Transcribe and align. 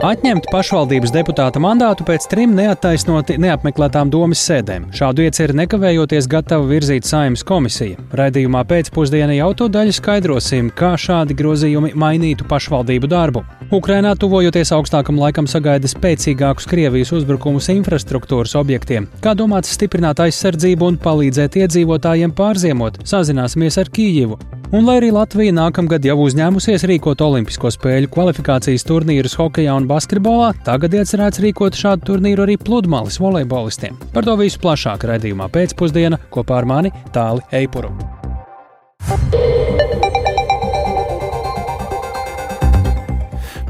Atņemt 0.00 0.46
pašvaldības 0.48 1.10
deputāta 1.12 1.60
mandātu 1.60 2.06
pēc 2.08 2.24
trim 2.32 2.54
neattaisnoti 2.56 3.34
neapmeklētām 3.42 4.08
domas 4.08 4.40
sēdēm. 4.48 4.86
Šādu 4.96 5.26
ieceru 5.26 5.52
nekavējoties 5.58 6.24
gatava 6.32 6.64
virzīt 6.70 7.04
saimnes 7.04 7.42
komisija. 7.44 8.00
Raidījumā 8.16 8.62
pēcpusdienā 8.70 9.36
jau 9.36 9.50
to 9.58 9.66
daļu 9.68 9.92
skaidrosim, 9.98 10.70
kā 10.72 10.94
šādi 10.96 11.36
grozījumi 11.36 11.92
mainītu 12.00 12.48
pašvaldību 12.48 13.10
darbu. 13.12 13.42
Ukrainā 13.76 14.14
tuvojoties 14.16 14.72
augstākam 14.72 15.20
laikam 15.20 15.44
sagaida 15.44 15.90
spēcīgākus 15.92 16.68
Krievijas 16.70 17.12
uzbrukumus 17.18 17.68
infrastruktūras 17.74 18.56
objektiem. 18.56 19.10
Kā 19.20 19.36
domāts 19.36 19.76
stiprināt 19.76 20.24
aizsardzību 20.24 20.88
un 20.94 20.96
palīdzēt 21.04 21.60
iedzīvotājiem 21.60 22.32
pārziemot, 22.40 23.02
sazināsimies 23.12 23.76
ar 23.84 23.92
Kijivu. 23.92 24.40
Un 24.70 24.84
lai 24.86 25.00
arī 25.00 25.08
Latvija 25.10 25.50
nākamgad 25.50 26.04
jau 26.06 26.14
uzņēmusies 26.22 26.84
rīkot 26.86 27.22
Olimpisko 27.26 27.72
spēļu 27.74 28.06
kvalifikācijas 28.14 28.84
turnīrus 28.86 29.34
hokeja 29.40 29.74
un 29.74 29.88
basketbolā, 29.90 30.52
tagad 30.66 30.94
iecerēts 31.00 31.42
rīkot 31.42 31.78
šādu 31.78 32.12
turnīru 32.12 32.46
arī 32.46 32.56
pludmales 32.60 33.18
volejbolistiem. 33.22 33.98
Par 34.14 34.26
to 34.26 34.36
visu 34.40 34.62
plašāk 34.62 35.08
raidījumā 35.10 35.50
pēcpusdienā 35.52 36.20
kopā 36.30 36.62
ar 36.62 36.70
mani 36.70 36.94
Tāli 37.14 37.44
Eipuru. 37.62 37.92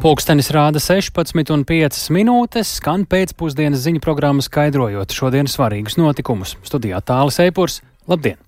Pūkstens 0.01 0.47
rāda 0.57 0.81
16,5 0.81 2.07
minūtes, 2.17 2.71
skan 2.79 3.03
pēcpusdienas 3.05 3.83
ziņu 3.85 4.01
programma 4.01 4.41
skaidrojot 4.41 5.13
šodienas 5.13 5.59
svarīgus 5.59 5.99
notikumus. 6.01 6.55
Studijā 6.65 7.03
Tālis 7.05 7.37
Eipurs. 7.45 7.83
Labdien! 8.09 8.41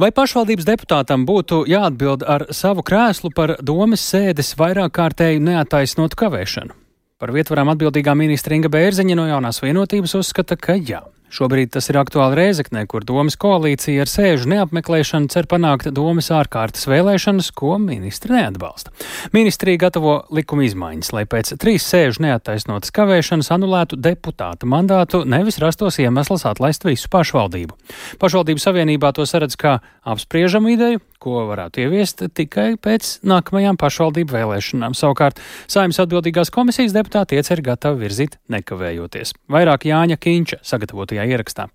Vai 0.00 0.08
pašvaldības 0.08 0.64
deputātam 0.64 1.26
būtu 1.28 1.66
jāatbild 1.68 2.22
ar 2.24 2.46
savu 2.56 2.80
krēslu 2.80 3.28
par 3.36 3.58
domas 3.60 4.00
sēdes 4.00 4.54
vairāk 4.56 4.94
kārtēju 4.96 5.42
neataisnotu 5.44 6.16
kavēšanu? 6.16 6.72
Par 7.20 7.32
vietvarām 7.36 7.68
atbildīgā 7.74 8.14
ministra 8.16 8.56
Inga 8.56 8.70
Bērziņa 8.72 9.18
no 9.18 9.26
jaunās 9.28 9.60
vienotības 9.60 10.16
uzskata, 10.16 10.56
ka 10.56 10.78
jā. 10.80 11.02
Šobrīd 11.32 11.70
tas 11.72 11.86
ir 11.88 11.96
aktuāli 11.96 12.36
Rēzeknē, 12.36 12.82
kur 12.90 13.06
domas 13.08 13.38
koalīcija 13.40 14.04
ar 14.04 14.10
sēžu 14.10 14.50
neapmeklēšanu 14.52 15.30
cer 15.32 15.46
panākt 15.48 15.88
domas 15.96 16.28
ārkārtas 16.34 16.84
vēlēšanas, 16.90 17.48
ko 17.56 17.78
ministri 17.80 18.36
neatbalsta. 18.36 18.92
Ministrija 19.32 19.80
gatavo 19.86 20.18
likuma 20.28 20.66
izmaiņas, 20.66 21.12
lai 21.16 21.24
pēc 21.24 21.54
trīs 21.62 21.86
sēžu 21.88 22.26
neattaisnotas 22.26 22.92
kavēšanas 22.92 23.48
anulētu 23.56 23.96
deputāta 23.96 24.68
mandātu, 24.68 25.22
nevis 25.24 25.56
rastos 25.62 25.96
iemesls 26.04 26.44
atlaist 26.50 26.84
visu 26.84 27.08
pašvaldību. 27.12 27.80
Pašvaldību 28.20 28.60
savienībā 28.60 29.14
to 29.16 29.24
saredz 29.24 29.56
kā 29.56 29.78
apspriežamu 30.04 30.74
ideju, 30.76 31.00
ko 31.22 31.44
varētu 31.50 31.84
ieviest 31.86 32.24
tikai 32.36 32.72
pēc 32.82 33.18
nākamajām 33.28 33.78
pašvaldību 33.80 34.38
vēlēšanām. 34.38 34.96
Savukārt 34.98 35.42
saimnes 35.70 36.00
atbildīgās 36.02 36.52
komisijas 36.54 36.96
deputāti 36.96 37.38
ieceri 37.38 37.68
gatavi 37.72 38.04
virzīt 38.06 38.40
nekavējoties. 38.52 39.36
Vairāk 39.52 39.88
Jāņa 39.90 40.18
Kīņša 40.22 40.62
sagatavotajā 40.72 41.30
ierakstā. 41.34 41.70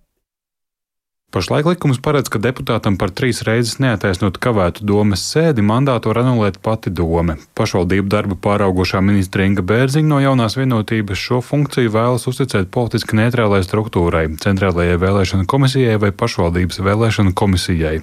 Pašlaik 1.27 1.65
likums 1.67 1.97
paredz, 1.99 2.29
ka 2.31 2.39
deputātam 2.39 2.95
par 2.95 3.11
trīs 3.11 3.41
reizes 3.43 3.81
neataisnot 3.83 4.37
kavētu 4.39 4.85
domas 4.87 5.25
sēdi 5.27 5.59
mandātu 5.59 6.07
var 6.07 6.21
anulēt 6.21 6.61
pati 6.63 6.87
dome. 6.87 7.33
Pašvaldību 7.59 8.07
darbu 8.07 8.37
pāraugošā 8.39 9.01
ministra 9.03 9.43
Inga 9.43 9.59
Bērziņa 9.67 10.07
no 10.07 10.21
jaunās 10.23 10.55
vienotības 10.55 11.19
šo 11.19 11.41
funkciju 11.43 11.91
vēlas 11.91 12.29
uzticēt 12.31 12.69
politiski 12.71 13.19
neitrālai 13.19 13.59
struktūrai, 13.65 14.21
centrālajai 14.39 14.95
vēlēšana 15.01 15.43
komisijai 15.51 15.97
vai 15.99 16.13
pašvaldības 16.15 16.79
vēlēšana 16.87 17.35
komisijai. 17.35 17.99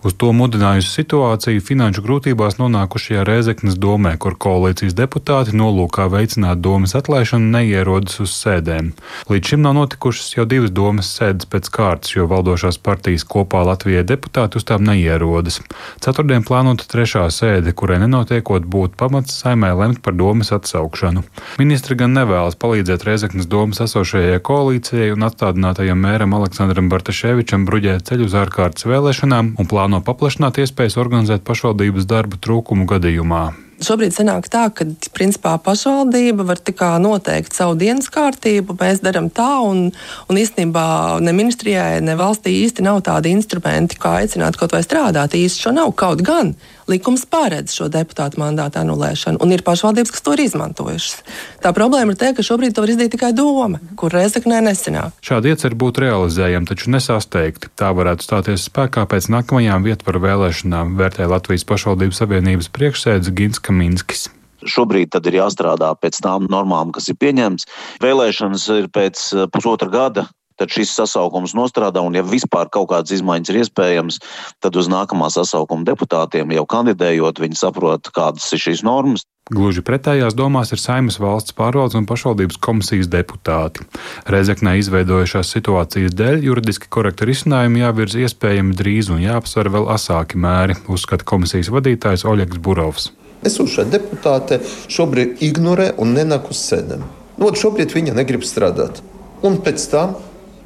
Uz 0.00 0.16
to 0.16 0.32
mudinājusi 0.32 0.94
situācija 0.94 1.66
finanšu 1.68 2.06
grūtībās 2.08 2.56
nonākušajā 2.56 3.26
Rēzeknes 3.28 3.76
domē, 3.76 4.14
kur 4.16 4.38
koalīcijas 4.40 4.96
deputāti 4.96 5.52
nolūkā 5.52 6.08
veicināt 6.16 6.64
domas 6.64 6.96
atlaišanu 6.96 7.52
neierodas 7.52 8.24
uz 8.24 8.32
sēdēm. 8.32 8.94
Līdz 9.28 9.52
šim 9.52 9.68
nav 9.68 9.76
notikušas 9.82 10.38
jau 10.38 10.48
divas 10.48 10.72
domas 10.72 11.12
sēdes 11.20 11.52
pēc 11.52 11.68
kārtas, 11.76 12.16
jo 12.16 12.24
valdošā 12.32 12.61
valdošās 12.62 12.78
partijas 12.82 13.24
kopā 13.26 13.64
Latvijai 13.66 14.04
deputāti 14.06 14.56
uz 14.56 14.64
tām 14.64 14.84
neierodas. 14.86 15.60
Ceturtdien 16.00 16.44
plānota 16.46 16.86
trešā 16.86 17.26
sēde, 17.30 17.72
kurai 17.74 17.98
nenotiekot 17.98 18.62
būtu 18.62 18.96
pamats 18.96 19.34
saimē 19.42 19.72
lemt 19.74 20.02
par 20.02 20.14
domas 20.14 20.52
atsaukšanu. 20.52 21.24
Ministri 21.58 21.96
gan 21.96 22.14
nevēlas 22.14 22.56
palīdzēt 22.56 23.04
Reizeknas 23.04 23.48
domas 23.50 23.82
esošajai 23.82 24.38
koalīcijai 24.46 25.10
un 25.14 25.26
atstādinātajam 25.26 25.98
mēram 25.98 26.34
Aleksandram 26.38 26.88
Bartaševičam 26.92 27.66
bruģēt 27.66 28.06
ceļu 28.10 28.30
uz 28.30 28.38
ārkārtas 28.38 28.86
vēlēšanām 28.86 29.56
un 29.58 29.70
plāno 29.70 30.02
paplašināt 30.04 30.62
iespējas 30.62 30.98
organizēt 31.02 31.46
pašvaldības 31.48 32.06
darbu 32.06 32.38
trūkumu 32.38 32.86
gadījumā. 32.86 33.44
Šobrīd 33.82 34.14
sanāk 34.14 34.46
tā, 34.52 34.68
ka 34.70 34.86
principā 35.14 35.56
pašvaldība 35.62 36.46
var 36.46 36.60
noteikt 37.02 37.54
savu 37.56 37.74
dienas 37.78 38.08
kārtību, 38.12 38.76
mēs 38.78 39.02
darām 39.02 39.28
tā, 39.30 39.60
un, 39.66 39.90
un 40.28 40.38
īstenībā 40.38 41.20
ne 41.20 41.32
ministrijai, 41.34 42.00
ne 42.00 42.14
valstī 42.18 42.54
īsti 42.62 42.84
nav 42.86 43.02
tādi 43.02 43.32
instrumenti, 43.34 43.98
kā 43.98 44.20
aicināt 44.22 44.56
kaut 44.56 44.72
vai 44.72 44.82
strādāt. 44.86 45.34
Īsti 45.34 45.66
šo 45.66 45.74
nav. 45.74 45.92
Kaut 45.98 46.22
gan 46.22 46.54
likums 46.90 47.24
paredz 47.28 47.74
šo 47.76 47.88
deputātu 47.92 48.40
mandātu 48.42 48.80
anulēšanu, 48.82 49.40
un 49.42 49.54
ir 49.54 49.64
pašvaldības, 49.66 50.12
kas 50.14 50.24
to 50.24 50.34
ir 50.36 50.44
izmantojušas. 50.46 51.22
Tā 51.62 51.72
problēma 51.76 52.14
ir 52.14 52.20
tā, 52.20 52.32
ka 52.36 52.44
šobrīd 52.46 52.74
to 52.74 52.84
var 52.84 52.92
izdarīt 52.94 53.14
tikai 53.16 53.32
doma, 53.36 53.80
kur 53.98 54.14
Reizeknē 54.14 54.60
nesenāk. 54.64 55.16
Šādi 55.24 55.52
ieceri 55.52 55.78
būtu 55.78 56.06
realizējami, 56.06 56.68
taču 56.68 56.92
nesasteigti. 56.94 57.72
Tā 57.78 57.92
varētu 57.96 58.26
stāties 58.26 58.68
spēkā 58.68 59.06
pēc 59.10 59.30
nākamajām 59.32 59.86
vietvaru 59.86 60.22
vēlēšanām, 60.26 60.94
vērtē 61.00 61.30
Latvijas 61.30 61.66
pašvaldības 61.68 62.22
savienības 62.22 62.70
priekšsēdz 62.74 63.34
Gins 63.36 63.62
Kaminskis. 63.62 64.28
Šobrīd 64.62 65.10
tad 65.14 65.26
ir 65.26 65.40
jāstrādā 65.40 65.90
pēc 65.98 66.20
tām 66.22 66.46
normām, 66.50 66.92
kas 66.94 67.08
ir 67.10 67.18
pieņemts. 67.18 67.66
Vēlēšanas 68.02 68.68
ir 68.76 68.86
pēc 68.94 69.24
pusotra 69.50 69.90
gada, 69.90 70.28
tad 70.62 70.70
šis 70.72 70.94
sasaukums 70.94 71.56
nostrādā, 71.58 72.04
un 72.06 72.14
ja 72.14 72.22
vispār 72.22 72.70
kaut 72.72 72.92
kādas 72.94 73.14
izmaiņas 73.18 73.50
ir 73.50 73.60
iespējams, 73.64 74.22
tad 74.62 74.78
uz 74.78 74.88
nākamā 74.92 75.32
sasaukuma 75.34 75.86
deputātiem 75.88 76.54
jau 76.54 76.66
kandidējot, 76.70 77.42
viņi 77.42 77.58
saprot, 77.58 78.12
kādas 78.14 78.46
ir 78.54 78.62
šīs 78.62 78.86
normas. 78.86 79.26
Gluži 79.52 79.82
pretējās 79.82 80.36
domās 80.38 80.70
ir 80.72 80.78
Saimas 80.78 81.18
valsts 81.20 81.52
pārvaldes 81.58 81.96
un 81.98 82.06
pašvaldības 82.06 82.60
komisijas 82.62 83.08
deputāti. 83.10 83.82
Reizeknē 84.30 84.76
izveidojušās 84.78 85.50
situācijas 85.56 86.14
dēļ 86.14 86.46
juridiski 86.46 86.86
korekti 86.86 87.26
risinājumi 87.26 87.82
jāvirza 87.82 88.22
iespējami 88.22 88.78
drīz 88.78 89.10
un 89.10 89.20
jāapsver 89.24 89.72
vēl 89.74 89.90
asāki 89.92 90.38
mēri, 90.40 90.78
uzskata 90.86 91.26
komisijas 91.26 91.72
vadītājs 91.74 92.22
Oļegs 92.22 92.62
Burovs. 92.62 93.10
Esošā 93.42 93.88
deputāte 93.90 94.60
šobrīd 94.86 95.42
ignorē 95.42 95.90
un 95.98 96.14
nenāk 96.14 96.52
uz 96.54 96.62
sēdēm. 96.62 97.02
Nu, 97.42 97.50
šobrīd 97.50 97.90
viņa 97.98 98.14
negrib 98.14 98.46
strādāt. 98.46 99.02
Un 99.42 99.58
pēc 99.58 99.90
tam 99.90 100.14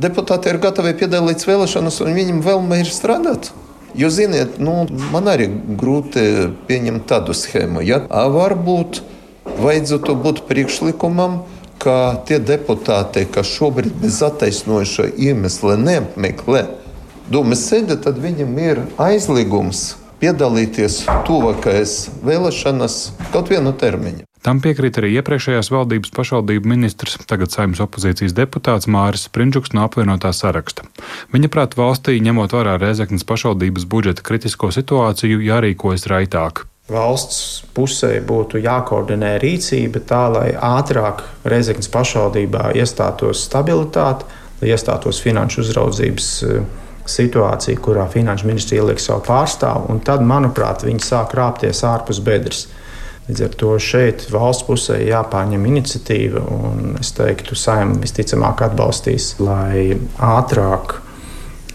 deputāti 0.02 0.50
ir 0.52 0.60
gatavi 0.62 0.94
piedalīties 1.00 1.48
vēlēšanās, 1.48 2.00
un 2.04 2.16
viņiem 2.16 2.42
vēlme 2.44 2.80
ir 2.82 2.90
strādāt. 2.92 3.52
Jo, 3.96 4.10
ziniet, 4.12 4.58
nu, 4.60 4.84
man 5.12 5.28
arī 5.32 5.48
grūti 5.80 6.52
pieņemt 6.68 7.06
tādu 7.08 7.32
schēmu. 7.36 7.80
Ja? 7.86 8.02
Varbūt 8.10 9.00
vajadzētu 9.56 10.16
būt 10.20 10.42
priekšlikumam, 10.50 11.44
ka 11.80 12.18
tie 12.28 12.38
deputāti, 12.42 13.24
kas 13.30 13.48
šobrīd 13.56 13.94
bez 14.02 14.20
attaisnojoša 14.24 15.10
iemesla 15.16 15.76
neapmeklē 15.80 16.66
domas 17.32 17.64
sēdi, 17.68 17.96
tad 18.02 18.20
viņam 18.22 18.52
ir 18.60 18.82
aizliegums 19.02 19.96
piedalīties 20.20 21.02
tuvākajās 21.28 21.96
vēlēšanās 22.24 22.98
kaut 23.32 23.52
vienu 23.52 23.72
termiņu. 23.76 24.24
Tam 24.46 24.60
piekrīt 24.62 25.00
arī 25.00 25.08
iepriekšējās 25.18 25.72
valdības 25.74 26.12
pašvaldību 26.14 26.70
ministrs, 26.70 27.16
tagad 27.26 27.50
saimnes 27.50 27.80
opozīcijas 27.82 28.30
deputāts 28.36 28.86
Māris 28.86 29.24
Sprindžuks 29.26 29.72
no 29.74 29.82
apvienotā 29.88 30.30
saraksta. 30.30 30.84
Viņa 31.34 31.50
prāt 31.50 31.74
valstī, 31.74 32.20
ņemot 32.22 32.54
vērā 32.54 32.76
Rēzeknas 32.78 33.26
pašvaldības 33.26 33.88
budžeta 33.90 34.22
kritisko 34.22 34.70
situāciju, 34.70 35.40
jārīkojas 35.48 36.06
raitāk. 36.12 36.62
Valsts 36.86 37.64
pusē 37.74 38.12
būtu 38.22 38.62
jākoordinē 38.62 39.32
rīcība 39.42 40.04
tā, 40.06 40.22
lai 40.30 40.46
ātrāk 40.54 41.26
Reizeknas 41.42 41.90
pašvaldībā 41.90 42.70
iestātos 42.78 43.42
stabilitāte, 43.48 44.30
lai 44.60 44.70
iestātos 44.70 45.18
finanšu 45.26 45.64
uzraudzības 45.66 46.32
eh, 46.46 46.62
situācija, 47.18 47.82
kurā 47.82 48.06
finanšu 48.14 48.46
ministrija 48.46 48.86
ieliek 48.86 49.02
savu 49.02 49.26
pārstāvu, 49.26 49.90
un 49.90 49.98
tad, 50.06 50.22
manuprāt, 50.22 50.86
viņi 50.86 51.02
sāk 51.02 51.34
rāpties 51.34 51.82
ārpus 51.82 52.22
bedres. 52.22 52.68
Līdz 53.26 53.42
ar 53.42 53.54
to 53.58 53.72
šeit 53.82 54.28
valsts 54.30 54.66
pusē 54.68 55.00
jāpārņem 55.02 55.64
iniciatīva, 55.66 56.44
un 56.46 56.94
es 57.00 57.10
teiktu, 57.16 57.58
saimnieks 57.58 58.04
visticamāk 58.04 58.62
atbalstīs, 58.68 59.32
lai 59.42 59.98
ātrāk 60.22 61.00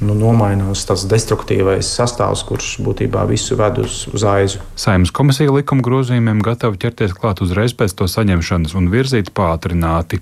nu, 0.01 0.15
nomainās 0.17 0.85
tas 0.87 1.03
destruktīvais 1.11 1.91
sastāvs, 1.97 2.45
kurš 2.47 2.71
būtībā 2.85 3.25
visu 3.29 3.57
ved 3.59 3.81
uz, 3.83 4.05
uz 4.15 4.25
aizu. 4.25 4.63
Saimnes 4.79 5.13
komisija 5.15 5.53
likuma 5.53 5.83
grozījumiem 5.85 6.41
gatava 6.45 6.79
ķerties 6.79 7.15
klāt 7.19 7.43
uzreiz 7.43 7.75
pēc 7.77 7.99
to 7.99 8.07
saņemšanas 8.09 8.77
un 8.79 8.89
virzīt 8.93 9.33
pātrināti. 9.37 10.21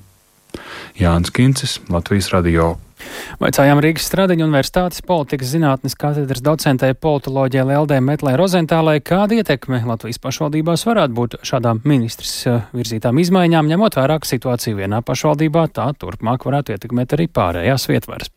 Jānis 0.99 1.31
Kincis, 1.31 1.79
Latvijas 1.89 2.29
radio. 2.33 2.73
Vaicājām 3.39 3.79
Rīgas 3.79 4.09
Stradiņu 4.09 4.43
universitātes 4.43 5.03
politikas 5.07 5.53
zinātnes 5.53 5.95
katedras 5.99 6.43
docentei 6.43 6.91
politoloģijai 6.91 7.65
Leldē 7.69 7.99
Metlē 8.03 8.33
Rozentālai, 8.39 8.97
kāda 8.99 9.39
ietekme 9.39 9.79
Latvijas 9.87 10.19
pašvaldībās 10.19 10.83
varētu 10.89 11.15
būt 11.15 11.37
šādām 11.47 11.79
ministrs 11.87 12.33
eh, 12.47 12.65
virzītām 12.75 13.21
izmaiņām, 13.23 13.71
ņemot 13.71 13.99
vērā, 14.01 14.19
ka 14.19 14.33
situācija 14.33 14.75
vienā 14.81 14.99
pašvaldībā 15.07 15.69
tā 15.71 15.87
turpmāk 15.99 16.49
varētu 16.49 16.75
ietekmēt 16.75 17.15
arī 17.15 17.29
pārējās 17.31 17.87
vietvaras 17.93 18.33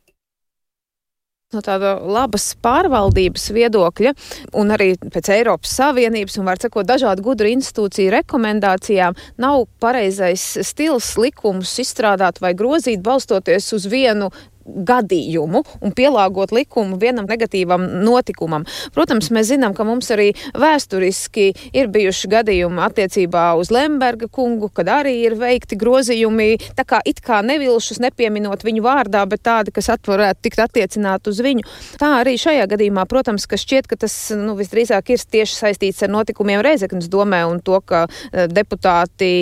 no 1.52 1.62
tāda 1.64 1.94
labas 2.00 2.52
pārvaldības 2.64 3.48
viedokļa 3.54 4.14
un 4.58 4.74
arī 4.74 4.92
pēc 5.02 5.32
Eiropas 5.36 5.74
Savienības 5.80 6.38
un, 6.38 6.48
var 6.48 6.60
sakot, 6.62 6.88
dažādu 6.88 7.24
gudru 7.26 7.50
institūciju 7.52 8.12
rekomendācijām 8.16 9.16
nav 9.42 9.66
pareizais 9.82 10.44
stils 10.66 11.12
likumus 11.20 11.74
izstrādāt 11.82 12.40
vai 12.42 12.54
grozīt 12.58 13.02
balstoties 13.04 13.72
uz 13.76 13.88
vienu 13.90 14.30
gadījumu 14.64 15.62
un 15.82 15.94
pielāgot 15.96 16.52
likumu 16.54 16.98
vienam 17.00 17.26
negatīvam 17.28 17.84
notikumam. 18.04 18.66
Protams, 18.94 19.30
mēs 19.34 19.50
zinām, 19.52 19.74
ka 19.76 19.86
mums 19.86 20.10
arī 20.14 20.30
vēsturiski 20.58 21.48
ir 21.76 21.90
bijuši 21.92 22.30
gadījumi 22.32 22.82
attiecībā 22.86 23.52
uz 23.60 23.72
Lemberga 23.74 24.28
kungu, 24.32 24.70
kad 24.74 24.90
arī 24.92 25.18
ir 25.26 25.36
veikti 25.40 25.78
grozījumi, 25.80 26.50
tā 26.78 26.86
kā 26.88 27.02
it 27.08 27.22
kā 27.24 27.40
nevilšus, 27.46 28.00
nepieminot 28.02 28.64
viņu 28.66 28.84
vārdā, 28.84 29.24
bet 29.28 29.44
tādi, 29.46 29.74
kas 29.74 29.90
varētu 29.92 30.42
tikt 30.46 30.62
attiecināt 30.62 31.28
uz 31.30 31.40
viņu. 31.44 31.64
Tā 32.00 32.12
arī 32.20 32.36
šajā 32.40 32.66
gadījumā, 32.70 33.04
protams, 33.10 33.46
ka 33.48 33.58
šķiet, 33.60 33.88
ka 33.90 33.98
tas 34.04 34.14
nu, 34.36 34.56
visdrīzāk 34.58 35.12
ir 35.14 35.24
tieši 35.36 35.58
saistīts 35.58 36.02
ar 36.04 36.12
notikumiem 36.12 36.62
Reizeknas 36.64 37.10
domē 37.12 37.42
un 37.48 37.60
to, 37.64 37.78
ka 37.86 38.04
eh, 38.08 38.48
deputāti 38.50 39.32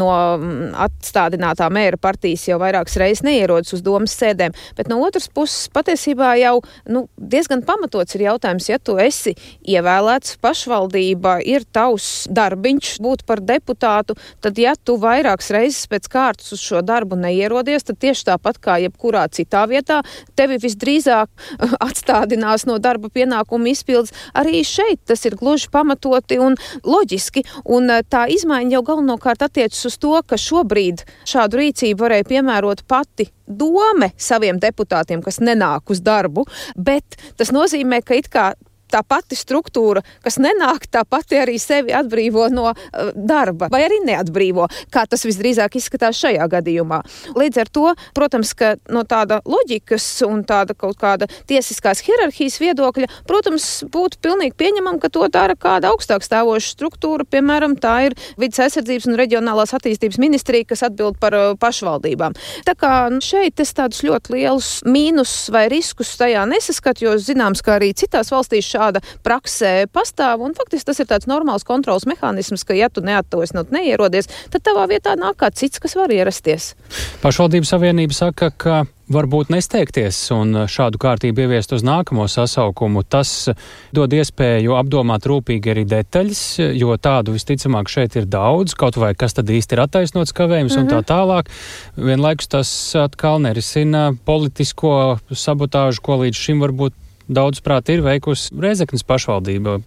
no 0.00 0.10
mm, 0.12 0.72
atstādinātā 0.86 1.68
mēra 1.72 2.00
partijas 2.00 2.46
jau 2.48 2.58
vairākas 2.62 2.98
reizes 3.00 3.24
neierodas 3.26 3.72
uz 3.76 3.84
domas 3.84 4.14
sēdēm. 4.18 4.54
Bet 4.78 4.90
no 4.90 5.00
otras 5.04 5.28
puses, 5.28 5.68
patiesībā 5.72 6.34
jau 6.40 6.58
nu, 6.90 7.06
diezgan 7.16 7.64
pamatots 7.66 8.16
ir 8.16 8.26
jautājums, 8.28 8.68
ja 8.70 8.78
tu 8.78 8.96
esi 9.02 9.34
ievēlēts, 9.68 10.38
pašvaldība 10.42 11.38
ir 11.48 11.66
tavs 11.72 12.28
darbiņš 12.32 12.94
būt 13.02 13.24
par 13.28 13.42
deputātu, 13.44 14.16
tad 14.44 14.58
ja 14.60 14.74
tu 14.76 14.96
vairākas 15.00 15.52
reizes 15.54 15.88
pēc 15.90 16.08
kārtas 16.12 16.52
uz 16.54 16.62
šo 16.62 16.82
darbu 16.86 17.18
neierodies, 17.20 17.86
tad 17.88 18.00
tieši 18.02 18.28
tāpat 18.32 18.60
kā 18.62 18.78
jebkurā 18.84 19.26
citā 19.32 19.64
vietā, 19.70 20.00
tevi 20.38 20.58
visdrīzāk 20.62 21.30
atstādinās 21.88 22.66
no 22.68 22.78
darba 22.82 23.10
pienākumu 23.12 23.72
izpildes. 23.72 24.14
Arī 24.38 24.62
šeit 24.66 25.02
tas 25.08 25.24
ir 25.28 25.36
gluži 25.38 25.70
pamatoti 25.72 26.38
un 26.42 26.56
loģiski, 26.84 27.44
un 27.64 27.90
eh, 27.90 28.02
tā 28.08 28.26
izmaiņa 28.32 28.76
jau 28.76 28.84
galvenokārt 28.92 29.46
attiecas 29.48 29.86
uz 29.88 29.98
to, 30.02 30.14
ka 30.26 30.38
šobrīd 30.40 31.06
šādu 31.28 31.62
rīcību 31.62 32.06
varēja 32.06 32.28
piemērot 32.32 32.86
pati 32.88 33.30
dome 33.58 34.12
saviem 34.16 34.60
deputātiem, 34.62 35.22
kas 35.24 35.40
nenāk 35.42 35.92
uz 35.92 36.02
darbu, 36.04 36.46
bet 36.76 37.18
tas 37.36 37.52
nozīmē, 37.54 38.02
ka 38.04 38.18
it 38.18 38.30
kā 38.32 38.52
tā 38.92 39.02
pati 39.06 39.38
struktūra, 39.38 40.02
kas 40.24 40.38
nenāk, 40.42 40.86
tā 40.92 41.04
pati 41.08 41.38
arī 41.40 41.58
sevi 41.60 41.94
atbrīvo 41.96 42.48
no 42.52 42.68
uh, 42.72 43.10
darba, 43.16 43.68
vai 43.72 43.84
arī 43.86 44.02
neatbrīvo, 44.06 44.68
kā 44.92 45.04
tas 45.08 45.24
visdrīzāk 45.26 45.78
izskatās 45.80 46.20
šajā 46.20 46.46
gadījumā. 46.52 47.00
Līdz 47.38 47.62
ar 47.62 47.72
to, 47.72 47.86
protams, 48.16 48.52
ka 48.58 48.74
no 48.92 49.04
tāda 49.08 49.40
loģikas 49.48 50.06
un 50.28 50.44
tāda 50.48 50.76
kaut 50.78 50.98
kāda 51.00 51.28
tiesiskās 51.50 52.02
hierarhijas 52.06 52.58
viedokļa, 52.62 53.08
protams, 53.28 53.68
būtu 53.92 54.20
pilnīgi 54.22 54.56
pieņemam, 54.60 55.00
ka 55.02 55.10
to 55.12 55.26
dara 55.32 55.56
kāda 55.58 55.92
augstāk 55.92 56.24
stāvoša 56.26 56.74
struktūra, 56.76 57.26
piemēram, 57.28 57.76
tā 57.80 57.94
ir 58.08 58.16
vidas 58.40 58.60
aizsardzības 58.66 59.08
un 59.10 59.18
reģionālās 59.20 59.74
attīstības 59.76 60.20
ministrija, 60.22 60.68
kas 60.72 60.84
atbild 60.88 61.18
par 61.22 61.36
uh, 61.36 61.52
pašvaldībām. 61.60 62.36
Tā 62.66 62.76
kā 62.78 62.92
šeit 63.24 63.60
es 63.62 63.74
tādus 63.76 64.02
ļoti 64.06 64.36
lielus 64.36 64.70
mīnus 64.86 65.32
vai 65.52 65.66
riskus 65.72 66.14
tajā 66.20 66.44
nesaskatu, 66.50 67.06
jo 67.06 67.16
zināms, 67.20 67.62
ka 67.64 67.76
arī 67.78 67.92
citās 67.96 68.32
valstīs 68.32 68.68
šādi 68.68 68.81
šāda 68.82 69.02
praksē 69.22 69.86
pastāv. 69.92 70.42
Un 70.42 70.56
faktiski 70.58 70.90
tas 70.90 71.02
ir 71.02 71.10
tāds 71.10 71.28
normāls 71.30 71.66
kontrols 71.66 72.06
mehānisms, 72.08 72.66
ka 72.66 72.76
ja 72.76 72.90
tu 72.90 73.04
neattos, 73.04 73.54
nu 73.54 73.64
neierodies, 73.70 74.30
tad 74.50 74.64
tavā 74.66 74.88
vietā 74.90 75.14
nāk 75.18 75.38
kāds 75.42 75.62
cits, 75.62 75.82
kas 75.82 75.96
var 75.98 76.12
ierasties. 76.12 76.74
Pašvaldības 77.22 77.72
savienība 77.74 78.16
saka, 78.16 78.50
ka 78.50 78.82
varbūt 79.12 79.50
nesteigties 79.52 80.16
un 80.32 80.64
šādu 80.70 81.00
kārtību 81.02 81.44
ieviest 81.44 81.74
uz 81.76 81.82
nākamo 81.84 82.24
sasaukumu. 82.30 83.02
Tas 83.04 83.50
dod 83.92 84.14
iespēju 84.16 84.76
apdomāt 84.78 85.26
rūpīgi 85.28 85.74
arī 85.74 85.84
detaļas, 85.90 86.42
jo 86.78 86.96
tādu 87.02 87.34
visticamāk 87.36 87.92
šeit 87.92 88.16
ir 88.16 88.28
daudz, 88.30 88.76
kaut 88.78 88.96
vai 89.00 89.12
kas 89.18 89.36
tad 89.36 89.52
īsti 89.52 89.76
ir 89.76 89.84
attaisnots 89.84 90.32
kavējums 90.32 90.76
mm 90.76 90.78
-hmm. 90.78 90.88
un 90.88 90.94
tā 90.94 91.00
mhm. 91.02 91.08
tālāk. 91.12 91.52
Vienlaikus 91.96 92.48
tas 92.48 92.72
atkal 92.96 93.42
nerisina 93.42 94.12
politisko 94.24 95.18
sabotāžu, 95.28 96.00
ko 96.00 96.22
līdz 96.24 96.44
šim 96.46 96.64
varbūt 96.64 97.01
daudz 97.36 97.62
prāt 97.64 97.90
ir 97.92 98.04
veikusi 98.04 98.54
Reizeknas 98.62 99.04
pašvaldība 99.06 99.78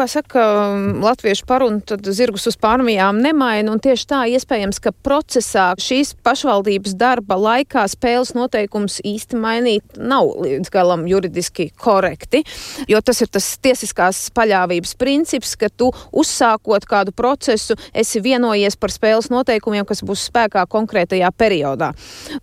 kā 0.00 0.06
saka 0.08 0.42
latviešu 1.02 1.44
parunu, 1.48 1.82
tad 1.84 2.06
zirgus 2.16 2.46
uz 2.48 2.56
pārmijām 2.60 3.18
nemaina, 3.20 3.74
tieši 3.82 4.06
tā 4.08 4.20
iespējams, 4.32 4.78
ka 4.80 4.92
procesā 5.04 5.66
šīs 5.80 6.14
pašvaldības 6.24 6.94
darba 6.96 7.36
laikā 7.36 7.82
spēles 7.90 8.32
noteikums 8.36 9.00
īsti 9.04 9.36
mainīt 9.40 9.98
nav 10.00 10.30
līdz 10.40 10.72
galam 10.72 11.04
juridiski 11.10 11.68
korekti, 11.76 12.42
jo 12.88 13.00
tas 13.04 13.20
ir 13.20 13.28
tas 13.32 13.50
tiesiskās 13.60 14.22
paļāvības 14.36 14.94
princips, 15.00 15.52
ka 15.60 15.68
tu 15.68 15.90
uzsākot 16.16 16.86
kādu 16.88 17.12
procesu, 17.16 17.76
esi 17.92 18.22
vienojies 18.24 18.78
par 18.80 18.94
spēles 18.94 19.28
noteikumiem, 19.32 19.84
kas 19.88 20.00
būs 20.06 20.24
spēkā 20.30 20.64
konkrētajā 20.70 21.28
periodā. 21.36 21.90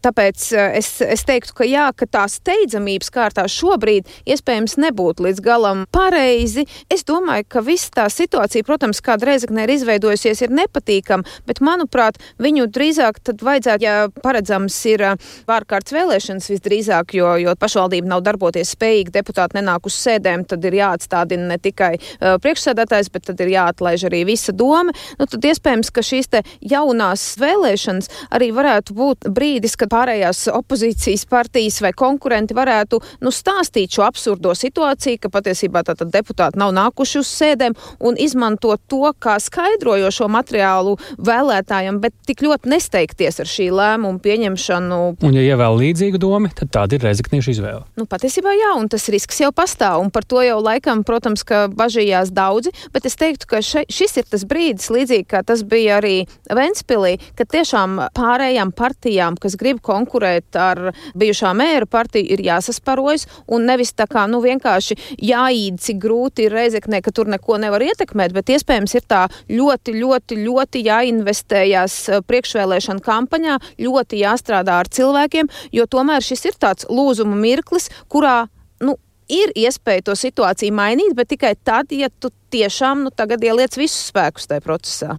Tāpēc 0.05 0.45
eh, 0.53 0.77
es, 0.83 0.91
es 1.01 1.25
teiktu, 1.25 1.57
ka 1.57 1.69
jā, 1.69 1.87
ka 1.97 2.09
tā 2.19 2.27
steidzamības 2.29 3.09
kārtā 3.13 3.47
šobrīd 3.49 4.05
iespējams 4.29 4.77
nebūtu 4.85 5.25
līdz 5.25 5.43
galam 5.45 5.85
pareizi. 5.93 6.67
Es 6.93 7.07
domāju, 7.07 7.46
ka 7.51 7.63
viss 7.65 7.91
tā 7.93 8.07
situācija, 8.11 8.65
protams, 8.67 9.01
kāda 9.03 9.29
Reizeknē 9.29 9.65
ir 9.65 9.73
izveidojusies, 9.77 10.41
ir 10.43 10.53
nepatīkama, 10.55 11.25
bet, 11.47 11.61
manuprāt, 11.63 12.19
viņu 12.41 12.67
drīzāk 12.73 13.21
tad 13.25 13.43
vajadzētu, 13.45 13.85
ja 13.85 13.95
paredzams 14.23 14.77
ir 14.91 15.03
ārkārtas 15.07 15.95
vēlēšanas 15.95 16.49
visdrīzāk, 16.51 17.15
jo, 17.17 17.33
jo 17.41 17.55
pašvaldība 17.59 18.11
nav 18.11 18.23
darboties 18.25 18.73
spējīga, 18.75 19.15
deputāti 19.19 19.59
nenāk 19.59 19.87
uz 19.87 19.97
sēdēm, 19.97 20.45
tad 20.49 20.65
ir 20.67 20.77
jāatstādina 20.79 21.51
ne 21.53 21.59
tikai 21.61 21.93
uh, 21.97 22.35
priekšsēdētājs, 22.43 23.11
bet 23.13 23.27
tad 23.29 23.43
ir 23.43 23.53
jāatlaiž 23.55 24.07
arī 24.09 24.23
visa 24.27 24.55
doma. 24.55 24.95
Nu, 25.19 25.27
tad 25.29 25.45
iespējams, 25.47 25.91
ka 25.93 26.03
šīs 26.05 26.27
jaunās 26.67 27.23
vēlēšanas 27.39 28.09
arī 28.35 28.49
varētu 28.55 28.95
būt 28.97 29.29
brīdis, 29.31 29.77
kad 29.79 29.91
pārējās 29.93 30.47
opozīcijas 30.51 31.23
partijas 31.29 31.79
vai 31.85 31.93
konkurenti 31.95 32.57
varētu 32.57 32.99
nu, 33.23 33.31
stāstīt 33.31 33.95
šo 33.95 34.03
absurdo 34.07 34.51
situāciju, 34.57 35.21
ka 35.23 35.31
patiesībā 35.31 35.85
tātad 35.87 36.11
deputāti 36.11 36.59
nav 36.59 36.73
nākuši 36.75 37.21
uz 37.21 37.31
sēdēm 37.37 37.77
un 37.99 38.17
izmantot 38.19 38.81
to 38.89 39.11
kā 39.23 39.37
skaidrojošo 39.41 40.29
materiālu 40.31 40.97
vēlētājiem, 41.17 41.99
bet 42.03 42.15
tik 42.27 42.43
ļoti 42.45 42.71
nesteigties 42.71 43.41
ar 43.43 43.49
šī 43.49 43.69
lēmuma 43.73 44.21
pieņemšanu. 44.23 44.99
Un, 45.23 45.37
ja 45.37 45.45
ievēl 45.53 45.79
līdzīgu 45.81 46.21
domu, 46.21 46.51
tad 46.57 46.71
tāda 46.75 46.97
ir 46.97 47.05
rezekniešu 47.07 47.53
izvēle. 47.55 47.83
Nu, 47.99 48.07
patiesībā 48.09 48.53
jā, 48.57 48.73
un 48.79 48.89
tas 48.91 49.07
risks 49.13 49.41
jau 49.43 49.51
pastāv, 49.55 50.01
un 50.03 50.11
par 50.13 50.25
to 50.27 50.41
jau 50.45 50.59
laikam, 50.63 51.03
protams, 51.07 51.45
ka 51.47 51.65
bažījās 51.71 52.31
daudzi, 52.35 52.73
bet 52.93 53.07
es 53.09 53.17
teiktu, 53.19 53.49
ka 53.49 53.61
še, 53.65 53.85
šis 53.91 54.19
ir 54.21 54.27
tas 54.29 54.45
brīdis, 54.47 54.89
līdzīgi 54.93 55.27
kā 55.31 55.43
tas 55.47 55.63
bija 55.67 55.99
arī 56.01 56.15
Ventspilī, 56.53 57.17
ka 57.37 57.47
tiešām 57.49 57.99
pārējām 58.17 58.73
partijām, 58.77 59.37
kas 59.41 59.57
grib 59.59 59.81
konkurēt 59.85 60.57
ar 60.59 60.91
bijušā 61.17 61.53
mēra 61.57 61.89
partiju, 61.89 62.27
ir 62.35 62.43
jāsasparojas 62.47 63.27
un 63.47 63.67
nevis 63.69 63.93
tā 63.97 64.07
kā, 64.09 64.25
nu, 64.31 64.41
vienkārši 64.43 64.97
jāīd, 65.23 65.79
cik 65.83 66.01
grūti 66.03 66.47
ir 66.47 66.55
Reizeknē, 66.57 67.01
ka 67.05 67.13
tur 67.17 67.31
neko 67.33 67.57
nevar 67.61 67.85
ietekmēt, 67.85 68.35
bet 68.35 68.53
iespējams 68.53 68.97
ir 68.99 69.07
tā 69.09 69.23
ļoti, 69.49 69.97
ļoti, 69.97 70.39
ļoti 70.45 70.83
jāinvestējas 70.87 71.97
eh, 72.11 72.21
priekšvēlēšana 72.27 73.03
kampaņā, 73.05 73.57
ļoti 73.81 74.21
jāstrādā 74.21 74.81
ar 74.83 74.91
cilvēkiem, 74.93 75.51
jo 75.75 75.89
tomēr 75.89 76.25
šis 76.25 76.51
ir 76.51 76.61
tāds 76.61 76.87
lūzuma 76.91 77.37
mirklis, 77.39 77.89
kurā, 78.11 78.45
nu, 78.83 78.97
ir 79.31 79.51
iespēja 79.55 80.07
to 80.07 80.15
situāciju 80.17 80.73
mainīt, 80.75 81.13
bet 81.15 81.29
tikai 81.33 81.53
tad, 81.55 81.91
ja 81.91 82.09
tu 82.09 82.31
tiešām 82.53 83.03
nu, 83.05 83.11
tagad 83.11 83.43
ieliec 83.43 83.75
visus 83.77 84.07
spēkus 84.09 84.47
tajā 84.47 84.63
procesā. 84.63 85.17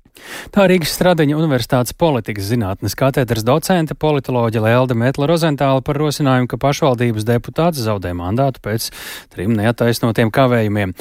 Tā 0.54 0.66
Rīgas 0.70 0.94
Stradiņa 0.96 1.36
Universitātes 1.36 1.96
politikas 1.98 2.48
zinātnes 2.48 2.96
katedras 2.98 3.44
docente 3.46 3.96
politoloģa 3.98 4.64
Lelde 4.64 4.96
Metla 4.98 5.28
Rozentāla 5.28 5.84
par 5.84 6.00
rosinājumu, 6.00 6.48
ka 6.50 6.60
pašvaldības 6.60 7.28
deputāts 7.28 7.84
zaudē 7.84 8.14
mandātu 8.16 8.64
pēc 8.64 8.90
trim 9.34 9.56
neataisnotiem 9.58 10.32
kavējumiem. 10.34 10.96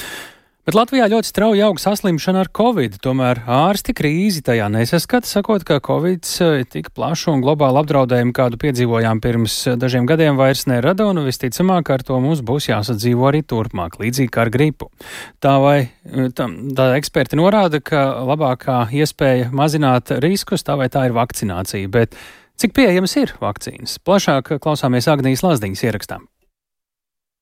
Bet 0.67 0.75
Latvijā 0.75 1.05
ļoti 1.07 1.29
strauji 1.29 1.61
aug 1.63 1.77
saslimšana 1.79 2.41
ar 2.43 2.49
covid, 2.51 2.97
tomēr 2.99 3.39
ārsti 3.47 3.93
krīzi 3.95 4.41
tajā 4.43 4.65
nesaskata, 4.67 5.23
sakot, 5.29 5.63
ka 5.63 5.77
covid 5.79 6.27
eh, 6.43 6.65
tik 6.67 6.89
plašu 6.91 7.31
un 7.37 7.43
globālu 7.45 7.79
apdraudējumu, 7.79 8.35
kādu 8.35 8.59
piedzīvojām 8.59 9.21
pirms 9.23 9.55
dažiem 9.79 10.03
gadiem, 10.11 10.35
vairs 10.35 10.65
nerada, 10.67 11.07
un 11.07 11.23
visticamāk 11.23 11.93
ar 11.95 12.03
to 12.03 12.19
mums 12.19 12.43
būs 12.43 12.67
jāsadzīvo 12.67 13.29
arī 13.31 13.45
turpmāk, 13.47 13.95
līdzīgi 14.03 14.27
kā 14.27 14.43
ar 14.43 14.51
gripu. 14.51 14.91
Tā 15.39 15.55
vai 15.63 15.77
eh, 15.85 16.27
tā, 16.35 16.51
tā 16.51 16.91
eksperti 16.99 17.39
norāda, 17.39 17.79
ka 17.79 18.03
labākā 18.27 18.83
iespēja 18.91 19.47
mazināt 19.55 20.17
riskus, 20.19 20.67
tā 20.67 20.75
vai 20.75 20.91
tā 20.91 21.07
ir 21.07 21.15
vakcinācija, 21.15 21.95
bet 21.95 22.19
Cik 22.57 22.71
pieejamas 22.73 23.13
ir 23.21 23.37
vakcīnas? 23.37 23.99
Plašāk 24.01 24.57
klausāmies 24.57 25.07
Agnijas 25.13 25.45
Lazdiņas 25.45 25.83
ierakstā. 25.87 26.17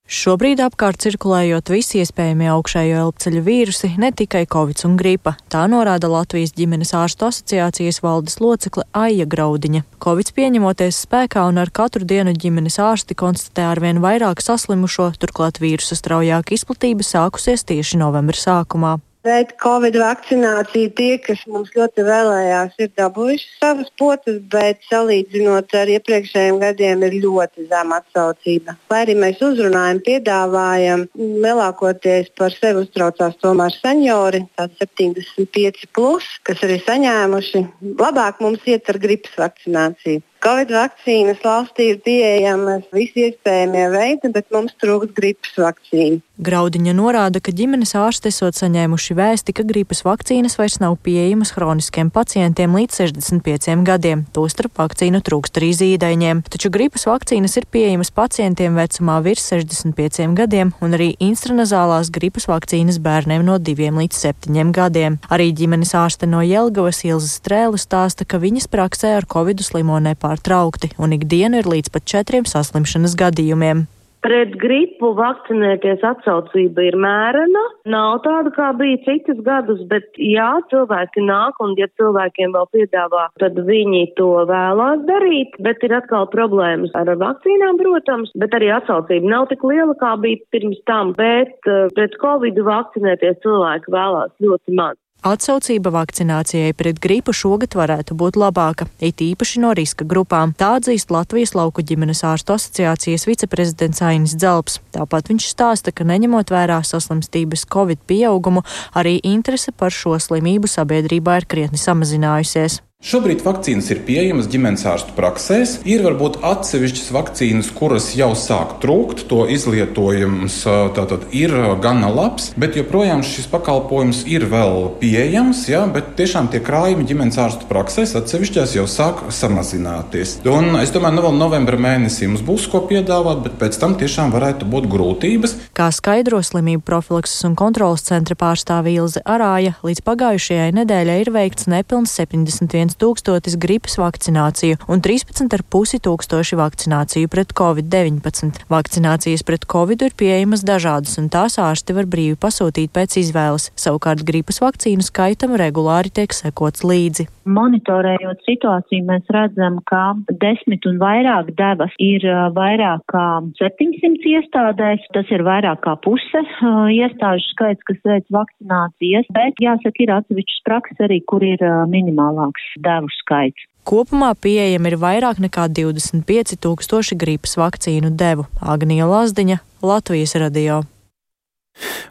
Šobrīd 0.06 0.60
apkārt 0.62 1.02
cirkulējot 1.02 1.72
visi 1.74 1.98
iespējamie 2.04 2.46
augšējo 2.54 3.00
elpceļu 3.08 3.40
vīrusi, 3.48 3.88
ne 3.98 4.12
tikai 4.14 4.44
covid 4.46 4.84
un 4.86 5.00
gripa. 5.00 5.34
Tā 5.50 5.64
norāda 5.66 6.12
Latvijas 6.12 6.54
ģimenes 6.54 6.94
ārstu 6.94 7.26
asociācijas 7.32 8.04
valdes 8.06 8.38
locekle 8.38 8.86
Aija 8.94 9.26
Graudiņa. 9.26 9.82
Covid 10.06 10.30
pieņemoties 10.38 11.02
spēkā 11.08 11.48
un 11.50 11.58
ar 11.58 11.74
katru 11.74 12.06
dienu 12.06 12.36
ģimenes 12.38 12.78
ārsti 12.78 13.18
konstatē 13.18 13.66
arvien 13.72 14.04
vairāk 14.04 14.46
saslimušo, 14.46 15.10
turklāt 15.18 15.58
vīrusa 15.64 15.98
straujāka 15.98 16.54
izplatība 16.54 17.02
sākusies 17.02 17.66
tieši 17.66 17.98
novembra 18.06 18.38
sākumā. 18.38 19.00
Pret 19.26 19.56
Covid 19.58 19.96
vakcināciju 19.98 20.92
tie, 20.94 21.16
kas 21.18 21.40
mums 21.50 21.72
ļoti 21.74 22.04
vēlējās, 22.06 22.76
ir 22.78 22.92
dabūjuši 23.00 23.48
savas 23.56 23.88
potes, 23.98 24.36
bet 24.54 24.86
salīdzinot 24.86 25.74
ar 25.80 25.90
iepriekšējiem 25.96 26.60
gadiem, 26.62 27.02
ir 27.08 27.16
ļoti 27.24 27.66
zema 27.72 27.98
atsaucība. 28.04 28.76
Lai 28.94 29.00
arī 29.08 29.16
mēs 29.24 29.42
uzrunājam, 29.48 30.04
piedāvājam, 30.06 31.08
lielākoties 31.18 32.30
par 32.38 32.54
sevi 32.54 32.86
uztraucās 32.86 33.42
tomēr 33.42 33.74
seniori, 33.80 34.44
tādi 34.62 34.78
75, 34.84 35.90
plus, 35.98 36.30
kas 36.46 36.62
arī 36.70 36.78
saņēmuši. 36.86 37.66
Labāk 38.06 38.46
mums 38.46 38.70
iet 38.70 38.94
ar 38.94 39.02
gripas 39.02 39.34
vakcināciju. 39.42 40.22
Covid 40.46 40.70
vakcīnas 40.70 41.40
valstī 41.42 41.88
ir 41.90 41.96
pieejamas 42.06 42.84
visi 42.94 43.24
iespējamie 43.26 43.88
veidi, 43.90 44.30
bet 44.30 44.46
mums 44.54 44.76
trūkst 44.78 45.16
gripas 45.18 45.56
vakcīnu. 45.58 46.20
Graudiņa 46.46 46.94
norāda, 46.94 47.40
ka 47.42 47.50
ģimenes 47.56 47.96
ārsti 47.98 48.30
esot 48.30 48.58
saņēmuši 48.60 49.16
vēsti, 49.18 49.56
ka 49.58 49.64
gripas 49.66 50.04
vakcīnas 50.06 50.58
vairs 50.60 50.76
nav 50.84 51.00
pieejamas 51.02 51.56
hroniskiem 51.56 52.12
pacientiem 52.14 52.76
līdz 52.78 53.00
65 53.00 53.82
gadiem, 53.88 54.22
tostarp 54.36 54.78
vakcīnu 54.84 55.24
trūkst 55.26 55.58
arī 55.58 55.72
zīdaiņiem. 55.80 56.44
Taču 56.54 56.70
gripas 56.76 57.08
vakcīnas 57.10 57.58
ir 57.58 57.66
pieejamas 57.72 58.14
pacientiem 58.14 58.78
vecumā 58.78 59.18
virs 59.26 59.48
65 59.50 60.38
gadiem 60.38 60.76
un 60.78 60.94
arī 61.00 61.10
instranazālās 61.26 62.14
gripas 62.14 62.46
vakcīnas 62.52 63.02
bērniem 63.02 63.48
no 63.48 63.58
2 63.58 63.90
līdz 63.98 64.22
7 64.28 64.76
gadiem. 64.78 65.18
Arī 65.32 65.50
ģimenes 65.58 65.96
ārste 65.98 66.30
no 66.30 66.46
Jelgavas 66.46 67.02
Ilzas 67.08 67.40
Strēle 67.40 67.82
stāsta, 67.82 68.30
ka 68.30 68.44
viņas 68.44 68.70
praksē 68.70 69.16
ar 69.18 69.26
covidu 69.32 69.66
slimo 69.66 69.98
nepār 70.04 70.35
nepārtraukti, 70.36 70.96
un 71.00 71.14
ikdienu 71.16 71.62
ir 71.62 71.68
līdz 71.68 71.92
pat 71.92 72.06
četriem 72.06 72.46
saslimšanas 72.46 73.16
gadījumiem. 73.16 73.88
Pret 74.26 74.56
gripu 74.58 75.12
vakcinēties 75.14 76.02
atsaucība 76.02 76.82
ir 76.82 76.96
mērena. 76.98 77.62
Nav 77.86 78.24
tāda, 78.26 78.50
kā 78.56 78.72
bija 78.74 78.98
citus 79.06 79.38
gadus, 79.46 79.84
bet 79.86 80.18
jā, 80.18 80.48
cilvēki 80.72 81.22
nāk, 81.22 81.54
un 81.62 81.76
ja 81.78 81.86
cilvēkiem 81.94 82.56
vēl 82.56 82.66
piedāvā, 82.74 83.28
tad 83.38 83.54
viņi 83.68 84.16
to 84.18 84.32
vēlās 84.50 85.06
darīt. 85.06 85.54
Bet 85.62 85.86
ir 85.86 85.94
atkal 85.94 86.26
problēmas 86.34 86.90
ar 86.98 87.14
vakcīnām, 87.22 87.78
protams, 87.78 88.34
bet 88.34 88.58
arī 88.58 88.74
atsaucība 88.74 89.30
nav 89.30 89.46
tik 89.54 89.62
liela, 89.62 89.94
kā 90.02 90.18
bija 90.18 90.42
pirms 90.50 90.82
tam. 90.90 91.14
Bet 91.14 91.62
uh, 91.70 91.86
pret 91.94 92.18
covid 92.18 92.58
vakcinēties 92.66 93.44
cilvēki 93.46 93.94
vēlās 93.94 94.34
ļoti 94.42 94.74
maz. 94.82 94.98
Atsaucība 95.26 95.90
vakcinācijai 95.90 96.74
pret 96.78 97.00
gripu 97.02 97.34
šogad 97.34 97.74
varētu 97.78 98.14
būt 98.20 98.36
labāka, 98.38 98.86
it 99.00 99.24
īpaši 99.24 99.62
no 99.64 99.72
riska 99.74 100.06
grupām. 100.06 100.54
Tā 100.54 100.76
atzīst 100.78 101.10
Latvijas 101.14 101.56
lauku 101.58 101.82
ģimenes 101.82 102.22
ārstu 102.28 102.54
asociācijas 102.54 103.26
viceprezidents 103.26 104.04
Ainis 104.06 104.36
Dzelps. 104.38 104.80
Tāpat 104.94 105.32
viņš 105.32 105.48
stāsta, 105.50 105.94
ka 105.96 106.06
neņemot 106.06 106.54
vērā 106.54 106.82
saslimstības 106.86 107.66
covid 107.74 108.04
pieaugumu, 108.06 108.62
arī 108.94 109.18
interese 109.24 109.74
par 109.74 109.96
šo 109.96 110.20
slimību 110.22 110.70
sabiedrībā 110.70 111.40
ir 111.42 111.50
krietni 111.50 111.82
samazinājusies. 111.82 112.84
Šobrīd 113.06 113.44
vakcīnas 113.46 113.86
ir 113.94 114.00
pieejamas 114.02 114.48
ģimenes 114.50 114.82
ārstu 114.90 115.14
praksēs. 115.14 115.76
Ir 115.86 116.02
varbūt 116.02 116.40
atsevišķas 116.42 117.12
vakcīnas, 117.14 117.68
kuras 117.78 118.08
jau 118.18 118.32
sāk 118.34 118.80
trūkt. 118.82 119.28
To 119.30 119.44
izlietojums 119.46 120.56
tātad 120.98 121.28
ir 121.30 121.54
gana 121.84 122.10
labs, 122.10 122.48
bet 122.58 122.74
joprojām 122.80 123.22
šis 123.22 123.46
pakalpojums 123.52 124.24
ir 124.26 124.48
vēl 124.50 124.88
pieejams. 124.98 125.62
Ja, 125.70 125.84
bet 125.86 126.16
tiešām 126.18 126.50
tie 126.50 126.64
krājumi 126.66 127.06
ģimenes 127.06 127.38
ārstu 127.44 127.68
praksēs 127.70 128.16
atsevišķās 128.18 128.74
jau 128.80 128.88
sāk 128.90 129.22
samazināties. 129.30 130.40
Un 130.50 130.74
es 130.82 130.90
domāju, 130.96 131.20
nu 131.20 131.28
vēl 131.28 131.38
novembra 131.38 131.78
mēnesī 131.86 132.32
mums 132.32 132.42
būs 132.50 132.66
ko 132.74 132.82
piedāvāt, 132.90 133.46
bet 133.46 133.62
pēc 133.62 133.78
tam 133.86 133.94
tiešām 134.02 134.34
varētu 134.34 134.66
būt 134.74 134.90
grūtības. 134.90 135.56
Kā 135.78 135.92
skaidro 135.94 136.42
slimību 136.42 136.82
profilakses 136.90 137.46
un 137.46 137.54
kontrolas 137.54 138.08
centra 138.10 138.34
pārstāvja 138.34 138.98
Ilze 139.06 139.22
Arāja, 139.30 139.78
līdz 139.86 140.02
pagājušajai 140.10 140.74
nedēļai 140.82 141.22
ir 141.22 141.34
veikts 141.38 141.70
nepilns 141.70 142.18
71 142.18 142.95
tūkstotis 143.02 143.58
gripas 143.62 143.98
vakcināciju 144.02 144.80
un 144.92 145.04
13,5 145.06 146.02
tūkstoši 146.06 146.60
vakcināciju 146.60 147.32
pret 147.32 147.54
covid-19. 147.58 148.66
Vakcinācijas 148.72 149.46
pret 149.48 149.68
covid 149.72 150.08
ir 150.08 150.16
pieejamas 150.18 150.66
dažādas, 150.68 151.18
un 151.22 151.30
tās 151.34 151.60
ārsti 151.62 151.96
var 151.98 152.10
brīvi 152.10 152.38
pasūtīt 152.42 152.94
pēc 152.96 153.20
izvēles. 153.24 153.72
Savukārt 153.80 154.26
gripas 154.28 154.62
vakcīnu 154.64 155.06
skaitam 155.06 155.56
regulāri 155.60 156.14
tiek 156.14 156.36
sekots 156.36 156.86
līdzi. 156.88 157.28
Monitorējot 157.46 158.42
situāciju, 158.48 159.06
mēs 159.06 159.28
redzam, 159.30 159.78
ka 159.86 160.16
desmit 160.42 160.86
un 160.90 160.98
vairāk 161.02 161.52
devas 161.60 161.94
ir 162.02 162.26
vairāk 162.56 163.04
kā 163.12 163.26
700 163.60 164.32
iestādēs. 164.32 165.06
Tas 165.14 165.30
ir 165.34 165.46
vairāk 165.46 165.84
kā 165.86 165.94
puse 166.02 166.42
uh, 166.42 166.88
iestāžu 166.90 167.46
skaits, 167.52 167.86
kas 167.86 168.02
veic 168.08 168.26
vakcinācijas, 168.34 169.30
bet 169.36 169.62
jāsaka, 169.62 170.02
ir 170.02 170.14
atsevišķas 170.18 170.66
prakses 170.66 171.06
arī, 171.06 171.22
kur 171.30 171.46
ir 171.46 171.62
uh, 171.62 171.84
minimālāks 171.90 172.66
devu 172.86 173.12
skaits. 173.22 173.68
Kopumā 173.86 174.32
pieejami 174.42 174.90
ir 174.90 174.98
vairāk 174.98 175.38
nekā 175.44 175.68
25 175.70 176.58
tūkstoši 176.58 177.20
gripas 177.22 177.54
vakcīnu 177.60 178.16
devu. 178.18 178.48
Agnija 178.58 179.06
Lazdiņa, 179.06 179.62
Latvijas 179.86 180.34
radio. 180.42 180.82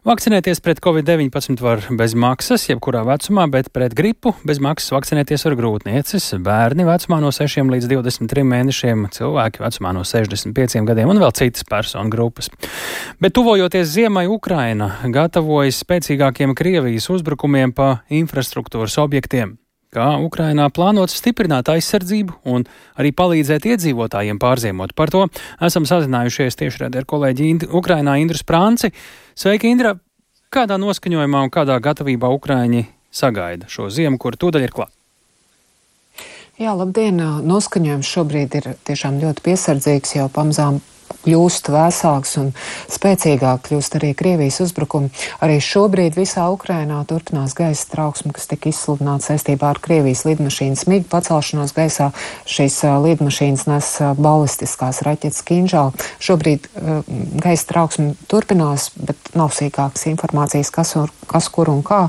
Vakcinēties 0.05 0.61
pret 0.61 0.81
covid-19 0.85 1.63
var 1.65 1.81
bez 1.97 2.13
maksas, 2.15 2.67
jebkurā 2.69 3.01
vecumā, 3.09 3.47
bet 3.51 3.71
pret 3.73 3.97
gripu 3.97 4.35
bez 4.45 4.61
maksas 4.63 4.93
vakcinēties 4.93 5.47
var 5.49 5.57
grūtniecis, 5.57 6.29
bērni 6.45 6.85
vecumā 6.85 7.19
no 7.25 7.33
6 7.33 7.73
līdz 7.73 7.89
23 7.89 8.45
mēnešiem, 8.53 9.09
cilvēki 9.17 9.65
vecumā 9.65 9.95
no 9.97 10.05
65 10.05 10.85
gadiem 10.85 11.11
un 11.15 11.23
vēl 11.25 11.33
citas 11.41 11.65
personu 11.67 12.13
grupas. 12.13 12.53
Bet 13.19 13.35
tuvojoties 13.35 13.89
ziemai, 13.97 14.29
Ukraina 14.29 14.93
gatavojas 15.09 15.81
spēcīgākiem 15.83 16.55
Krievijas 16.55 17.09
uzbrukumiem 17.17 17.73
pa 17.73 17.91
infrastruktūras 18.13 19.01
objektiem 19.01 19.57
kā 19.95 20.09
Ukrainā 20.23 20.67
plānots 20.75 21.17
stiprināt 21.21 21.71
aizsardzību 21.73 22.41
un 22.51 22.67
arī 22.99 23.13
palīdzēt 23.17 23.69
iedzīvotājiem 23.73 24.41
pārziemot. 24.43 24.95
Par 24.99 25.13
to 25.15 25.27
esam 25.65 25.87
sazinājušies 25.89 26.59
tieši 26.61 26.89
ar 26.91 27.07
kolēģi 27.09 27.51
Ind 27.51 27.69
Ukrainā 27.71 28.19
Indru 28.23 28.41
Sprānci. 28.41 28.93
Sveiki, 29.39 29.71
Indra! 29.71 29.97
Kādā 30.55 30.77
noskaņojumā 30.79 31.47
un 31.47 31.51
kādā 31.51 31.81
gatavībā 31.83 32.29
Ukraiņi 32.31 32.85
sagaida 33.11 33.67
šo 33.71 33.89
ziemu, 33.91 34.21
kur 34.23 34.37
tūdaļ 34.39 34.69
ir 34.69 34.75
klāta? 34.75 34.95
Jā, 36.63 36.71
labdien! 36.79 37.19
Noskaņojums 37.43 38.07
šobrīd 38.07 38.55
ir 38.61 38.69
tiešām 38.87 39.19
ļoti 39.19 39.43
piesardzīgs, 39.43 40.15
jau 40.21 40.29
pamazām 40.31 40.79
kļūst 41.25 41.71
vēsāks 41.73 42.37
un 42.41 42.51
spēcīgāk 42.93 43.65
kļūst 43.69 43.99
arī 43.99 44.13
Krievijas 44.19 44.61
uzbrukumi. 44.65 45.11
Arī 45.45 45.59
šobrīd 45.65 46.19
visā 46.19 46.47
Ukrainā 46.53 47.01
turpinās 47.09 47.57
gaisa 47.57 47.89
trauksme, 47.93 48.35
kas 48.37 48.49
tika 48.51 48.71
izsludināta 48.71 49.31
saistībā 49.31 49.73
ar 49.73 49.81
Krievijas 49.85 50.25
lidmašīnas 50.29 50.87
migu 50.91 51.09
pacelšanos 51.13 51.75
gaisā. 51.77 52.11
Šīs 52.49 52.81
lidmašīnas 53.05 53.67
nes 53.71 53.91
balistiskās 54.21 55.03
raķetes 55.07 55.45
Kinžāli. 55.49 56.05
Šobrīd 56.23 56.69
uh, 56.69 57.01
gaisa 57.41 57.69
trauksme 57.73 58.13
turpinās, 58.31 58.91
bet 58.97 59.33
nav 59.39 59.55
sīkākas 59.57 60.07
informācijas, 60.13 60.73
kas, 60.75 60.95
un, 61.01 61.13
kas 61.31 61.49
kur 61.53 61.73
un 61.73 61.83
kā. 61.87 62.03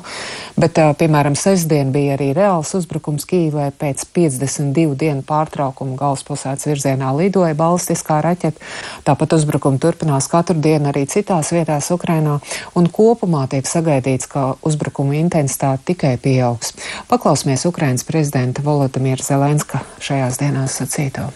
Bet, 0.60 0.80
uh, 0.82 0.92
piemēram, 0.98 1.38
sestdien 1.40 1.94
bija 1.96 2.16
arī 2.18 2.32
reāls 2.36 2.76
uzbrukums 2.78 3.28
Kīvē 3.30 3.72
pēc 3.80 4.06
52 4.16 4.98
dienu 5.00 5.24
pārtraukuma 5.28 5.98
galvaspilsētas 6.00 6.70
virzienā 6.70 7.12
lidoja 7.18 7.56
balistiskā 7.58 8.22
raķete. 8.26 8.62
Tāpat 9.07 9.37
uzbrukumi 9.39 9.81
turpinās 9.83 10.29
katru 10.31 10.59
dienu 10.61 10.91
arī 10.93 11.07
citās 11.11 11.53
vietās 11.55 11.91
Ukrainā, 11.95 12.39
un 12.75 12.89
kopumā 12.89 13.47
tiek 13.51 13.69
sagaidīts, 13.69 14.29
ka 14.31 14.55
uzbrukumu 14.67 15.17
intensitāte 15.21 15.93
tikai 15.93 16.17
pieaugs. 16.23 16.75
Paklausīsimies 17.11 17.67
Ukrainas 17.71 18.05
prezidenta 18.09 18.65
Volodimira 18.65 19.25
Zelenska 19.25 19.85
šajās 20.01 20.41
dienās 20.43 20.81
sacīto. 20.81 21.31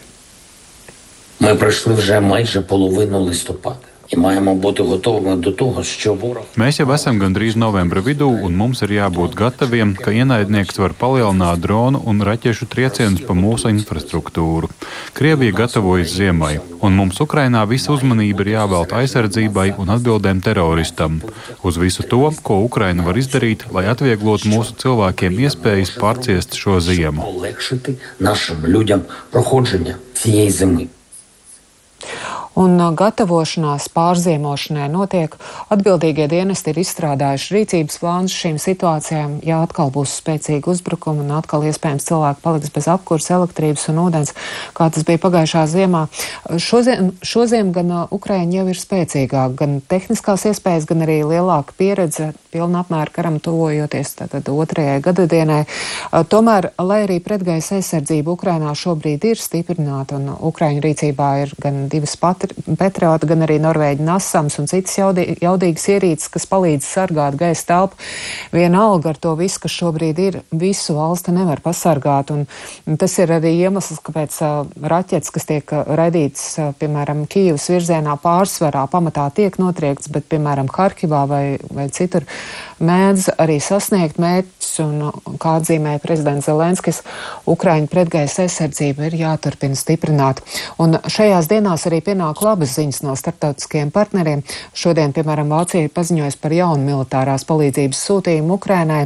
Ми 1.40 1.54
пройшли 1.54 1.94
вже 1.94 2.20
майже 2.20 2.60
половину 2.60 3.24
листопада. 3.24 3.87
і 4.08 4.16
маємо 4.16 4.54
бути 4.54 4.82
готовими 4.82 5.36
до 5.36 5.52
того, 5.52 5.84
що 5.84 6.14
ворог 6.14 6.44
Mēs 6.56 6.78
jau 6.80 6.88
esam 6.94 7.18
gandrīz 7.18 7.56
novembra 7.56 8.00
vidū, 8.04 8.28
un 8.46 8.52
mums 8.56 8.82
ir 8.84 8.92
jābūt 8.94 9.34
gataviem, 9.34 9.94
ka 10.04 10.12
ienaidnieks 10.12 10.78
var 10.78 10.92
palielināt 10.94 11.58
dronu 11.64 11.98
un 12.10 12.22
raķešu 12.28 12.68
triecienus 12.70 13.24
pa 13.26 13.34
mūsu 13.34 13.72
infrastruktūru. 13.74 14.70
Krievija 15.18 15.52
gatavojas 15.60 16.14
ziemai, 16.18 16.60
un 16.84 16.92
mums 16.98 17.20
Ukrainā 17.26 17.64
visa 17.66 17.92
uzmanība 17.96 18.44
ir 18.44 18.52
jāvelta 18.54 19.00
aizsardzībai 19.02 19.68
un 19.80 19.90
atbildēm 19.96 20.42
teroristam. 20.46 21.20
Uz 21.66 21.80
visu 21.84 22.02
to, 22.12 22.30
ko 22.46 22.60
Ukraina 22.68 23.02
var 23.08 23.18
izdarīt, 23.18 23.66
lai 23.74 23.86
atvieglotu 23.92 24.52
mūsu 24.52 24.76
cilvēkiem 24.82 25.40
iespējas 25.46 25.96
pārciest 26.02 26.54
šo 26.60 26.80
ziemu. 26.80 27.22
полегшити 27.34 27.94
нашим 28.20 28.56
людям 28.66 29.00
проходження 29.30 29.94
цієї 30.14 30.50
зими. 30.50 30.86
Un 32.59 32.75
uh, 32.75 32.89
gatavošanās 32.91 33.85
pārziemošanai 33.95 34.89
notiek. 34.91 35.35
Atbildīgie 35.71 36.25
dienesti 36.27 36.73
ir 36.73 36.81
izstrādājuši 36.81 37.53
rīcības 37.55 37.99
plānus 38.01 38.35
šīm 38.35 38.57
situācijām. 38.59 39.37
Ja 39.47 39.61
atkal 39.63 39.93
būs 39.95 40.17
spēcīgi 40.19 40.67
uzbrukumi 40.67 41.23
un 41.23 41.31
atkal 41.37 41.63
iespējams 41.69 42.09
cilvēki 42.09 42.43
paliks 42.43 42.73
bez 42.75 42.89
apkurs, 42.91 43.29
elektrības 43.31 43.87
un 43.93 44.01
ūdens, 44.03 44.33
kā 44.75 44.89
tas 44.91 45.07
bija 45.07 45.21
pagājušā 45.23 45.63
ziemā, 45.71 46.01
šoziem, 46.59 47.13
šoziem 47.23 47.71
gan 47.75 47.93
uh, 47.95 48.03
Ukraiņa 48.19 48.59
jau 48.59 48.67
ir 48.73 48.81
spēcīgāka, 48.81 49.55
gan 49.63 49.79
tehniskās 49.79 50.43
iespējas, 50.51 50.89
gan 50.89 51.07
arī 51.07 51.21
lielāka 51.29 51.77
pieredze 51.79 52.33
pilna 52.51 52.83
apmēra 52.83 53.13
karam 53.13 53.39
tuvojoties 53.39 54.15
tātad 54.19 54.51
otrajai 54.51 54.99
gadadienai. 55.05 55.61
Uh, 55.63 56.27
tomēr, 56.27 56.73
lai 56.83 57.05
arī 57.07 57.21
pretgaisa 57.23 57.79
aizsardzība 57.79 58.35
Ukrainā 58.35 58.75
šobrīd 58.75 59.31
ir 59.31 59.39
stiprināta 59.39 60.19
un 60.19 60.33
Ukraiņu 60.35 60.83
rīcībā 60.89 61.31
ir 61.45 61.55
gan 61.61 61.85
divas 61.87 62.19
patri 62.19 62.48
Patriota, 62.79 63.27
gan 63.29 63.43
arī 63.45 63.57
Norvēģi 63.63 64.05
Nasams 64.05 64.59
un 64.61 64.69
citas 64.69 64.97
jaudī, 64.99 65.25
jaudīgas 65.41 65.87
ierīces, 65.95 66.29
kas 66.33 66.47
palīdz 66.49 66.85
sargāt 66.85 67.37
gaisa 67.39 67.65
telpu. 67.69 67.99
Vienalga 68.55 69.13
ar 69.13 69.19
to 69.21 69.35
visu, 69.39 69.61
kas 69.63 69.75
šobrīd 69.75 70.21
ir, 70.23 70.39
visu 70.51 70.95
valsti 70.97 71.33
nevar 71.35 71.61
pasargāt. 71.65 72.33
Un, 72.35 72.45
un 72.89 72.99
tas 73.01 73.17
ir 73.21 73.33
arī 73.39 73.55
iemesls, 73.59 74.01
kāpēc 74.05 74.39
raķetes, 74.93 75.33
kas 75.35 75.49
tiek 75.49 75.73
raidītas, 75.73 76.75
piemēram, 76.81 77.25
Kīvas 77.29 77.69
virzienā 77.73 78.15
pārsvarā 78.23 78.85
pamatā 78.91 79.29
tiek 79.35 79.59
notriekts, 79.61 80.11
bet, 80.13 80.27
piemēram, 80.31 80.71
Harkivā 80.73 81.25
vai, 81.29 81.43
vai 81.73 81.89
citur 81.93 82.27
mēdz 82.83 83.29
arī 83.39 83.59
sasniegt 83.63 84.19
mērķus. 84.21 84.55
Un, 84.79 85.01
kā 85.41 85.57
atzīmēja 85.59 85.99
prezidents 85.99 86.45
Zelenskis, 86.47 87.01
Ukraiņu 87.49 87.89
pretgaisa 87.91 88.45
aizsardzība 88.45 89.09
ir 89.09 89.17
jāturpina 89.19 89.75
stiprināt. 89.75 90.39
Un 90.79 90.95
šajās 91.09 91.49
dienās 91.51 91.83
arī 91.89 91.99
pienāk 92.05 92.39
labas 92.45 92.77
ziņas 92.77 93.01
no 93.03 93.15
starptautiskiem 93.19 93.91
partneriem. 93.91 94.43
Šodien, 94.77 95.11
piemēram, 95.15 95.51
Vācija 95.51 95.87
ir 95.87 95.93
paziņojusi 95.95 96.39
par 96.39 96.55
jaunu 96.55 96.85
militārās 96.85 97.43
palīdzības 97.49 98.03
sūtījumu 98.07 98.55
Ukrainai, 98.59 99.01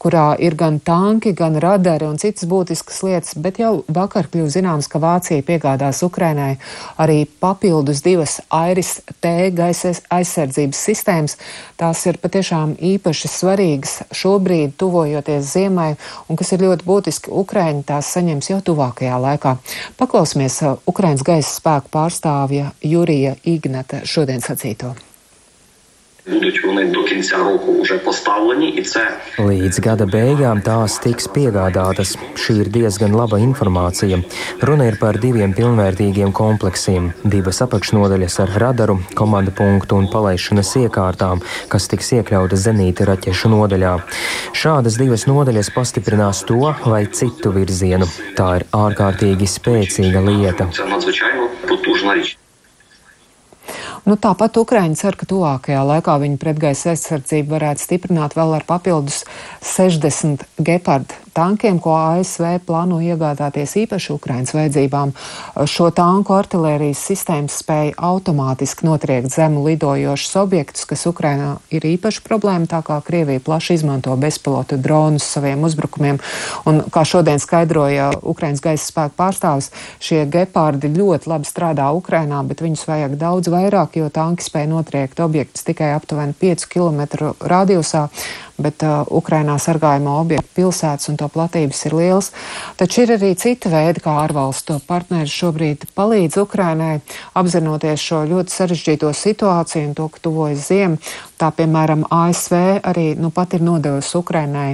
kurā 0.00 0.30
ir 0.40 0.56
gan 0.56 0.78
tanki, 0.80 1.34
gan 1.36 1.58
radari 1.60 2.08
un 2.08 2.16
citas 2.22 2.48
būtiskas 2.48 3.02
lietas, 3.04 3.34
bet 3.36 3.60
jau 3.60 3.82
vakar 3.88 4.30
kļuva 4.32 4.54
zināms, 4.54 4.88
ka 4.88 5.02
Vācija 5.02 5.44
piegādās 5.44 6.00
Ukrainai 6.06 6.54
arī 6.96 7.24
papildus 7.26 8.00
divas 8.06 8.38
Airis 8.54 9.00
T 9.20 9.34
gaisa 9.52 9.92
aizsardzības 10.14 10.84
sistēmas. 10.88 11.36
Tās 11.78 12.06
ir 12.08 12.22
patiešām 12.22 12.76
īpaši 12.94 13.17
svarīgas 13.26 14.04
šobrīd, 14.14 14.76
tuvojoties 14.78 15.50
ziemai, 15.50 15.96
un 16.28 16.38
kas 16.38 16.54
ir 16.54 16.62
ļoti 16.62 16.86
būtiski, 16.86 17.34
Ukraiņi 17.42 17.82
tās 17.90 18.12
saņems 18.14 18.52
jau 18.52 18.60
tuvākajā 18.70 19.18
laikā. 19.26 19.56
Paklausīsimies 19.98 20.60
Ukraiņas 20.86 21.26
gaisa 21.26 21.52
spēku 21.56 21.90
pārstāvja 21.98 22.70
Jurija 22.84 23.34
Ignata 23.42 24.04
šodien 24.06 24.44
sacīto 24.44 24.94
Будуть 26.27 26.65
вони 26.65 26.85
до 26.85 27.03
кінця 27.03 27.37
року 27.37 27.81
вже 27.81 27.97
поставлені, 27.97 28.69
і 28.69 28.81
це 28.81 29.17
Līdz 29.39 29.79
gada 29.83 30.05
beigām 30.07 30.61
tās 30.63 30.95
tiks 31.03 31.25
piegādātas. 31.35 32.13
Šī 32.39 32.53
ir 32.63 32.69
diezgan 32.71 33.11
laba 33.11 33.39
informācija. 33.43 34.21
Runa 34.61 34.85
ir 34.87 34.95
par 35.01 35.19
diviem 35.19 35.51
pilnvērtīgiem 35.57 36.31
kompleksiem - 36.31 37.33
divas 37.33 37.59
apakšnodaļas 37.65 38.39
ar 38.43 38.49
radaru, 38.63 38.95
komanda 39.19 39.51
punktu 39.51 39.97
un 39.97 40.07
palaišanas 40.07 40.69
iekārtām, 40.83 41.41
kas 41.67 41.87
tiks 41.91 42.13
iekļautas 42.17 42.63
zenīta 42.67 43.03
raķešu 43.09 43.47
nodaļā. 43.55 43.93
Šādas 44.61 44.95
divas 45.01 45.25
nodaļas 45.25 45.73
pastiprinās 45.75 46.45
to 46.47 46.75
vai 46.85 47.03
citu 47.05 47.51
virzienu. 47.51 48.07
Tā 48.37 48.49
ir 48.57 48.63
ārkārtīgi 48.71 49.47
spēcīga 49.57 50.19
lieta. 50.29 50.69
це 50.71 50.85
надзвичайно 50.85 51.49
потужна 51.67 52.15
річ. 52.15 52.36
Nu, 54.06 54.16
tāpat 54.20 54.60
Ukraiņa 54.60 54.98
cer, 55.00 55.16
ka 55.18 55.26
tuvākajā 55.28 55.80
laikā 55.88 56.18
viņa 56.22 56.38
pretgaisa 56.42 56.92
aizsardzību 56.94 57.56
varētu 57.56 57.86
stiprināt 57.86 58.36
vēl 58.38 58.58
ar 58.58 58.66
papildus 58.68 59.24
60 59.74 60.46
gepardu 60.62 61.27
tankiem, 61.38 61.78
ko 61.82 61.94
ASV 61.94 62.58
plāno 62.66 62.98
iegādāties 63.04 63.76
īpaši 63.84 64.14
Ukraiņas 64.16 64.54
vajadzībām. 64.56 65.12
Šo 65.70 65.90
tanku 65.94 66.34
artilērijas 66.34 67.02
sistēmas 67.10 67.60
spēja 67.62 67.94
automātiski 68.10 68.86
notriekt 68.88 69.30
zemu 69.34 69.62
lidojošus 69.68 70.34
objektus, 70.42 70.86
kas 70.88 71.06
Ukrainā 71.10 71.56
ir 71.74 71.86
īpaši 71.86 72.24
problēma, 72.26 72.66
tā 72.70 72.82
kā 72.86 72.98
Krievija 73.06 73.42
plaši 73.44 73.78
izmanto 73.78 74.16
bezpilotu 74.18 74.80
dronus 74.82 75.26
saviem 75.28 75.62
uzbrukumiem. 75.68 76.18
Un, 76.68 76.82
kā 76.92 77.04
šodien 77.06 77.42
skaidroja 77.42 78.10
Ukraiņas 78.18 78.64
gaisa 78.64 78.90
spēku 78.90 79.16
pārstāvis, 79.20 79.70
šie 80.02 80.24
gepārdi 80.32 80.90
ļoti 80.96 81.30
labi 81.30 81.48
strādā 81.48 81.90
Ukrainā, 81.94 82.42
bet 82.48 82.64
viņus 82.64 82.86
vajag 82.88 83.16
daudz 83.20 83.52
vairāk, 83.52 84.00
jo 84.00 84.10
tanki 84.10 84.46
spēja 84.46 84.72
notriekt 84.72 85.22
objektus 85.22 85.66
tikai 85.68 85.94
aptuveni 85.94 86.34
5 86.42 86.68
km 86.72 87.32
radiusā 87.38 88.08
bet 88.58 88.82
uh, 88.82 89.06
Ukrainā 89.14 89.56
sargājamo 89.62 90.18
objektu 90.20 90.50
pilsētas 90.58 91.08
un 91.12 91.18
to 91.20 91.27
platības 91.32 91.84
ir 91.88 91.96
liels. 91.98 92.30
Taču 92.80 93.04
ir 93.04 93.14
arī 93.16 93.32
citi 93.38 93.70
veidi, 93.72 94.02
kā 94.04 94.16
ārvalstu 94.24 94.80
partneri 94.88 95.30
šobrīd 95.32 95.88
palīdz 95.98 96.40
Ukrainai, 96.42 97.00
apzinoties 97.38 98.04
šo 98.04 98.24
ļoti 98.30 98.54
sarežģīto 98.54 99.12
situāciju 99.14 99.90
un 99.90 99.96
to, 99.98 100.08
ka 100.12 100.22
tuvojas 100.28 100.68
ziema. 100.68 100.98
Tā, 101.38 101.52
piemēram, 101.54 102.02
ASV 102.10 102.54
arī 102.82 103.12
nu, 103.14 103.30
pat 103.30 103.54
ir 103.54 103.62
nodevusi 103.62 104.16
Ukrainai, 104.18 104.72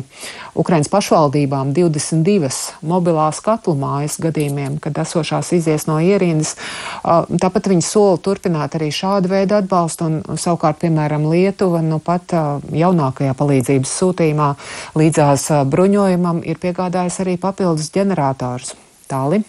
Ukrainas 0.56 0.88
pašvaldībām 0.88 1.74
22 1.76 2.48
mobilās 2.88 3.42
katlu 3.44 3.74
mājas 3.76 4.16
gadījumiem, 4.24 4.78
kad 4.80 4.96
esošās 5.02 5.52
izies 5.58 5.84
no 5.90 5.98
ierindas. 6.00 6.54
Uh, 7.02 7.28
tāpat 7.28 7.68
viņi 7.68 7.84
sola 7.84 8.16
turpināt 8.24 8.78
arī 8.78 8.88
šādu 8.94 9.28
veidu 9.34 9.58
atbalstu, 9.58 10.08
un 10.08 10.40
savukārt, 10.40 10.80
piemēram, 10.86 11.28
Lietuva 11.34 11.82
nu 11.84 12.00
pat 12.00 12.32
jaunākajā 12.72 13.34
palīdzības 13.36 13.92
sūtījumā 14.00 14.48
līdzās 14.96 15.50
bruņojumam 15.68 16.40
ir 16.48 16.62
piegādājis 16.62 17.20
arī 17.26 17.36
papildus 17.44 17.92
ģenerators. 17.92 18.72
Tāli. 19.10 19.44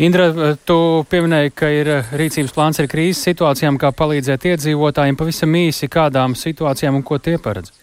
Indra, 0.00 0.56
tu 0.64 1.04
pieminēji, 1.10 1.52
ka 1.52 1.68
ir 1.68 1.90
rīcības 2.16 2.54
plāns 2.56 2.80
ar 2.80 2.88
krīzes 2.88 3.20
situācijām, 3.28 3.76
kā 3.76 3.92
palīdzēt 3.92 4.48
iedzīvotājiem 4.54 5.18
pavisam 5.20 5.52
īsi 5.60 5.90
kādām 5.92 6.36
situācijām 6.38 6.96
un 6.96 7.04
ko 7.06 7.20
tie 7.20 7.36
paredz. 7.42 7.81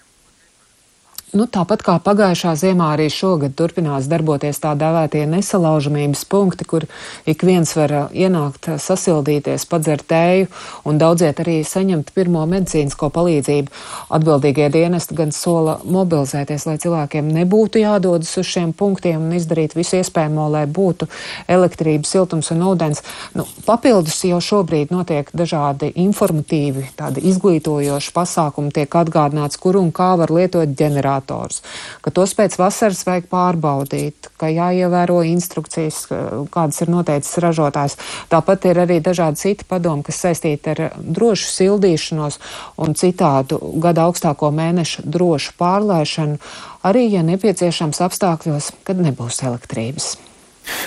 Nu, 1.29 1.45
tāpat 1.45 1.83
kā 1.85 1.93
pagājušā 2.01 2.55
ziemā, 2.57 2.87
arī 2.95 3.05
šogad 3.13 3.53
turpinās 3.53 4.07
darboties 4.09 4.57
tā 4.63 4.71
dēvētie 4.73 5.27
nesalaužamības 5.29 6.23
punkti, 6.25 6.65
kur 6.65 6.87
ik 7.29 7.43
viens 7.45 7.69
var 7.77 7.91
uh, 7.93 8.07
ienākt, 8.17 8.65
uh, 8.65 8.79
sasildīties, 8.81 9.67
padzert 9.69 10.07
tēju 10.09 10.47
un 10.89 10.97
daudziet 10.97 11.37
arī 11.43 11.59
saņemt 11.61 12.09
pirmo 12.15 12.41
medicīnisko 12.49 13.11
palīdzību. 13.13 13.69
Atbildīgie 14.17 14.71
dienesti 14.73 15.17
gan 15.19 15.29
sola 15.35 15.75
mobilizēties, 15.85 16.65
lai 16.65 16.79
cilvēkiem 16.81 17.29
nebūtu 17.35 17.83
jādodas 17.83 18.33
uz 18.41 18.49
šiem 18.49 18.73
punktiem 18.73 19.21
un 19.21 19.37
izdarīt 19.37 19.77
visu 19.77 19.99
iespējamo, 19.99 20.49
lai 20.55 20.65
būtu 20.65 21.05
elektrība, 21.45 22.09
siltums 22.09 22.49
un 22.57 22.65
ūdens. 22.71 23.03
Nu, 23.37 23.45
papildus 23.69 24.17
jau 24.25 24.41
šobrīd 24.41 24.89
notiek 24.95 25.29
dažādi 25.37 25.93
informatīvi, 26.07 26.89
tādi 26.97 27.27
izglītojoši 27.29 28.17
pasākumi, 28.17 28.73
tiek 28.81 28.99
atgādināts, 29.03 29.61
kur 29.61 29.77
un 29.77 29.93
kā 29.93 30.15
var 30.17 30.33
lietot 30.33 30.73
ģenerātoru 30.73 31.18
ģenerators, 31.19 31.61
ka 32.01 32.11
tos 32.11 32.33
pēc 32.33 32.57
vasaras 32.59 33.03
vajag 33.05 33.27
pārbaudīt, 33.29 34.29
ka 34.37 34.47
jāievēro 34.47 35.21
instrukcijas, 35.23 36.07
kādas 36.51 36.81
ir 36.81 36.89
noteicis 36.89 37.39
ražotājs. 37.39 37.97
Tāpat 38.29 38.65
ir 38.69 38.79
arī 38.85 38.99
dažādi 39.01 39.37
citi 39.37 39.65
padomi, 39.67 40.03
kas 40.03 40.21
saistīti 40.23 40.73
ar 40.73 40.93
drošu 40.99 41.49
sildīšanos 41.49 42.39
un 42.77 42.95
citādu 42.95 43.59
gada 43.79 44.07
augstāko 44.07 44.51
mēnešu 44.51 45.05
drošu 45.05 45.53
pārlaišanu, 45.59 46.39
arī, 46.83 47.09
ja 47.11 47.23
nepieciešams 47.23 48.01
apstākļos, 48.01 48.73
kad 48.83 48.97
nebūs 48.97 49.43
elektrības. 49.43 50.28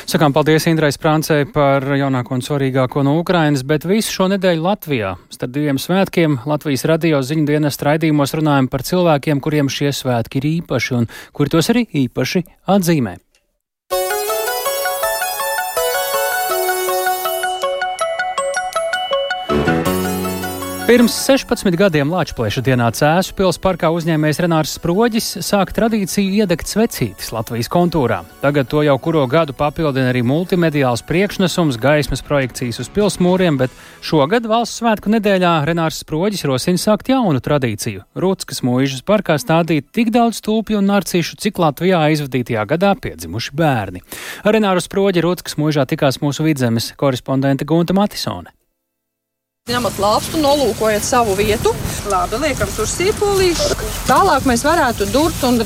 Sakām 0.09 0.35
paldies 0.35 0.66
Indrai 0.71 0.92
Sprāncei 0.95 1.47
par 1.49 1.87
jaunāko 1.97 2.37
un 2.37 2.45
svarīgāko 2.45 3.05
no 3.07 3.16
Ukrainas, 3.21 3.64
bet 3.66 3.87
visu 3.88 4.12
šo 4.12 4.29
nedēļu 4.35 4.66
Latvijā. 4.66 5.14
Starp 5.33 5.55
diviem 5.55 5.81
svētkiem 5.81 6.40
Latvijas 6.49 6.87
radio 6.90 7.23
ziņu 7.25 7.49
dienas 7.49 7.81
raidījumos 7.81 8.37
runājam 8.38 8.71
par 8.73 8.87
cilvēkiem, 8.87 9.42
kuriem 9.42 9.73
šie 9.73 9.92
svētki 9.95 10.42
ir 10.42 10.49
īpaši 10.59 10.97
un 11.01 11.11
kuri 11.33 11.55
tos 11.57 11.73
arī 11.73 11.87
īpaši 12.07 12.47
atzīmē. 12.77 13.18
Pirms 20.92 21.14
16 21.24 21.72
gadiem 21.81 22.11
Latvijas 22.12 22.59
dienā 22.61 22.90
Cēzu 22.92 23.33
pilsētas 23.33 23.62
parkā 23.64 23.88
uzņēmējs 23.96 24.42
Renārs 24.44 24.74
Sproģis 24.76 25.31
sāka 25.40 25.72
tradīciju 25.78 26.42
iedegt 26.42 26.68
svecītes 26.68 27.31
Latvijas 27.33 27.72
kontūrā. 27.72 28.18
Tagad 28.42 28.68
to 28.68 28.83
jau 28.85 28.98
kuro 29.00 29.22
gadu 29.24 29.57
papildina 29.57 30.11
arī 30.12 30.20
multimediāls 30.20 31.00
priekšnesums, 31.09 31.81
gaismas 31.81 32.20
projekcijas 32.28 32.83
uz 32.85 32.92
pilsmūriem, 32.92 33.57
bet 33.64 33.72
šogad 34.05 34.44
valsts 34.52 34.83
svētku 34.83 35.16
nedēļā 35.16 35.57
Renārs 35.72 36.05
Sproģis 36.05 36.44
rosina 36.52 36.85
sākt 36.85 37.09
jaunu 37.09 37.40
tradīciju- 37.40 38.05
Rūtskas 38.22 38.61
mūžas 38.61 39.00
parkā 39.00 39.40
stādīt 39.40 39.88
tik 39.96 40.12
daudz 40.12 40.44
stulpju 40.44 40.85
un 40.85 40.92
narcīšu, 40.92 41.40
cik 41.40 41.57
Latvijā 41.57 42.05
aizvadītajā 42.12 42.68
gadā 42.68 42.92
piedzimuši 43.00 43.57
bērni. 43.57 44.05
Ar 44.44 44.52
Renāru 44.52 44.85
Sproģi 44.85 45.24
Rūtskas 45.24 45.57
mūžā 45.57 45.88
tikās 45.88 46.20
mūsu 46.20 46.44
vidzemes 46.44 46.92
korespondente 46.92 47.64
Gunta 47.64 47.96
Matisone. 47.96 48.52
Ņemat 49.70 49.98
lāpstu, 50.03 50.40
nolūkojat 50.42 51.05
savu 51.07 51.37
vietu, 51.38 51.70
labi, 52.11 52.40
liekam 52.42 52.70
tur 52.75 52.88
sīpolīšu. 52.90 53.77
Tālāk 54.09 54.48
mēs 54.51 54.64
varētu 54.66 55.07
durt 55.14 55.44
un 55.46 55.61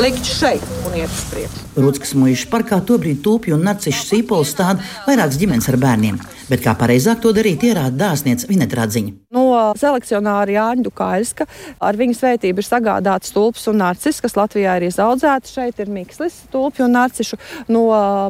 likt 0.00 0.24
šeit 0.24 0.62
un 0.86 0.94
iet 0.96 1.10
uz 1.10 1.24
priekšu. 1.32 1.62
Rūtskas 1.72 2.12
mūža 2.16 2.48
parkā 2.52 2.78
tobrīd 2.84 3.22
tūpju 3.24 3.56
un 3.56 3.64
narcišu 3.66 4.04
sīpolu 4.04 4.44
stāda 4.44 4.84
vairākas 5.06 5.38
ģimenes 5.40 5.68
ar 5.72 5.78
bērniem, 5.80 6.18
bet 6.50 6.60
kā 6.64 6.74
pareizāk 6.76 7.22
to 7.24 7.32
darīt, 7.32 7.64
ierāda 7.64 7.96
dāsniece 7.96 8.48
Vineta 8.48 8.76
Radziņa. 8.76 9.14
No 9.32 9.46
selekcionāra 9.80 10.52
Jāņa 10.52 10.84
Dukaļska 10.84 11.46
ar 11.80 11.98
viņa 12.00 12.18
svētību 12.18 12.60
ir 12.60 12.68
sagādāts 12.68 13.32
tulpes 13.32 13.64
un 13.72 13.80
narcis, 13.80 14.20
kas 14.20 14.36
Latvijā 14.36 14.76
ir 14.80 14.88
izaudzēti. 14.90 15.52
Šeit 15.52 15.80
ir 15.80 15.92
mikslis, 15.92 16.42
tulpju 16.52 16.84
un 16.86 16.96
narcišu 16.98 17.40
no 17.72 17.86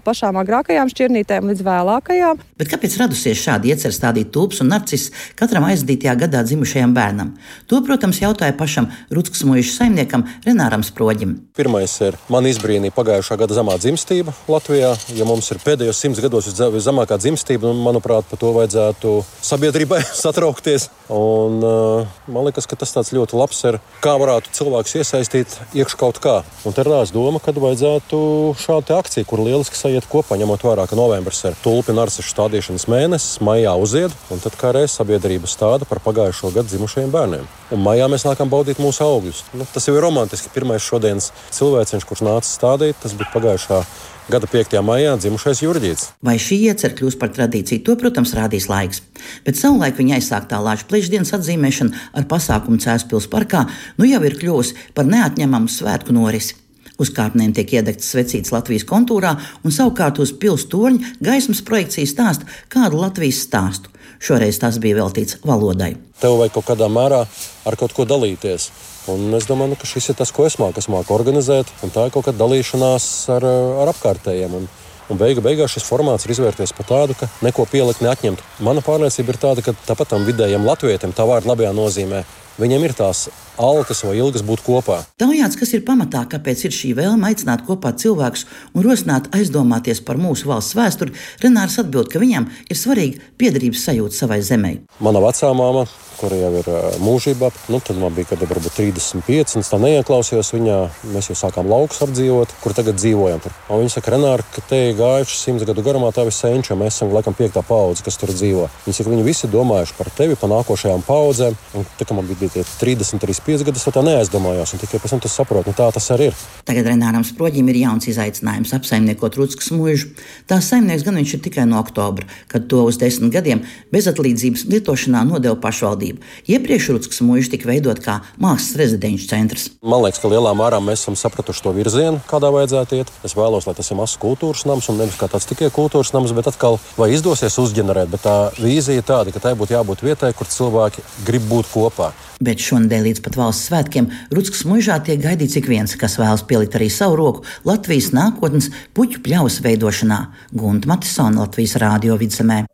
pašām 0.06 0.38
agrākajām 0.42 0.90
šķirnītēm 0.92 1.50
līdz 1.50 1.66
vēlākajām. 1.66 2.42
Bet 2.62 2.70
kāpēc 2.70 2.98
radusies 3.02 3.42
šādi 3.42 3.74
iecer 3.74 3.94
stādīt 3.94 4.30
tulpes 4.34 4.62
un 4.62 4.70
narcis 4.70 5.10
katram 5.38 5.66
aizdītajā 5.70 6.14
gadā 6.22 6.44
dzimušajam 6.46 6.94
bērnam? 6.94 7.34
To, 7.66 7.82
protams, 7.86 8.22
jautāja 8.22 8.54
pašam 8.54 8.90
Rūtskas 9.10 9.42
mūža 9.48 9.66
saimniekam 9.80 10.28
Renāram 10.46 10.86
Sproģim. 10.86 11.40
Pirmais 11.52 11.92
ir 12.00 12.14
man 12.32 12.46
izbrīnīja 12.48 12.94
pagājušā 12.96 13.36
gada 13.36 13.52
zemā 13.52 13.74
dzimstība 13.76 14.32
Latvijā. 14.48 14.94
Ja 15.12 15.26
mums 15.28 15.50
ir 15.52 15.58
pēdējos 15.60 15.98
simts 16.00 16.22
gados 16.24 16.46
viszemākā 16.48 17.18
dzimstība, 17.20 17.68
nu, 17.68 17.84
manuprāt, 17.84 18.24
par 18.30 18.40
to 18.40 18.54
vajadzētu 18.56 19.12
sabiedrībai 19.44 19.98
satraukties. 20.22 20.88
Un, 21.12 21.58
uh, 21.60 22.08
man 22.32 22.46
liekas, 22.48 22.64
ka 22.64 22.78
tas 22.80 22.96
ļoti 23.12 23.36
labs 23.36 23.60
ir, 23.68 23.76
kā 24.00 24.14
varētu 24.16 24.54
cilvēks 24.56 24.96
iesaistīt 25.02 25.58
iekšā 25.76 26.00
kaut 26.00 26.22
kā. 26.24 26.38
Un 26.64 26.72
te 26.72 26.86
radās 26.88 27.12
doma, 27.12 27.36
ka 27.36 27.52
vajadzētu 27.52 28.22
šādu 28.56 28.96
akciju, 28.96 29.28
kur 29.28 29.44
lieliski 29.44 29.76
sajiet 29.76 30.08
kopā, 30.08 30.40
ņemot 30.40 30.64
vērā, 30.64 30.88
ka 30.88 30.96
novembris 30.96 31.44
ir 31.44 31.58
tulpi 31.60 31.92
narcišu 31.92 32.32
stādīšanas 32.32 32.88
mēnesis, 32.88 33.42
maijā 33.44 33.76
uzied, 33.76 34.16
un 34.32 34.40
tad 34.40 34.56
kā 34.56 34.72
reiz 34.72 34.96
sabiedrība 34.96 35.52
stāda 35.52 35.84
par 35.84 36.00
pagājušo 36.00 36.54
gadu 36.56 36.72
dzimušajiem 36.72 37.12
bērniem. 37.12 37.44
Un 37.72 37.84
maijā 37.84 38.08
mēs 38.08 38.24
nākam 38.24 38.48
baudīt 38.52 38.80
mūsu 38.80 39.04
augļus. 39.04 39.44
Nu, 39.56 39.68
tas 39.68 39.84
jau 39.88 39.94
ir 39.96 40.04
romantiski. 40.04 40.50
Pirmais 40.52 40.84
šodienas 40.84 41.30
cilvēciņš, 41.52 42.06
kurš 42.08 42.24
nāca 42.26 42.48
stādīt, 42.48 42.98
tas 43.02 43.14
bija 43.18 43.30
pagājušā 43.34 43.82
gada 44.30 44.46
5. 44.46 44.78
maijā 44.86 45.16
dzimušais 45.18 45.62
Jurģīts. 45.64 46.08
Vai 46.24 46.36
šī 46.40 46.58
iecerē 46.70 46.94
kļūs 46.98 47.18
par 47.20 47.32
tradīciju, 47.34 47.82
to, 47.86 47.96
protams, 48.00 48.34
rādīs 48.38 48.68
laiks. 48.70 49.02
Bet 49.46 49.58
savulaik 49.58 49.98
viņa 49.98 50.18
aizsāktā 50.18 50.60
Latvijas 50.62 50.88
plēšdienas 50.90 51.34
atzīmēšana 51.38 52.08
ar 52.18 52.28
pasākumu 52.30 52.80
Cēlspils 52.82 53.28
parkā 53.32 53.66
nu 53.98 54.08
jau 54.08 54.22
ir 54.26 54.38
kļuvusi 54.38 54.92
par 54.96 55.08
neatņemamu 55.10 55.72
svētku 55.72 56.14
norisi. 56.16 56.58
Uz 57.02 57.10
kāpnēm 57.14 57.54
tiek 57.56 57.72
iedegts 57.78 58.12
svecīts 58.12 58.52
Latvijas 58.54 58.84
kontūrā, 58.86 59.34
un 59.64 59.74
savukārt 59.74 60.20
uz 60.22 60.30
pilsētas 60.32 60.70
torņa 60.70 61.14
gaismas 61.24 61.64
projekcija 61.66 62.08
stāsta 62.08 62.48
kādu 62.72 63.00
Latvijas 63.02 63.42
stāstu. 63.48 63.91
Šoreiz 64.22 64.60
tas 64.62 64.76
bija 64.78 65.00
veltīts 65.00 65.40
valodai. 65.42 65.96
Tev 66.22 66.36
vajag 66.38 66.54
kaut 66.54 66.68
kādā 66.68 66.86
mērā 66.86 67.24
ar 67.66 67.76
kaut 67.78 67.94
ko 67.96 68.06
dalīties. 68.06 68.68
Un 69.10 69.34
es 69.34 69.48
domāju, 69.48 69.72
nu, 69.72 69.78
ka 69.80 69.88
šis 69.90 70.12
ir 70.12 70.18
tas, 70.20 70.30
ko 70.30 70.46
es 70.46 70.60
māku. 70.62 70.78
Es 70.78 70.86
māku 70.92 71.10
organizēt, 71.16 71.72
un 71.82 71.90
tā 71.90 72.04
ir 72.06 72.12
kaut 72.14 72.28
kāda 72.28 72.38
dalīšanās 72.38 73.06
ar, 73.34 73.46
ar 73.82 73.90
apkārtējiem. 73.90 74.54
Un, 74.60 74.68
un 75.10 75.18
beigu, 75.18 75.42
beigās 75.42 75.74
šis 75.74 75.88
formāts 75.88 76.28
ir 76.28 76.36
izvērties 76.36 76.74
par 76.76 76.86
tādu, 76.86 77.18
ka 77.18 77.26
neko 77.42 77.66
pielikt, 77.72 78.04
neatņemt. 78.06 78.46
Mana 78.62 78.84
pārliecība 78.86 79.34
ir 79.34 79.40
tāda, 79.42 79.66
ka 79.66 79.74
tāpat 79.88 80.14
tam 80.14 80.28
vidējam 80.28 80.70
latvietim, 80.70 81.10
tā 81.18 81.26
vārda 81.26 81.50
labajā 81.50 81.74
nozīmē, 81.74 82.22
viņiem 82.62 82.86
ir 82.86 82.94
tās 83.02 83.26
alkas 83.60 84.02
vai 84.06 84.16
ilgas 84.18 84.44
būt 84.46 84.62
kopā. 84.66 85.02
Taujāts, 85.20 85.58
kas 85.60 85.74
ir 85.76 85.84
pamatā, 85.86 86.24
kāpēc 86.30 86.66
ir 86.66 86.76
šī 86.76 86.92
vēlme 86.98 87.28
aicināt 87.30 87.64
kopā 87.66 87.92
cilvēkus 87.98 88.46
un 88.72 88.86
rosināt 88.86 89.28
aizdomāties 89.36 90.02
par 90.06 90.20
mūsu 90.20 90.48
valsts 90.50 90.76
vēsturi, 90.78 91.16
Renārs 91.42 91.78
atbild, 91.82 92.10
ka 92.12 92.22
viņam 92.22 92.48
ir 92.70 92.78
svarīga 92.78 93.20
piederības 93.40 93.84
sajūta 93.88 94.16
savai 94.16 94.40
zemē. 94.46 94.72
Mana 95.02 95.22
vecā 95.24 95.50
māma, 95.56 95.84
kura 96.20 96.38
jau 96.38 96.52
ir 96.60 96.68
mūžībā, 97.02 97.50
nu, 97.72 97.80
tad 97.82 97.98
man 98.00 98.14
bija 98.14 98.32
kad, 98.32 98.44
varbūt 98.46 98.76
35, 98.78 99.56
un 99.56 99.64
es 99.64 99.70
tā 99.72 99.80
neieklausījos 99.82 100.52
viņā. 100.54 100.78
Mēs 101.12 101.30
jau 101.32 101.38
sākām 101.38 101.68
laukus 101.70 102.02
apdzīvot, 102.04 102.54
kur 102.62 102.76
tagad 102.76 103.00
dzīvojam. 103.00 103.42
Un 103.72 103.82
viņa 103.82 103.96
saka, 103.96 104.14
Renāri, 104.14 104.46
ka 104.54 104.64
te 104.68 104.78
ir 104.90 104.98
gājuši 105.00 105.38
simts 105.38 105.66
gadu 105.68 105.84
garumā 105.84 106.12
tā 106.14 106.26
visa 106.28 106.46
senča, 106.46 106.76
mēs 106.78 106.96
esam 106.96 107.12
laikam 107.14 107.36
piektā 107.36 107.64
paudze, 107.66 108.04
kas 108.06 108.18
tur 108.20 108.32
dzīvo. 108.34 108.68
Viņa 108.86 108.98
saka, 108.98 109.12
viņi 109.12 109.26
visi 109.26 109.50
domājuši 109.50 109.98
par 109.98 110.12
tevi, 110.16 110.38
par 110.38 110.52
nākošajām 110.52 111.04
paudzēm. 111.08 111.58
Un, 111.78 111.88
tā, 111.98 112.08
man 112.14 112.28
bija 112.28 112.62
30, 112.80 113.22
35 113.22 113.41
gadus, 113.46 113.84
tā 113.84 114.02
neaizdomājos, 114.04 114.72
un 114.74 114.80
tikai 114.82 115.00
pēc 115.02 115.14
tam 115.14 115.20
tu 115.22 115.30
saproti, 115.30 115.70
nu, 115.70 115.76
tā 115.76 115.88
tas 115.94 116.08
arī 116.14 116.30
ir. 116.30 116.36
Tagad 116.68 116.86
Renāram 116.90 117.24
Sproģim 117.26 117.68
ir 117.72 117.80
jauns 117.82 118.06
izaicinājums 118.10 118.72
apsaimniekot 118.76 119.36
Rutskas 119.40 119.72
mūžu. 119.74 120.12
Tās 120.50 120.68
saimnieks 120.70 121.04
gan 121.06 121.18
viņš 121.18 121.34
ir 121.36 121.42
tikai 121.44 121.66
no 121.68 121.80
oktobra, 121.82 122.28
kad 122.52 122.68
to 122.70 122.84
uz 122.86 122.98
desmit 123.00 123.32
gadiem 123.34 123.64
bezatlīdzības 123.94 124.66
lietošanā 124.70 125.24
nodeva 125.28 125.58
pašvaldība. 125.62 126.22
Iepriekš 126.46 126.90
Rutskas 126.94 127.22
mūžs 127.26 127.50
tika 127.52 127.70
veidot 127.70 128.02
kā 128.04 128.20
mākslas 128.38 128.78
rezidenču 128.80 129.28
centrs. 129.30 129.68
Man 129.82 130.04
liekas, 130.04 130.22
ka 130.22 130.30
lielā 130.32 130.54
mērā 130.58 130.80
mēs 130.84 131.02
esam 131.02 131.18
sapratuši 131.18 131.66
to 131.66 131.74
virzienu, 131.76 132.22
kādā 132.30 132.52
vajadzētu 132.54 133.00
iet. 133.00 133.12
Es 133.26 133.36
vēlos, 133.38 133.66
lai 133.66 133.76
tas 133.78 133.90
ir 133.90 133.98
mazs 133.98 134.18
kultūras 134.22 134.66
nams 134.70 134.88
un 134.92 135.00
nevis 135.02 135.18
kā 135.20 135.28
tāds 135.30 135.48
tikai 135.50 135.72
kultūras 135.74 136.14
nams, 136.14 136.34
bet 136.36 136.50
atkal 136.52 136.78
vai 136.98 137.10
izdosies 137.16 137.58
uzģenerēt. 137.62 138.12
Bet 138.12 138.26
tā 138.26 138.36
vīzija 138.58 139.02
ir 139.02 139.08
tāda, 139.08 139.34
ka 139.34 139.42
tai 139.42 139.56
būtu 139.58 139.74
jābūt 139.76 140.04
vietai, 140.06 140.34
kur 140.36 140.50
cilvēki 140.50 141.04
grib 141.26 141.48
būt 141.50 141.70
kopā. 141.72 142.12
Bet 142.42 142.62
šonadēļ 142.62 143.06
līdz 143.06 143.22
pat 143.22 143.38
valsts 143.38 143.68
svētkiem 143.70 144.10
Rutskas 144.34 144.64
mūžā 144.66 144.98
tiek 145.06 145.22
gaidīts 145.22 145.60
ik 145.60 145.70
viens, 145.70 145.94
kas 145.98 146.18
vēlas 146.18 146.42
pielikt 146.48 146.74
arī 146.78 146.90
savu 146.90 147.18
roku 147.20 147.46
Latvijas 147.68 148.10
nākotnes 148.16 148.72
puķu 148.96 149.22
pļaus 149.22 149.60
veidošanā. 149.62 150.20
Gunta 150.50 150.90
Matisona 150.90 151.44
Latvijas 151.44 151.78
rādio 151.82 152.18
vidzemē. 152.18 152.64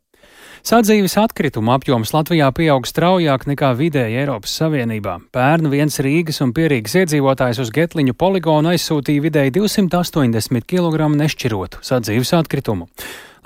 Sadzīves 0.69 1.15
atkritumu 1.21 1.73
apjoms 1.77 2.11
Latvijā 2.13 2.49
pieaug 2.53 2.87
straujāk 2.89 3.47
nekā 3.49 3.71
vidēji 3.79 4.19
Eiropas 4.25 4.57
Savienībā. 4.59 5.15
Pērn 5.33 5.71
viens 5.73 6.01
Rīgas 6.05 6.43
un 6.45 6.53
Pierīgas 6.57 6.97
iedzīvotājs 7.03 7.63
uz 7.63 7.71
Getliņu 7.75 8.17
poligonu 8.19 8.73
aizsūtīja 8.75 9.25
vidēji 9.29 9.55
280 9.61 10.67
kg 10.69 11.09
nešķirotu 11.15 11.85
sadzīves 11.87 12.35
atkritumu. 12.41 12.89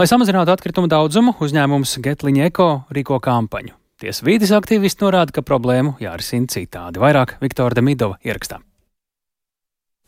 Lai 0.00 0.08
samazinātu 0.08 0.54
atkritumu 0.54 0.90
daudzumu, 0.90 1.36
uzņēmums 1.44 1.98
Getliņa 2.02 2.48
Eko 2.48 2.72
rīko 2.90 3.20
kampaņu. 3.22 3.81
Tiesa 4.02 4.24
vīdes 4.26 4.50
aktīvisti 4.50 5.04
norāda, 5.04 5.30
ka 5.36 5.44
problēmu 5.46 5.92
jārisina 6.02 6.50
citādi. 6.50 6.98
Vairāk 6.98 7.36
Viktora 7.44 7.78
Demidova 7.78 8.18
ierakstā. 8.26 8.58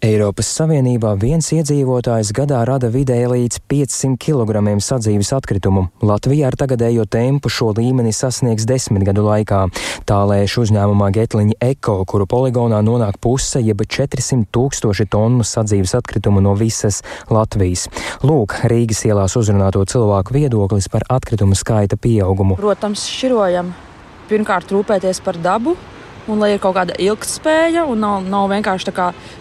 Eiropas 0.05 0.51
Savienībā 0.59 1.15
viens 1.17 1.47
iedzīvotājs 1.55 2.35
gadā 2.37 2.59
rada 2.69 2.91
vidēji 2.93 3.29
līdz 3.31 3.61
500 3.71 4.19
kg 4.21 4.75
sadzīves 4.85 5.31
atkritumu. 5.33 5.87
Latvijā 6.05 6.51
ar 6.51 6.57
tagadējo 6.61 7.07
tempu 7.09 7.49
šo 7.49 7.71
līmeni 7.79 8.13
sasniegs 8.13 8.67
desmit 8.69 9.07
gadu 9.07 9.25
laikā. 9.25 9.63
Tālēš 10.05 10.59
uzņēmumā 10.65 11.09
Getliņa 11.15 11.57
Eko, 11.71 11.97
kuru 12.11 12.27
poligonā 12.29 12.83
nonāk 12.85 13.17
puse 13.17 13.63
jeb 13.65 13.81
400 13.81 14.45
tūkstoši 14.53 15.09
tonu 15.09 15.47
sadzīves 15.47 15.97
atkritumu 15.97 16.45
no 16.45 16.53
visas 16.59 17.01
Latvijas. 17.33 17.87
Lūk, 18.27 18.59
Rīgas 18.69 19.07
ielās 19.09 19.39
uzrunāto 19.41 19.87
cilvēku 19.89 20.37
viedoklis 20.37 20.91
par 20.93 21.09
atkritumu 21.09 21.57
skaita 21.57 21.97
pieaugumu. 21.97 22.61
Protams, 22.61 23.09
šķirojam. 23.09 23.73
Pirmkārt, 24.29 24.69
rūpēties 24.75 25.25
par 25.25 25.41
dabu, 25.41 25.79
un 26.30 26.40
lai 26.42 26.54
ir 26.54 26.62
kaut 26.62 26.76
kāda 26.78 26.96
ilgspēja 27.02 27.86
un 27.90 28.04
nav, 28.04 28.22
nav 28.30 28.50
vienkārši 28.52 28.94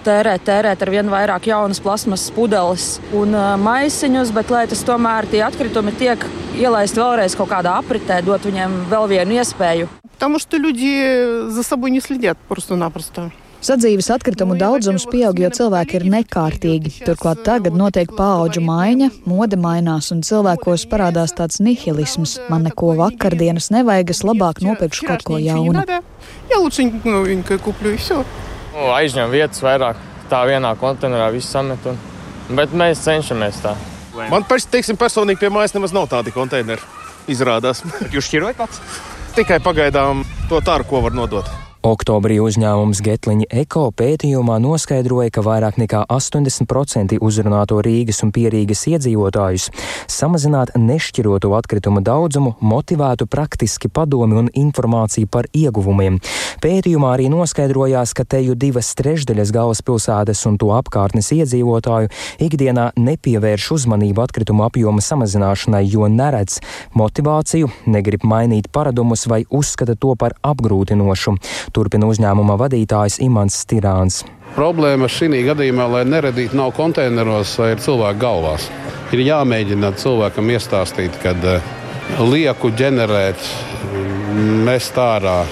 tērēt, 0.07 0.45
tērēt 0.47 0.83
ar 0.85 0.93
vien 0.93 1.11
vairāk 1.13 1.51
jaunas 1.51 1.81
plasmas 1.85 2.29
pudeles 2.35 2.97
un 3.13 3.37
uh, 3.37 3.55
maisiņus, 3.61 4.33
bet 4.37 4.53
lai 4.55 4.65
tas 4.71 4.85
tomēr 4.89 5.29
tie 5.31 5.43
atkritumi 5.45 5.93
tiek 6.01 6.25
ielaisti 6.59 7.03
vēlreiz 7.03 7.37
kaut 7.39 7.53
kādā 7.53 7.77
apritē, 7.83 8.23
dot 8.25 8.49
viņiem 8.49 8.85
vēl 8.93 9.11
vienu 9.15 9.41
iespēju. 9.41 9.89
Потому 10.19 10.41
что 10.41 10.57
люди 10.57 11.49
за 11.49 11.63
собой 11.63 11.91
не 11.91 12.01
следят 12.01 12.37
просто-напросто. 12.49 13.31
Sadzīves 13.64 14.10
atkritumu 14.12 14.58
daudzums 14.60 15.06
pieaug, 15.08 15.38
jo 15.40 15.48
cilvēki 15.56 15.96
ir 15.96 16.04
nekārtīgi. 16.12 16.90
Turklāt 17.08 17.46
tagad 17.48 17.78
notiek 17.80 18.12
paauģu 18.12 18.60
maiņa, 18.66 19.08
mode 19.30 19.56
mainās 19.56 20.12
un 20.12 20.20
cilvēkos 20.28 20.84
parādās 20.92 21.32
tāds 21.38 21.62
nihilisms. 21.64 22.36
Man 22.52 22.68
neko 22.68 22.92
vakardienas 23.00 23.70
nevajag, 23.72 24.12
es 24.12 24.24
labāk 24.28 24.60
nopirkšu 24.66 25.08
kaut 25.08 25.24
ko 25.30 25.40
jaunu. 25.40 25.80
Nu, 28.76 28.92
aizņem 28.98 29.32
vietas 29.32 29.64
vairāk, 29.64 30.04
tā 30.28 30.44
vienā 30.52 30.76
konteinerā 30.84 31.32
viss 31.32 31.56
samet. 31.56 31.88
Un... 31.88 32.00
Bet 32.60 32.76
mēs 32.76 33.08
cenšamies 33.08 33.64
tā. 33.64 33.78
Man 34.28 34.44
pers, 34.44 34.68
teiksim, 34.68 35.00
personīgi 35.00 35.40
pie 35.40 35.56
mājas 35.56 35.72
nemaz 35.78 35.96
nav 35.96 36.12
tādi 36.12 36.36
konteineri. 36.36 36.84
Izrādās. 37.32 37.86
Jūs 38.12 38.28
šķirojat 38.28 38.60
pats? 38.60 38.84
Tikai 39.40 39.64
pagaidām 39.64 40.28
to 40.52 40.60
taru, 40.68 40.84
ko 40.90 41.08
var 41.08 41.16
nodot. 41.16 41.63
Oktobrī 41.84 42.38
uzņēmums 42.40 43.02
Getliņa 43.04 43.50
Eko 43.60 43.90
pētījumā 44.00 44.56
noskaidroja, 44.64 45.34
ka 45.36 45.42
vairāk 45.44 45.76
nekā 45.82 46.06
80% 46.16 47.18
uzrunāto 47.20 47.82
Rīgas 47.84 48.22
un 48.24 48.30
Pierīgas 48.32 48.86
iedzīvotājus 48.88 49.66
samazināt 50.08 50.72
nešķiroto 50.80 51.52
atkritumu 51.58 52.00
daudzumu 52.00 52.54
motivētu 52.64 53.28
praktiski 53.28 53.92
padomi 53.92 54.38
un 54.40 54.48
informāciju 54.62 55.28
par 55.28 55.50
ieguvumiem. 55.52 56.22
Pētījumā 56.64 57.10
arī 57.18 57.28
noskaidrojās, 57.34 58.16
ka 58.16 58.24
teju 58.32 58.56
divas 58.56 58.94
trešdaļas 59.02 59.52
galvaspilsētas 59.52 60.46
un 60.48 60.56
to 60.64 60.72
apkārtnes 60.78 61.34
iedzīvotāju 61.36 62.14
ikdienā 62.48 62.94
nepievērš 62.96 63.68
uzmanību 63.76 64.24
atkritumu 64.24 64.70
apjoma 64.70 65.04
samazināšanai, 65.04 65.84
jo 65.92 66.08
neredz 66.08 66.62
motivāciju, 66.96 67.74
negrib 67.92 68.24
mainīt 68.24 68.72
paradumus 68.72 69.28
vai 69.28 69.44
uzskata 69.52 70.00
to 70.00 70.16
par 70.16 70.40
apgrūtinošu 70.48 71.36
turpina 71.74 72.08
uzņēmuma 72.10 72.58
vadītājs 72.62 73.20
Imants 73.26 73.60
Stirāns. 73.66 74.22
Problēma 74.54 75.10
šī 75.10 75.42
gadījumā, 75.48 75.88
lai 75.90 76.04
neradītu 76.06 76.58
nav 76.60 76.76
konteineros, 76.78 77.56
ir 77.74 77.82
cilvēku 77.82 78.22
galvās. 78.22 78.70
Ir 79.14 79.26
jāmēģina 79.26 79.94
cilvēkam 79.98 80.52
iestāstīt, 80.54 81.18
ka 81.22 81.34
lieku 82.20 82.70
ģenerēt, 82.78 83.40
mest 84.66 84.98
ārā, 85.00 85.44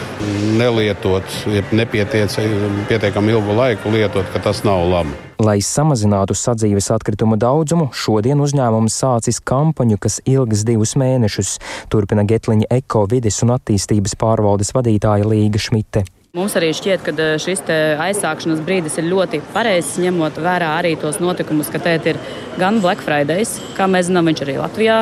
nelietot, 0.57 1.25
ja 1.49 1.63
nepietiekami 1.73 3.33
ilgu 3.33 3.55
laiku 3.57 3.93
lietot, 3.93 4.27
ka 4.33 4.41
tas 4.43 4.63
nav 4.67 4.83
labi. 4.89 5.17
Lai 5.41 5.57
samazinātu 5.65 6.35
sadzīves 6.37 6.91
atkritumu 6.93 7.37
daudzumu, 7.41 7.89
šodien 7.97 8.41
uzņēmums 8.45 8.99
sācis 9.03 9.41
kampaņu, 9.41 9.97
kas 10.01 10.19
ilgs 10.29 10.65
divus 10.67 10.93
mēnešus, 11.01 11.57
turpina 11.89 12.25
Getliņa 12.29 12.69
Eko 12.77 13.07
vides 13.09 13.41
un 13.41 13.55
attīstības 13.57 14.17
pārvaldes 14.21 14.75
vadītāja 14.77 15.25
Līga 15.25 15.61
Šmite. 15.61 16.05
Mums 16.31 16.53
arī 16.55 16.69
šķiet, 16.71 17.01
ka 17.03 17.11
šis 17.43 17.59
aizsākšanas 17.99 18.61
brīdis 18.63 18.93
ir 19.01 19.09
ļoti 19.11 19.41
pareizs, 19.51 19.97
ņemot 19.99 20.37
vērā 20.39 20.69
arī 20.77 20.93
tos 20.95 21.17
notikumus, 21.19 21.67
ka 21.67 21.81
te 21.83 21.97
ir 22.07 22.19
gan 22.55 22.77
Black 22.79 23.03
Friday, 23.03 23.43
kā 23.75 23.83
mēs 23.91 24.07
zinām, 24.07 24.29
viņš 24.31 24.43
arī 24.45 24.55
Latvijā 24.61 25.01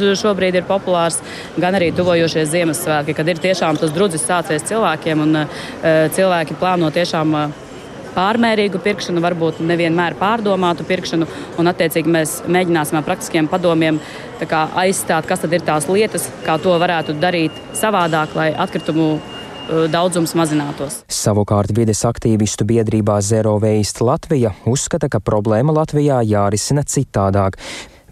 šobrīd 0.00 0.56
ir 0.56 0.64
populārs, 0.64 1.18
gan 1.60 1.76
arī 1.76 1.90
tuvojošies 1.92 2.48
Ziemassvētki, 2.54 3.12
kad 3.18 3.28
ir 3.28 3.42
tiešām 3.44 3.76
tas 3.76 3.92
drudzis 3.92 4.24
sācies 4.24 4.64
cilvēkiem 4.70 5.26
un 5.26 5.42
cilvēki 6.16 6.56
plāno 6.56 6.88
tiešām 6.96 7.36
pārmērīgu 8.16 8.80
pirkšanu, 8.88 9.20
varbūt 9.20 9.60
nevienmēr 9.68 10.16
pārdomātu 10.16 10.88
pirkšanu, 10.88 11.28
un 11.60 11.72
attiecīgi 11.74 12.16
mēs 12.16 12.38
mēģināsim 12.48 13.02
ar 13.02 13.04
praktiskiem 13.04 13.52
padomiem 13.52 14.00
kā, 14.40 14.64
aizstāt, 14.86 15.28
kas 15.28 15.44
ir 15.44 15.68
tās 15.68 15.92
lietas, 15.92 16.30
kā 16.48 16.56
to 16.56 16.80
varētu 16.80 17.20
darīt 17.20 17.62
savādāk, 17.76 18.32
lai 18.38 18.54
atkritumu 18.56 19.12
daudzums 19.92 20.34
mazinātos. 20.38 21.02
Savukārt 21.08 21.72
vides 21.76 22.04
aktīvistu 22.06 22.66
biedrībā 22.68 23.20
Zero 23.24 23.56
Waste 23.62 24.04
Latvija 24.04 24.54
uzskata, 24.68 25.08
ka 25.08 25.22
problēma 25.24 25.74
Latvijā 25.76 26.20
jārisina 26.26 26.84
citādāk. 26.84 27.58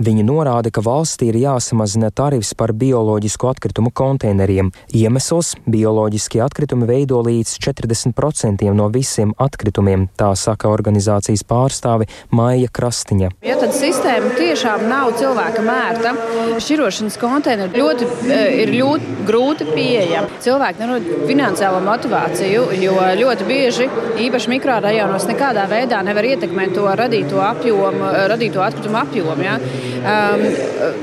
Viņi 0.01 0.23
norāda, 0.25 0.71
ka 0.73 0.81
valstī 0.81 1.29
ir 1.29 1.37
jāsamazina 1.43 2.09
tarifs 2.15 2.55
par 2.57 2.73
bioloģisku 2.73 3.51
atkritumu 3.51 3.91
konteineriem. 3.93 4.71
Iemesls- 4.97 5.53
bioloģiskie 5.75 6.41
atkritumi 6.41 6.87
veido 6.89 7.21
līdz 7.21 7.59
40% 7.61 8.73
no 8.73 8.89
visiem 8.89 9.35
atkritumiem, 9.37 10.09
tā 10.17 10.33
saka 10.35 10.69
organizācijas 10.69 11.45
pārstāve 11.45 12.09
Maija 12.31 12.69
Krastiņa. 12.73 13.31
Ja 13.43 13.57
tad 13.61 13.75
sistēma 13.77 14.33
tiešām 14.39 14.89
nav 14.89 15.13
cilvēka 15.13 15.61
mērta, 15.61 16.17
šķirošanas 16.57 17.19
konteineri 17.21 17.77
ļoti, 17.77 18.09
ir 18.63 18.69
ļoti 18.73 19.27
grūti 19.29 19.69
pieejami. 19.75 20.29
Cilvēki 20.41 20.79
nerod 20.79 21.03
finansiālo 21.29 21.83
motivāciju, 21.85 22.65
jo 22.81 22.97
ļoti 23.21 23.45
bieži, 23.45 23.91
īpaši 24.17 24.49
mikrorajonos, 24.57 25.29
nekādā 25.29 25.69
veidā 25.69 26.03
nevar 26.03 26.25
ietekmēt 26.25 26.75
to 26.75 26.89
radīto 26.97 27.45
apjomu, 27.45 28.13
radīto 28.33 28.65
atkritumu 28.65 29.03
apjomu. 29.05 29.43
Ja? 29.43 29.59
Um, 29.83 30.45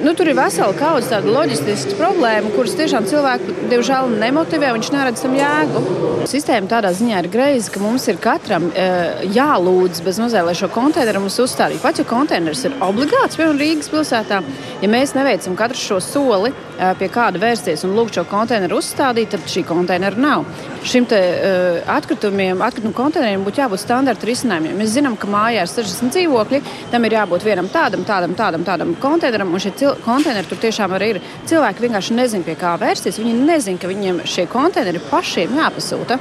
nu, 0.03 0.13
tur 0.15 0.29
ir 0.29 0.37
vesela 0.37 0.71
kaudze 0.77 1.11
tādu 1.11 1.33
loģistisku 1.33 1.97
problēmu, 1.99 2.53
kuras 2.55 2.77
tiešām 2.79 3.07
cilvēku 3.09 3.55
diemžēl 3.71 4.13
nemotivē, 4.21 4.71
viņš 4.77 4.91
neredz 4.95 5.23
tam 5.25 5.35
jēgu. 5.35 5.83
Sistēma 6.29 6.69
tādā 6.71 6.91
ziņā 6.95 7.23
ir 7.23 7.29
greiza, 7.31 7.73
ka 7.73 7.81
mums 7.83 8.07
ir 8.11 8.19
katram 8.23 8.69
uh, 8.69 9.23
jālūdz 9.35 10.03
bez 10.05 10.19
mazliet, 10.21 10.45
lai 10.47 10.55
šo 10.55 10.69
konteineru 10.71 11.23
mums 11.25 11.39
uzstādītu. 11.43 11.81
Pat 11.83 11.99
ja 11.99 12.07
konteiners 12.07 12.63
ir 12.67 12.77
obligāts, 12.85 13.39
piemēram, 13.39 13.59
Rīgas 13.59 13.91
pilsētā, 13.91 14.41
ja 14.83 14.91
mēs 14.91 15.15
neveicam 15.17 15.57
katru 15.59 15.79
šo 15.79 15.99
soli, 16.03 16.53
uh, 16.53 16.93
pie 16.99 17.11
kāda 17.11 17.41
vērsties 17.41 17.83
un 17.87 17.95
lūgt 17.97 18.19
šo 18.19 18.25
konteineru 18.31 18.79
uzstādīt, 18.79 19.33
tad 19.35 19.47
šī 19.51 19.65
konteineru 19.67 20.23
nav. 20.23 20.47
Šim 20.87 21.07
te, 21.09 21.19
uh, 21.19 21.79
atkritumiem, 21.97 22.63
atkritumu 22.63 22.95
konteineriem 22.95 23.43
būtu 23.47 23.63
jābūt 23.63 23.83
standarta 23.83 24.27
risinājumiem. 24.29 24.77
Mēs 24.79 24.95
zinām, 24.95 25.19
ka 25.19 25.27
mājā 25.31 25.65
ir 25.65 25.71
60 25.71 26.15
dzīvokļi, 26.15 26.63
tam 26.93 27.07
ir 27.07 27.19
jābūt 27.19 27.47
vienam 27.47 27.67
tādam, 27.71 28.07
tādam, 28.07 28.35
tādam, 28.37 28.67
tādam 28.69 28.95
konteineram, 29.01 29.53
un 29.53 29.63
šie 29.63 29.73
konteineri 30.05 30.49
tur 30.49 30.61
tiešām 30.61 30.97
arī 30.97 31.13
ir. 31.15 31.21
Cilvēki 31.49 31.87
vienkārši 31.87 32.17
nezina, 32.17 32.45
pie 32.47 32.57
kā 32.59 32.75
vērsties. 32.81 33.21
Viņi 33.21 33.37
nezina, 33.47 33.81
ka 33.81 33.89
viņiem 33.89 34.25
šie 34.29 34.45
konteineri 34.51 35.01
pašiem 35.09 35.57
jāpasūta. 35.59 36.19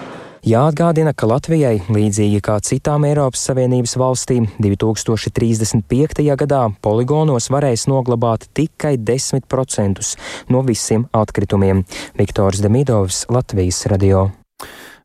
Jāatgādina, 0.49 1.11
ka 1.19 1.27
Latvijai, 1.27 1.81
līdzīgi 1.91 2.39
kā 2.47 2.55
citām 2.65 3.05
Eiropas 3.09 3.43
Savienības 3.49 3.97
valstīm, 3.99 4.47
2035. 4.63 6.23
gadā 6.39 6.61
poligonos 6.85 7.51
varēs 7.53 7.89
noglabāt 7.91 8.47
tikai 8.57 8.95
10% 8.97 10.15
no 10.55 10.63
visiem 10.65 11.09
atkritumiem. 11.13 11.83
Viktors 12.17 12.63
Demidovs, 12.65 13.25
Latvijas 13.35 13.83
radio. 13.91 14.29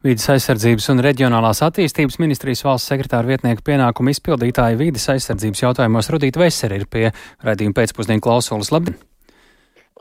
Vīdes 0.04 0.26
aizsardzības 0.34 0.90
un 0.92 1.00
reģionālās 1.00 1.62
attīstības 1.64 2.18
ministrijas 2.20 2.66
valsts 2.68 2.92
sekretāra 2.92 3.24
vietnieka 3.30 3.64
pienākumu 3.64 4.12
izpildītāja 4.12 4.76
vīdes 4.76 5.06
aizsardzības 5.14 5.62
jautājumos 5.64 6.10
Rudīta 6.12 6.42
Vesera 6.42 6.76
ir 6.76 6.90
pie 6.92 7.06
raidījuma 7.40 7.78
pēcpusdienu 7.78 8.26
klausulas. 8.26 8.74
Labdien! 8.76 8.98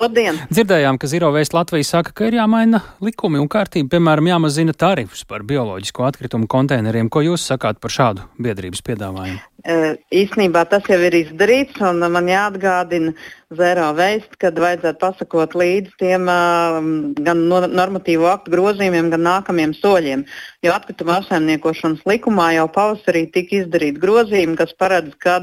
Labdien! 0.03 0.41
Dzirdējām, 0.51 0.99
ka 0.99 1.07
Zero 1.07 1.31
Waste 1.37 1.55
Latvija 1.55 1.87
saka, 1.87 2.17
ka 2.19 2.27
ir 2.27 2.35
jāmaina 2.41 2.81
likumi 2.99 3.39
un 3.39 3.47
kārtība, 3.53 3.93
piemēram, 3.95 4.33
jāmazina 4.33 4.75
tarifs 4.75 5.23
par 5.31 5.47
bioloģisko 5.47 6.09
atkritumu 6.11 6.51
konteineriem. 6.51 7.07
Ko 7.07 7.23
jūs 7.23 7.47
sakāt 7.53 7.79
par 7.79 7.95
šādu 7.95 8.27
biedrības 8.43 8.83
piedāvājumu? 8.83 9.39
Īsnībā 9.63 10.65
tas 10.67 10.89
jau 10.91 10.99
ir 11.07 11.15
izdarīts, 11.15 11.79
un 11.87 12.03
man 12.11 12.27
jāatgādina 12.27 13.13
Zero 13.53 13.93
Waste, 13.95 14.35
kad 14.41 14.57
vajadzētu 14.59 14.99
pasakot 14.99 15.53
līdzi 15.55 15.93
tiem 16.01 16.27
gan 16.27 17.43
normatīvo 17.51 18.27
aktu 18.31 18.51
grozījumiem, 18.55 19.11
gan 19.13 19.23
nākamajiem 19.23 19.75
soļiem. 19.77 20.25
Jo 20.67 20.73
atkrituma 20.75 21.21
apsaimniekošanas 21.21 22.03
likumā 22.09 22.49
jau 22.57 22.65
pavasarī 22.75 23.23
tika 23.31 23.61
izdarīti 23.61 24.03
grozījumi, 24.03 24.57
kas 24.59 24.75
paredz, 24.81 25.15
ka 25.23 25.39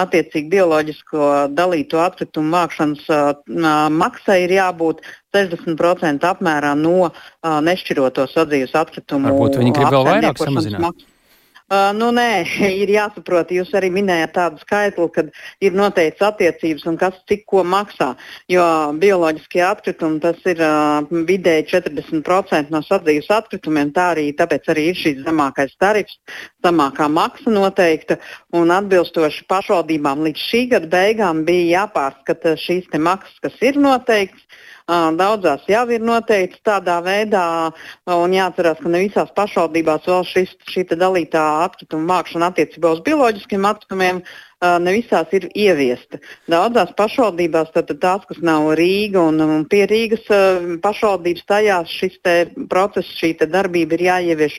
attiecīgi 0.00 0.48
bioloģisko 0.54 1.28
dalīto 1.58 2.00
atkritumu 2.06 2.54
vākšanas 2.56 3.04
maksai 3.98 4.38
ir 4.46 4.56
jābūt 4.60 5.04
60% 5.36 6.24
apmērā 6.30 6.72
no 6.78 7.10
nešķiroto 7.44 8.30
sadzīves 8.32 8.72
atkritumu. 8.80 9.28
Varbūt 9.28 9.60
viņi 9.60 9.76
grib 9.76 9.92
vēl 9.98 10.10
vairāk 10.14 10.44
samazināt. 10.46 10.88
Maksas. 10.88 11.14
Uh, 11.68 11.90
nu, 11.92 12.06
nē, 12.16 12.46
ir 12.82 12.88
jāsaprot, 12.88 13.50
jūs 13.52 13.74
arī 13.76 13.90
minējāt 13.92 14.30
tādu 14.38 14.62
skaitli, 14.62 15.08
kad 15.12 15.26
ir 15.60 15.74
noteikts 15.76 16.24
attiecības 16.24 16.86
un 16.88 16.96
kas 16.96 17.18
cik 17.28 17.42
ko 17.50 17.60
maksā. 17.60 18.14
Jo 18.48 18.64
bioloģiskie 18.96 19.60
atkritumi 19.66 20.22
tas 20.22 20.40
ir 20.48 20.62
uh, 20.64 21.04
vidēji 21.28 21.66
40% 21.74 22.72
no 22.72 22.80
sadzīves 22.86 23.28
atkritumiem. 23.36 23.92
Tā 23.92 24.06
arī, 24.14 24.30
tāpēc 24.38 24.70
arī 24.72 24.86
ir 24.94 24.96
šīs 24.96 25.20
zemākais 25.26 25.76
tarifs, 25.76 26.16
zemākā 26.64 27.10
maksa 27.12 27.52
noteikta. 27.52 28.16
Un 28.56 28.72
atbilstoši 28.72 29.44
pašvaldībām 29.52 30.24
līdz 30.24 30.46
šī 30.48 30.62
gada 30.72 30.88
beigām 30.96 31.44
bija 31.44 31.82
jāpārskata 31.82 32.56
šīs 32.64 32.88
maksas, 32.96 33.36
kas 33.44 33.60
ir 33.60 33.76
noteikts. 33.76 34.47
Daudzās 34.88 35.66
jau 35.68 35.82
ir 35.92 36.00
noteikts 36.00 36.62
tādā 36.64 36.94
veidā, 37.04 37.44
un 38.08 38.32
jāatcerās, 38.32 38.78
ka 38.80 38.88
ne 38.88 39.02
visās 39.04 39.28
pašvaldībās 39.36 40.08
vēl 40.08 40.24
šis, 40.24 40.54
šī 40.64 40.86
dalītā 40.94 41.42
atkrituma 41.66 42.14
vākšana 42.14 42.48
attiecībā 42.48 42.94
uz 42.96 43.02
bioloģiskiem 43.04 43.68
atkritumiem 43.68 44.22
ne 44.80 44.94
visās 44.96 45.28
ir 45.36 45.44
ieviesta. 45.52 46.22
Daudzās 46.48 46.94
pašvaldībās, 46.96 47.68
tad 47.76 47.92
tās, 48.00 48.24
kas 48.30 48.40
nav 48.40 48.72
Rīga 48.80 49.28
un, 49.28 49.44
un 49.44 49.68
pie 49.68 49.84
Rīgas 49.92 50.24
pašvaldības, 50.82 51.44
tajās 51.52 51.92
šis 51.92 52.18
process, 52.72 53.12
šī 53.20 53.34
darbība 53.44 53.98
ir 54.00 54.08
jāievieš 54.08 54.58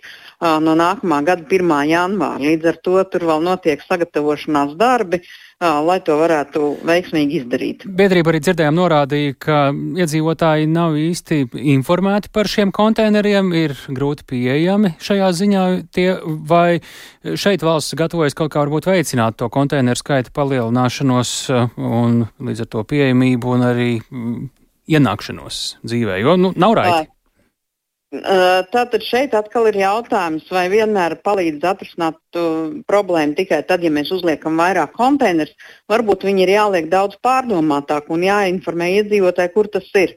no 0.61 0.77
nākamā 0.77 1.23
gada 1.25 1.49
1. 1.49 1.75
janvāra. 1.89 2.45
Līdz 2.45 2.69
ar 2.69 2.81
to 2.85 3.01
tur 3.09 3.31
vēl 3.33 3.43
notiek 3.49 3.81
sagatavošanās 3.89 4.77
darbi. 4.77 5.23
Uh, 5.25 5.48
lai 5.59 5.97
to 6.05 6.15
varētu 6.15 6.61
veiksmīgi 6.87 7.41
izdarīt. 7.41 7.83
Biedrība 7.83 8.31
arī 8.31 8.39
dzirdējām 8.43 8.77
norādīja, 8.77 9.35
ka 9.43 9.57
iedzīvotāji 9.75 10.69
nav 10.71 10.95
īsti 10.95 11.41
informēti 11.75 12.31
par 12.31 12.47
šiem 12.47 12.71
konteineriem, 12.75 13.51
ir 13.59 13.75
grūti 13.91 14.23
pieejami 14.29 14.93
šajā 15.03 15.29
ziņā, 15.41 15.65
tie, 15.91 16.07
vai 16.23 16.79
šeit 17.27 17.65
valsts 17.67 17.97
gatavojas 17.99 18.37
kaut 18.39 18.53
kā 18.53 18.63
varbūt 18.63 18.87
veicināt 18.87 19.39
to 19.41 19.51
konteineru 19.51 19.99
skaita 19.99 20.31
palielināšanos 20.35 21.35
un 21.75 22.23
līdz 22.39 22.63
ar 22.63 22.71
to 22.71 22.87
pieejamību 22.87 23.55
un 23.57 23.67
arī 23.67 23.91
ienākšanos 24.89 25.63
dzīvē, 25.83 26.21
jo 26.23 26.39
nu, 26.39 26.55
nav 26.55 26.79
raiti. 26.79 27.11
Tātad 28.09 29.03
šeit 29.05 29.35
atkal 29.37 29.67
ir 29.69 29.75
jautājums, 29.83 30.47
vai 30.49 30.63
vienmēr 30.71 31.19
palīdz 31.21 31.65
atrisināt 31.69 32.17
problēmu 32.89 33.37
tikai 33.37 33.59
tad, 33.69 33.83
ja 33.85 33.91
mēs 33.93 34.09
uzliekam 34.15 34.57
vairāk 34.57 34.95
konteinerus. 34.97 35.53
Varbūt 35.91 36.25
viņi 36.25 36.41
ir 36.47 36.53
jāliek 36.55 36.89
daudz 36.89 37.19
pārdomātāk 37.21 38.09
un 38.09 38.25
jāinformē 38.25 38.89
iedzīvotāji, 38.95 39.53
kur 39.53 39.69
tas 39.69 39.85
ir. 40.01 40.15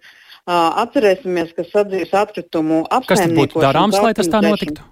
Atcerēsimies, 0.49 1.53
ka 1.53 1.67
sadzīves 1.69 2.17
atkritumu 2.17 2.81
apsaimniekošana. 2.89 3.37
Kas 3.37 3.53
būtu 3.53 3.63
darāms, 3.63 4.01
lai 4.01 4.15
tas 4.17 4.33
tā 4.33 4.41
notiktu? 4.43 4.89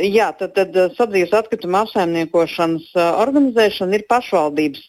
Jā, 0.00 0.32
tad, 0.38 0.56
tad 0.56 0.96
sadzīves 0.96 1.36
atkrituma 1.36 1.84
apsaimniekošanas 1.84 2.88
organizēšana 2.96 4.00
ir 4.00 4.08
pašvaldības 4.08 4.88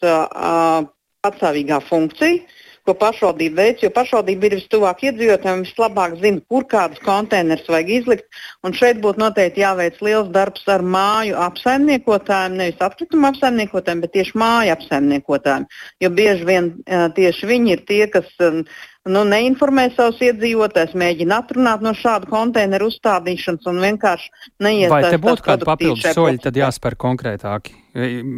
patstāvīgā 1.21 1.83
funkcija 1.83 2.60
ko 2.87 2.95
pašvaldība 2.97 3.61
veic, 3.61 3.83
jo 3.85 3.91
pašvaldība 3.93 4.47
ir 4.47 4.55
vistuvāk 4.57 5.03
iedzīvotājiem, 5.07 5.63
vislabāk 5.67 6.15
zina, 6.21 6.41
kur 6.49 6.65
kādus 6.69 7.01
konteinerus 7.05 7.69
vajag 7.69 7.91
izlikt. 7.97 8.27
Un 8.65 8.75
šeit 8.77 9.01
būtu 9.03 9.21
noteikti 9.21 9.63
jāveic 9.63 9.99
liels 10.05 10.31
darbs 10.33 10.65
ar 10.71 10.81
māju 10.81 11.37
apsaimniekotājiem, 11.45 12.57
nevis 12.61 12.81
atkrituma 12.81 13.31
apsaimniekotājiem, 13.33 14.05
bet 14.05 14.15
tieši 14.17 14.39
māju 14.41 14.75
apsaimniekotājiem. 14.77 15.67
Jo 16.01 16.13
bieži 16.17 16.47
vien 16.49 16.71
tieši 17.17 17.51
viņi 17.51 17.75
ir 17.75 17.85
tie, 17.89 18.01
kas 18.11 18.33
nu, 18.41 19.23
neinformē 19.25 19.87
savus 19.95 20.19
iedzīvotājus, 20.25 20.97
mēģina 20.97 21.39
atrunāt 21.41 21.85
no 21.85 21.93
šādu 21.97 22.29
konteineru 22.33 22.89
uzstādīšanas 22.91 23.69
un 23.69 23.79
vienkārši 23.81 24.29
neiesaistās. 24.61 24.93
Vai 24.93 25.15
te 25.15 25.21
būtu 25.21 25.45
kādi 25.47 25.69
papildus 25.69 26.17
soļi, 26.17 26.41
tad 26.43 26.59
jāspēr 26.59 26.97
konkrētāki? 27.01 27.77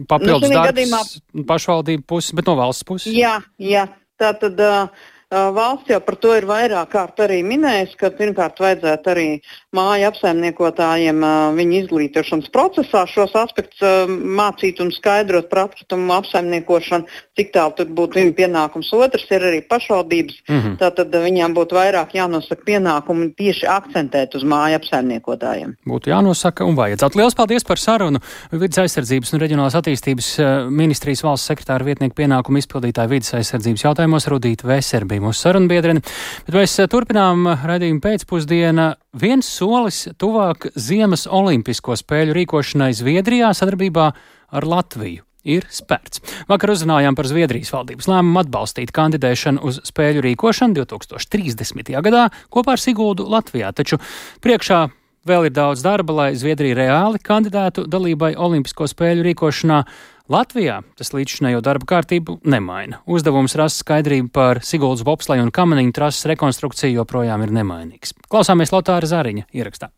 Papildus 0.10 0.47
nu, 0.49 0.56
darbs 0.56 0.71
gadījumā... 0.71 1.01
pašvaldību 1.49 2.08
puses, 2.10 2.32
bet 2.38 2.47
no 2.49 2.56
valsts 2.60 2.88
puses? 2.88 3.12
Jā, 3.13 3.36
jā. 3.62 3.88
Tātad 4.21 4.60
uh, 4.62 4.88
valsts 5.34 5.89
jau 5.89 6.00
par 6.04 6.15
to 6.22 6.34
ir 6.38 6.46
vairāk 6.48 6.91
kārt 6.93 7.19
arī 7.24 7.41
minējusi, 7.46 7.98
ka 8.00 8.12
pirmkārt 8.13 8.60
vajadzētu 8.62 9.12
arī 9.13 9.28
māju 9.74 10.08
apsaimniekotājiem 10.12 11.24
viņu 11.58 11.78
izglītošanas 11.82 12.52
procesā 12.54 13.04
šos 13.10 13.34
aspektus 13.39 13.82
mācīt 14.08 14.82
un 14.84 14.91
skaidrot 14.93 15.50
par 15.50 15.65
atkritumu 15.67 16.13
apsaimniekošanu, 16.19 17.10
cik 17.38 17.54
tālu 17.56 17.76
tur 17.78 17.89
būtu 17.98 18.19
viņa 18.19 18.36
pienākums. 18.38 18.91
Otrs 18.93 19.26
ir 19.34 19.48
arī 19.50 19.62
pašvaldības. 19.67 20.36
Mm 20.48 20.60
-hmm. 20.60 20.78
Tātad 20.82 21.10
viņām 21.10 21.56
būtu 21.58 21.78
vairāk 21.80 22.13
jānosaka 22.13 22.63
pienākumi 22.65 23.34
tieši 23.36 23.65
akcentēt 23.67 24.36
uz 24.36 24.43
māju 24.43 24.78
apsaimniekotājiem. 24.80 25.76
Būtu 25.88 26.10
jānosaka 26.10 26.65
un 26.65 26.76
vajadzētu. 26.76 27.17
Lielas 27.17 27.36
paldies 27.36 27.63
par 27.63 27.78
sarunu. 27.78 28.19
Vides 28.52 28.78
aizsardzības 28.78 29.34
un 29.34 29.39
reģionālās 29.39 29.76
attīstības 29.76 30.38
ministrijas 30.69 31.24
valsts 31.24 31.48
sekretāra 31.48 31.86
vietnieku 31.86 32.15
pienākumu 32.15 32.58
izpildītāja 32.58 33.10
vides 33.10 33.34
aizsardzības 33.34 33.84
jautājumos 33.84 34.28
Rudīta 34.28 34.67
Veser 34.67 35.06
bija 35.23 35.31
mūsu 35.31 35.47
sarunbiedrene. 35.47 36.03
Bet 36.47 36.55
mēs 36.57 36.75
turpinām 36.91 37.47
raidījumu 37.63 38.01
pēcpusdienu 38.03 38.93
viens 39.19 39.47
solis 39.47 40.07
tuvāk 40.19 40.71
Ziemas 40.75 41.27
Olimpisko 41.27 41.95
spēļu 41.95 42.36
rīkošanai 42.36 42.93
Zviedrijā 42.93 43.53
sadarbībā 43.55 44.09
ar 44.51 44.67
Latviju. 44.67 45.23
Ir 45.43 45.65
spērts. 45.67 46.21
Vakar 46.47 46.71
uzzinājām 46.71 47.17
par 47.19 47.27
Zviedrijas 47.27 47.73
valdības 47.73 48.07
lēmumu 48.07 48.39
atbalstīt 48.39 48.93
kandidēšanu 48.95 49.59
uz 49.67 49.81
spēļu 49.89 50.23
rīkošanu 50.23 50.77
2030. 50.77 51.91
gadā 51.99 52.29
kopā 52.47 52.77
ar 52.77 52.79
Siguldu 52.79 53.27
Latvijā, 53.27 53.73
taču 53.75 53.99
priekšā 54.39 54.86
vēl 55.27 55.49
ir 55.49 55.55
daudz 55.55 55.83
darba, 55.83 56.15
lai 56.15 56.29
Zviedrija 56.39 56.77
reāli 56.79 57.19
kandidētu 57.19 57.83
dalībai 57.91 58.38
Olimpisko 58.39 58.88
spēļu 58.88 59.27
rīkošanā. 59.27 59.83
Latvijā 60.31 60.77
tas 60.95 61.09
līdzinējo 61.12 61.59
darba 61.59 61.88
kārtību 61.89 62.38
nemaina. 62.47 63.01
Uzdevums 63.12 63.57
rast 63.59 63.81
skaidrību 63.83 64.29
par 64.31 64.62
Siguldas 64.63 65.03
bobsleju 65.03 65.43
un 65.43 65.51
kamaniņu 65.51 65.91
trases 65.97 66.29
rekonstrukciju 66.31 67.01
joprojām 67.01 67.43
ir 67.43 67.51
nemainīgs. 67.51 68.15
Klausāmies 68.31 68.71
Lotāra 68.71 69.09
Zariņa 69.09 69.49
ierakstā. 69.51 69.91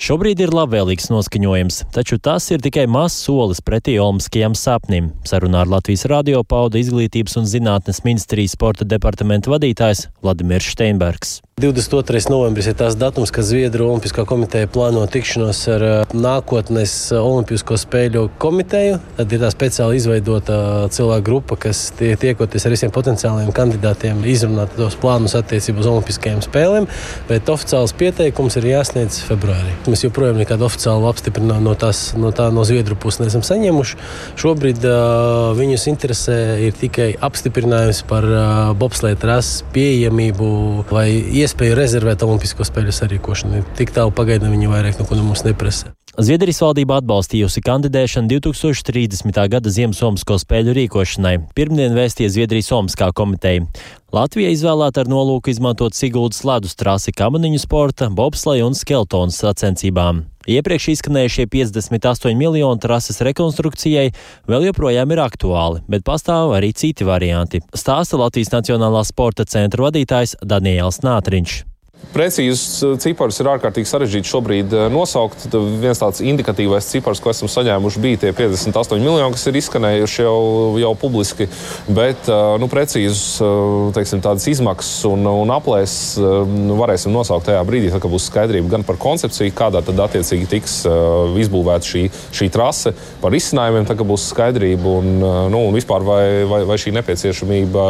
Šobrīd 0.00 0.40
ir 0.40 0.54
labvēlīgs 0.56 1.10
noskaņojums, 1.12 1.82
taču 1.92 2.16
tas 2.24 2.46
ir 2.54 2.62
tikai 2.64 2.86
mazs 2.88 3.18
solis 3.26 3.60
pretī 3.60 3.98
Olmskajam 4.00 4.54
sapnim. 4.56 5.10
Sarunā 5.28 5.60
ar 5.60 5.68
Latvijas 5.68 6.06
radio 6.08 6.40
pauda 6.40 6.80
Izglītības 6.80 7.36
un 7.36 7.50
zinātnes 7.50 8.00
ministrijas 8.06 8.56
sporta 8.56 8.88
departamenta 8.88 9.52
vadītājs 9.52 10.06
Vladimirs 10.24 10.72
Steinbergs. 10.72 11.36
22. 11.60 12.30
novembris 12.32 12.70
ir 12.70 12.74
tas 12.78 12.94
datums, 12.96 13.28
kad 13.28 13.44
Zviedru 13.44 13.90
Olimpiskā 13.90 14.22
komiteja 14.24 14.68
plāno 14.72 15.02
tikšanos 15.12 15.58
ar 15.74 15.82
uh, 15.84 16.14
nākotnes 16.16 16.94
Olimpisko 17.12 17.76
spēļu 17.76 18.22
komiteju. 18.40 18.96
Tad 19.18 19.34
ir 19.36 19.42
tā 19.44 19.50
speciāli 19.52 20.00
izveidota 20.00 20.56
uh, 20.56 20.86
cilvēku 20.88 21.26
grupa, 21.26 21.58
kas 21.66 21.90
tie, 21.98 22.14
tiekoties 22.20 22.64
ar 22.64 22.72
visiem 22.72 22.94
potenciāliem 22.94 23.52
kandidātiem, 23.52 24.24
izrunāt 24.24 24.72
tos 24.78 24.96
plānus 25.02 25.36
attiecībā 25.36 25.84
uz 25.84 25.90
Olimpiskajām 25.92 26.40
spēlēm. 26.46 26.88
Bet 27.28 27.52
oficiāls 27.52 27.92
pieteikums 28.00 28.56
ir 28.56 28.70
jāsniedz 28.72 29.20
februārī. 29.28 29.76
Mēs 29.90 30.04
joprojām 30.06 30.38
nekādu 30.40 30.66
oficiālu 30.68 31.08
apstiprinājumu 31.10 31.66
no, 31.66 31.74
tās, 31.78 32.02
no 32.18 32.30
tā 32.36 32.48
no 32.54 32.64
Zviedru 32.68 32.96
puses 33.00 33.24
neesam 33.24 33.44
saņēmuši. 33.46 33.98
Šobrīd 34.40 34.86
uh, 34.86 35.50
viņus 35.58 35.88
interesē 35.92 36.38
tikai 36.80 37.10
apstiprinājums 37.28 38.04
par 38.10 38.26
uh, 38.26 38.44
bobslēta 38.78 39.32
rases 39.34 39.64
pieejamību 39.74 40.50
vai 40.92 41.08
iespēju 41.42 41.78
rezervēt 41.78 42.26
Olimpisko 42.26 42.66
spēļu 42.66 42.94
sarīkošanu. 42.94 43.64
Tik 43.78 43.94
tālu 43.96 44.14
pagaidām 44.14 44.54
viņi 44.54 44.70
vairāk 44.70 45.02
neko 45.02 45.18
no 45.18 45.26
mums 45.30 45.44
neprasa. 45.46 45.94
Zviedrijas 46.18 46.58
valdība 46.58 46.96
atbalstījusi 46.98 47.60
kandidēšanu 47.62 48.32
2030. 48.32 49.36
gada 49.52 49.70
Ziemassvētku 49.70 50.38
spēļu 50.42 50.74
rīkošanai. 50.74 51.36
Pirmdien 51.54 51.94
vēstīja 51.94 52.32
Zviedrijas 52.34 52.72
Olimpiskā 52.74 53.12
komiteja. 53.14 53.68
Latvija 54.10 54.50
izvēlēta 54.50 55.04
ar 55.04 55.12
nolūku 55.12 55.52
izmantot 55.52 55.94
Siguldas 55.94 56.42
ledus 56.42 56.74
trasi 56.74 57.14
kamaniņu 57.14 57.62
sporta, 57.62 58.10
bobsleja 58.10 58.66
un 58.66 58.74
skeltonu 58.74 59.30
sacensībām. 59.30 60.24
Iepriekš 60.50 60.90
izskanējušie 60.96 61.46
58 61.46 62.34
miljoni 62.34 62.82
trases 62.82 63.22
rekonstrukcijai 63.22 64.10
vēl 64.50 64.66
joprojām 64.72 65.14
ir 65.14 65.22
aktuāli, 65.22 65.86
bet 65.86 66.02
pastāv 66.02 66.56
arī 66.58 66.74
citi 66.74 67.06
varianti, 67.06 67.62
stāsta 67.70 68.18
Latvijas 68.18 68.50
Nacionālā 68.58 69.06
sporta 69.06 69.46
centra 69.46 69.86
vadītājs 69.86 70.40
Daniels 70.42 71.04
Nātriņš. 71.06 71.69
Precīzus 72.10 72.80
uh, 72.82 72.96
ciparus 72.98 73.38
ir 73.38 73.48
ārkārtīgi 73.52 73.86
sarežģīti 73.86 74.30
šobrīd 74.30 74.72
uh, 74.74 74.86
nosaukt. 74.90 75.44
Viens 75.78 76.00
tāds 76.00 76.22
indikatīvais 76.24 76.88
cipars, 76.90 77.20
ko 77.22 77.30
esam 77.30 77.50
saņēmuši, 77.50 78.02
bija 78.02 78.20
tie 78.24 78.32
58 78.34 78.98
miljoni, 78.98 79.34
kas 79.36 79.46
ir 79.46 79.58
izskanējuši 79.60 80.24
jau, 80.24 80.40
jau 80.82 80.90
publiski. 80.98 81.46
Bet 81.86 82.26
uh, 82.26 82.56
nu, 82.58 82.66
precīzus 82.72 83.38
teiksim, 83.94 84.22
izmaksas 84.50 85.04
un, 85.06 85.22
un 85.28 85.52
aplēses 85.54 86.18
nu, 86.50 86.74
varēsim 86.80 87.14
nosaukt 87.14 87.46
tajā 87.46 87.60
brīdī, 87.68 87.92
kad 87.92 88.10
būs 88.10 88.26
skaidrība 88.30 88.74
gan 88.74 88.86
par 88.86 88.98
koncepciju, 89.00 89.54
kādā 89.56 89.84
tad 89.86 90.00
attiecīgi 90.02 90.48
tiks 90.50 90.80
izbūvēta 91.44 91.86
šī, 91.86 92.04
šī 92.36 92.50
trase, 92.52 92.94
par 93.22 93.34
izcinājumiem, 93.36 93.86
tad 93.88 94.02
būs 94.06 94.26
skaidrība 94.32 94.96
un, 94.98 95.12
nu, 95.52 95.62
un 95.68 95.76
vispār 95.76 96.04
vai, 96.06 96.24
vai, 96.50 96.62
vai 96.68 96.78
šī 96.80 96.94
nepieciešamība 96.98 97.86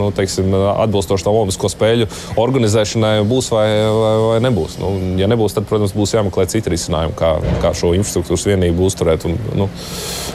nu, 0.00 0.10
teiksim, 0.16 0.52
atbilstoši 0.72 1.26
tam 1.26 1.38
Olimpisko 1.40 1.70
spēļu 1.72 2.10
organizēšanai 2.40 3.14
būs 3.30 3.49
vai, 3.52 3.68
vai, 3.96 4.14
vai 4.28 4.38
nebūs. 4.46 4.78
Nu, 4.80 4.94
ja 5.20 5.28
nebūs, 5.30 5.56
tad, 5.56 5.68
protams, 5.70 5.94
būs 5.96 6.16
jāmeklē 6.16 6.46
citi 6.50 6.72
risinājumi, 6.72 7.16
kā, 7.18 7.34
kā 7.62 7.74
šo 7.76 7.92
infrastruktūras 7.98 8.48
vienību 8.50 8.88
uzturēt 8.88 9.28
un 9.28 9.38
nu, 9.58 9.68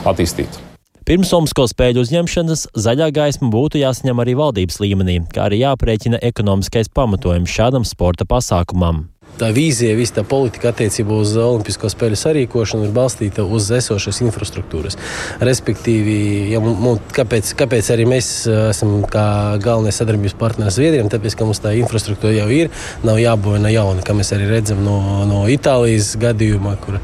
attīstīt. 0.08 0.62
Pirms 1.06 1.30
Omasko 1.38 1.67
spēļu 1.69 2.01
uzņemšanas 2.01 2.63
zaļā 2.82 3.12
gaisma 3.13 3.51
būtu 3.54 3.78
jāsaņem 3.78 4.23
arī 4.23 4.34
valdības 4.39 4.80
līmenī, 4.82 5.19
kā 5.30 5.43
arī 5.45 5.60
jāprēķina 5.62 6.17
ekonomiskais 6.25 6.89
pamatojums 6.89 7.51
šādam 7.54 7.86
sporta 7.86 8.25
pasākumam 8.25 9.04
tā 9.39 9.50
vīzija, 9.56 9.95
visa 9.98 10.19
tā 10.19 10.24
politika 10.28 10.71
attiecībā 10.71 11.15
uz 11.19 11.34
Olimpisko 11.39 11.89
spēļu 11.91 12.19
sarīkošanu 12.19 12.88
ir 12.88 12.93
balstīta 12.95 13.45
uz 13.45 13.69
esošas 13.76 14.21
infrastruktūras. 14.26 14.98
Respektīvi, 15.43 16.17
ja 16.54 16.62
mums, 16.63 17.04
kāpēc, 17.15 17.52
kāpēc 17.60 17.91
arī 17.95 18.08
mēs 18.10 18.30
uh, 18.50 18.69
esam 18.71 18.98
galvenie 19.12 19.93
sadarbības 19.95 20.38
partneri 20.39 20.74
Zviedrijam? 20.76 21.12
Tāpēc, 21.13 21.38
ka 21.38 21.48
mums 21.48 21.62
tā 21.63 21.76
infrastruktūra 21.80 22.36
jau 22.38 22.48
ir, 22.54 22.71
nav 23.08 23.19
jābūvē 23.21 23.62
no 23.63 23.74
jauna, 23.74 24.06
kā 24.06 24.15
mēs 24.17 24.34
arī 24.36 24.50
redzam 24.52 24.84
no, 24.86 24.98
no 25.30 25.43
Itālijas 25.52 26.13
gadījumā, 26.21 26.78
kur, 26.84 27.00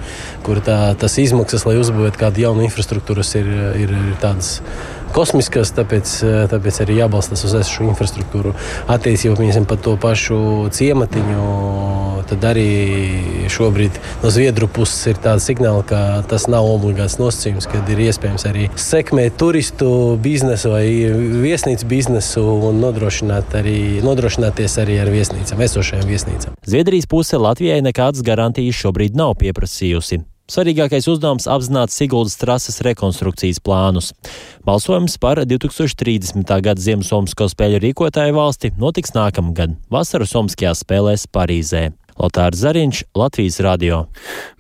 kur 0.46 0.64
tā, 0.66 0.80
tas 1.00 1.20
izmaksas, 1.22 1.68
lai 1.68 1.78
uzbūvētu 1.82 2.22
kādu 2.22 2.46
jaunu 2.46 2.66
infrastruktūru, 2.68 3.26
ir, 3.42 3.54
ir, 3.86 3.96
ir 4.12 4.18
tādas 4.24 4.60
kosmiskas, 5.16 5.74
tāpēc, 5.78 6.14
eh, 6.24 6.48
tāpēc 6.52 6.82
arī 6.84 6.98
jābalstās 7.02 7.46
uz 7.48 7.54
esošu 7.62 7.90
infrastruktūru. 7.92 8.54
Attiecībā 8.88 9.66
par 9.68 9.78
to 9.78 9.98
pašu 9.98 10.70
ciematiņu, 10.72 11.44
tad 12.30 12.46
arī 12.52 12.70
šobrīd 13.52 14.00
no 14.24 14.32
Zviedru 14.32 14.68
puses 14.72 15.08
ir 15.12 15.20
tāds 15.22 15.48
signāls, 15.50 15.86
ka 15.86 16.24
tas 16.28 16.48
nav 16.48 16.66
obligāts 16.66 17.20
nosacījums, 17.20 17.68
kad 17.72 17.90
ir 17.90 17.98
iespējams 18.08 18.48
arī 18.48 18.70
sekmēt 18.76 19.38
turistu 19.42 20.18
biznesu 20.22 20.72
vai 20.72 20.86
viesnīcu 21.44 21.88
biznesu 21.92 22.44
un 22.70 22.82
nodrošināt 22.84 23.56
arī, 23.60 24.02
nodrošināties 24.06 24.80
arī 24.82 25.00
ar 25.04 25.12
viesnīcām, 25.14 25.62
esošajām 25.68 26.08
viesnīcām. 26.08 26.58
Zviedrijas 26.66 27.10
puse 27.12 27.38
Latvijai 27.38 27.82
nekādas 27.84 28.24
garantijas 28.24 28.80
šobrīd 28.80 29.18
nav 29.20 29.36
pieprasījusi. 29.42 30.24
Svarīgākais 30.52 31.06
uzdevums 31.08 31.46
apzināt 31.48 31.94
Siguldas 31.96 32.36
trases 32.36 32.82
rekonstrukcijas 32.84 33.62
plānus. 33.64 34.10
Balsojums 34.68 35.16
par 35.22 35.40
2030. 35.48 36.44
gada 36.66 36.84
Ziemassvētku 36.84 37.48
spēļu 37.54 37.80
rīkotāju 37.86 38.36
valsti 38.36 38.74
notiks 38.82 39.16
nākamgad, 39.16 39.78
vasaru 39.94 40.28
Somskajās 40.28 40.84
spēlēs 40.84 41.24
Parīzē. 41.32 41.86
Lotārs 42.22 42.60
Zariņš, 42.62 43.02
Latvijas 43.18 43.58
radio. 43.66 44.04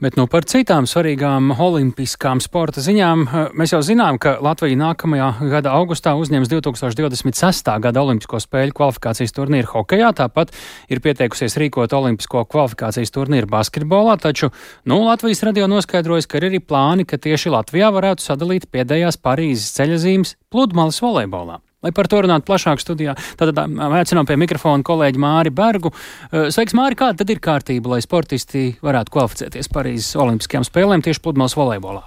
Bet 0.01 0.17
nu 0.17 0.25
par 0.31 0.47
citām 0.49 0.87
svarīgām 0.89 1.51
olimpiskām 1.53 2.41
sporta 2.41 2.81
ziņām 2.81 3.25
mēs 3.57 3.75
jau 3.75 3.81
zinām, 3.85 4.17
ka 4.21 4.39
Latvija 4.41 4.79
nākamajā 4.79 5.29
gada 5.51 5.75
augustā 5.77 6.15
uzņems 6.17 6.49
2026. 6.49 7.71
gada 7.85 8.01
Olimpisko 8.01 8.41
spēļu 8.41 8.75
kvalifikācijas 8.77 9.35
turnīru 9.37 9.69
hokejā, 9.75 10.09
tāpat 10.17 10.55
ir 10.89 11.03
pieteikusies 11.05 11.59
rīkot 11.61 11.93
Olimpisko 11.93 12.47
kvalifikācijas 12.49 13.13
turnīru 13.13 13.51
basketbolā, 13.51 14.17
taču, 14.21 14.49
nu, 14.89 15.03
Latvijas 15.05 15.45
radio 15.45 15.69
noskaidrojas, 15.69 16.29
ka 16.29 16.41
ir 16.41 16.49
arī 16.49 16.63
plāni, 16.65 17.05
ka 17.05 17.21
tieši 17.21 17.53
Latvijā 17.53 17.93
varētu 17.93 18.25
sadalīt 18.25 18.71
pēdējās 18.73 19.21
Parīzes 19.21 19.75
ceļazīmes 19.77 20.39
pludmales 20.49 21.01
volejbolā. 21.03 21.61
Lai 21.81 21.89
par 21.97 22.05
to 22.05 22.19
runātu 22.21 22.45
plašāk 22.45 22.81
studijā, 22.81 23.15
tad 23.39 23.57
aicinām 23.57 24.27
pie 24.29 24.37
mikrofona 24.37 24.85
kolēģi 24.85 25.21
Māri 25.21 25.53
Bergu. 25.57 25.89
Sveiks, 26.29 26.77
Māri, 26.77 26.97
kāda 26.99 27.23
tad 27.23 27.33
ir 27.33 27.41
kārtība, 27.41 27.95
lai 27.95 28.03
sportisti 28.05 28.67
varētu 28.85 29.17
kvalificēties 29.17 29.71
Parīzes 29.73 30.13
Olimpiskajām 30.21 30.67
spēlēm 30.67 31.01
tieši 31.01 31.25
pludmales 31.25 31.57
volejbolā? 31.57 32.05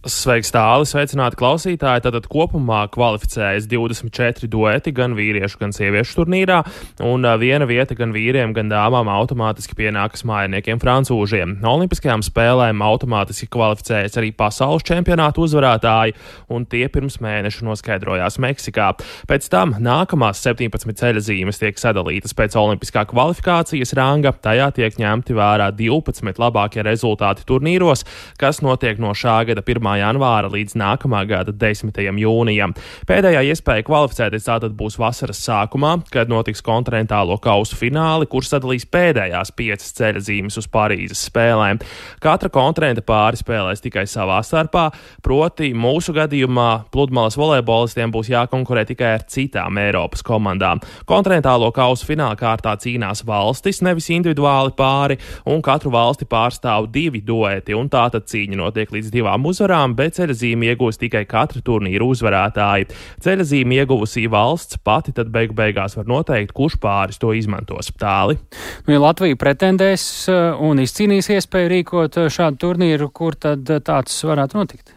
Sveiks, 0.00 0.48
tāli, 0.48 0.86
sveicināti 0.88 1.36
klausītāji. 1.36 2.00
Tātad 2.06 2.24
kopumā 2.32 2.86
kvalificējas 2.88 3.66
24 3.68 4.48
dueti 4.48 4.94
gan 4.96 5.12
vīriešu, 5.12 5.58
gan 5.60 5.74
sieviešu 5.76 6.14
turnīrā, 6.16 6.62
un 7.04 7.28
viena 7.36 7.66
vieta 7.68 7.92
gan 7.98 8.14
vīriem, 8.14 8.54
gan 8.56 8.72
dāmām 8.72 9.10
automātiski 9.12 9.76
pienākas 9.76 10.24
mājiniekiem 10.24 10.80
francūžiem. 10.80 11.58
Olimpiskajām 11.68 12.24
spēlēm 12.24 12.80
automātiski 12.80 13.50
kvalificējas 13.52 14.16
arī 14.22 14.30
pasaules 14.32 14.86
čempionāta 14.88 15.44
uzvarētāji, 15.44 16.16
un 16.48 16.64
tie 16.64 16.86
pirms 16.88 17.20
mēneša 17.20 17.68
noskaidrojās 17.68 18.40
Meksikā. 18.40 18.88
Pēc 19.28 19.50
tam 19.52 19.76
nākamās 19.84 20.40
17 20.40 20.96
ceļa 20.96 21.24
zīmes 21.28 21.60
tiek 21.60 21.76
sadalītas 21.76 22.32
pēc 22.40 22.56
olimpiskā 22.56 23.04
kvalifikācijas 23.12 23.92
ranga, 24.00 24.32
tajā 24.32 24.72
tiek 24.80 24.96
ņemti 25.04 25.36
vērā 25.36 25.68
12 25.76 26.40
labākie 26.40 26.88
rezultāti 26.88 27.44
turnīros, 27.44 28.08
kas 28.40 28.64
notiek 28.64 28.96
no 28.96 29.12
šā 29.12 29.42
gada 29.52 29.60
1 29.60 29.89
janvāra 29.98 30.50
līdz 30.52 30.76
nākamā 30.78 31.24
gada 31.28 31.52
10. 31.52 31.96
jūnijam. 32.22 32.74
Pēdējā 33.08 33.42
iespēja 33.50 33.84
kvalificēties 33.86 34.46
tātad 34.46 34.74
būs 34.78 34.98
vasaras 35.00 35.40
sākumā, 35.42 35.96
kad 36.12 36.30
notiks 36.30 36.62
kontinentālo 36.62 37.38
kausu 37.42 37.78
fināli, 37.80 38.28
kur 38.30 38.46
sadalīs 38.46 38.86
pēdējās 38.86 39.54
piecas 39.56 39.94
ceļa 39.96 40.22
zīmes 40.26 40.60
uz 40.60 40.68
Parīzes 40.70 41.24
spēlēm. 41.30 41.80
Katra 42.22 42.52
kontinenta 42.52 43.02
pāri 43.06 43.40
spēlēs 43.40 43.82
tikai 43.84 44.04
savā 44.10 44.40
starpā, 44.46 44.90
proti 45.24 45.72
mūsu 45.74 46.14
gadījumā 46.16 46.68
pludmales 46.92 47.38
volejbolistiem 47.40 48.12
būs 48.12 48.30
jākonkurē 48.34 48.84
tikai 48.88 49.14
ar 49.16 49.26
citām 49.30 49.80
Eiropas 49.80 50.22
komandām. 50.26 50.82
Kontinentālo 51.08 51.70
kausu 51.74 52.08
fināla 52.08 52.36
kārtā 52.38 52.76
cīnās 52.80 53.24
valstis, 53.26 53.80
nevis 53.86 54.10
individuāli 54.12 54.74
pāri, 54.76 55.16
un 55.48 55.62
katru 55.64 55.92
valsti 55.94 56.28
pārstāv 56.30 56.90
divi 56.92 57.22
dueti, 57.24 57.74
un 57.76 57.88
tātad 57.92 58.28
cīņa 58.30 58.58
notiek 58.60 58.92
līdz 58.92 59.12
divām 59.14 59.46
uzvarām 59.48 59.79
uzvarām, 59.80 59.96
bet 59.96 60.18
ceļazīmi 60.18 60.70
iegūs 60.70 60.98
tikai 61.00 61.24
katra 61.26 61.60
turnīra 61.62 62.04
uzvarētāji. 62.04 62.88
Ceļazīmi 63.22 63.80
ieguvusī 63.80 64.28
valsts 64.28 64.78
pati 64.84 65.12
tad 65.12 65.30
beigu 65.32 65.54
beigās 65.54 65.96
var 65.96 66.06
noteikt, 66.06 66.52
kurš 66.52 66.78
pāris 66.80 67.18
to 67.18 67.32
izmantos 67.32 67.90
tāli. 67.98 68.38
Nu, 68.86 68.94
ja 68.94 69.00
Latvija 69.00 69.36
pretendēs 69.36 70.28
uh, 70.28 70.58
un 70.60 70.80
izcīnīs 70.80 71.30
iespēju 71.30 71.70
rīkot 71.70 72.20
uh, 72.20 72.30
šādu 72.30 72.58
turnīru, 72.60 73.10
kur 73.10 73.34
tad 73.34 73.68
uh, 73.70 73.80
tāds 73.80 74.22
varētu 74.24 74.58
notikt? 74.58 74.94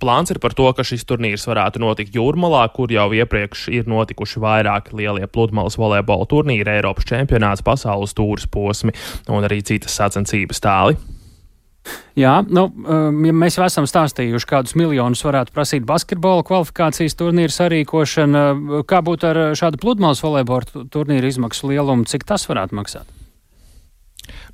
Plāns 0.00 0.30
ir 0.32 0.40
par 0.42 0.54
to, 0.56 0.66
ka 0.74 0.82
šis 0.82 1.04
turnīrs 1.06 1.46
varētu 1.46 1.78
notikt 1.82 2.16
Jūrmalā, 2.16 2.64
kur 2.74 2.90
jau 2.90 3.06
iepriekš 3.14 3.68
ir 3.72 3.88
notikuši 3.90 4.42
vairāki 4.42 4.96
lielie 4.98 5.28
pludmales 5.30 5.78
volejbola 5.78 6.26
turnīri, 6.30 6.78
Eiropas 6.80 7.06
čempionāts, 7.08 7.62
pasaules 7.64 8.16
tūras 8.16 8.48
posmi 8.50 8.94
un 9.30 9.46
arī 9.46 9.62
citas 9.62 9.94
sacensības 10.00 10.62
tāli. 10.64 10.98
Jā, 12.16 12.38
nu, 12.46 12.68
um, 12.70 13.18
ja 13.26 13.34
mēs 13.34 13.58
jau 13.58 13.64
esam 13.66 13.88
stāstījuši, 13.90 14.48
kādus 14.48 14.76
miljonus 14.78 15.24
varētu 15.26 15.52
prasīt 15.56 15.84
basketbola 15.88 16.44
kvalifikācijas 16.46 17.18
turnīru 17.18 17.52
sarīkošana, 17.52 18.44
kā 18.88 19.02
būtu 19.04 19.28
ar 19.32 19.42
šādu 19.58 19.82
pludmales 19.82 20.22
volejbola 20.24 20.86
turnīru 20.94 21.28
izmaksu 21.28 21.72
lielumu, 21.72 22.06
cik 22.08 22.24
tas 22.28 22.46
varētu 22.48 22.78
maksāt? 22.78 23.10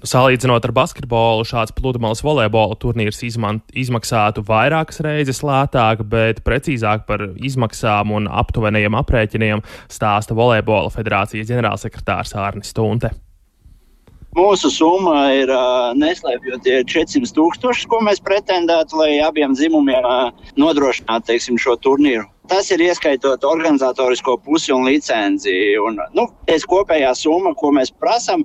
Nu, 0.01 0.09
salīdzinot 0.09 0.65
ar 0.65 0.73
basketbolu, 0.75 1.45
šāds 1.47 1.75
pludmales 1.77 2.23
volejbola 2.25 2.79
turnīrs 2.81 3.21
izman, 3.29 3.61
izmaksātu 3.77 4.43
vairākas 4.49 5.03
reizes 5.05 5.43
lētāk, 5.47 6.03
bet 6.11 6.41
precīzāk 6.47 7.05
par 7.09 7.29
izmaksām 7.37 8.15
un 8.17 8.29
aptuvenajiem 8.43 8.97
aprēķiniem 9.03 9.63
stāsta 9.93 10.37
Volejbola 10.39 10.91
federācijas 10.95 11.53
ģenerālsekretārs 11.53 12.35
Ārnis 12.41 12.73
Stunte. 12.73 13.13
Mūsu 14.39 14.69
summa 14.71 15.33
ir 15.35 15.51
neslēpjot 15.99 16.67
400 16.87 17.33
tūkstoši, 17.35 17.87
ko 17.91 17.99
mēs 18.07 18.21
pretendētu, 18.23 19.01
lai 19.01 19.17
abiem 19.27 19.57
dzimumiem 19.59 20.05
nodrošinātu 20.61 21.33
teiksim, 21.33 21.57
šo 21.59 21.75
turnīru. 21.83 22.29
Tas 22.51 22.71
ir 22.75 22.83
ieskaitot 22.83 23.45
organizatorisko 23.47 24.37
pusi 24.43 24.73
un 24.75 24.87
licenci. 24.87 25.53
Un, 25.83 25.99
nu, 26.15 26.25
ir 26.51 26.67
kopējā 26.71 27.11
summa, 27.19 27.53
ko 27.59 27.71
mēs 27.75 27.91
prasām. 28.03 28.43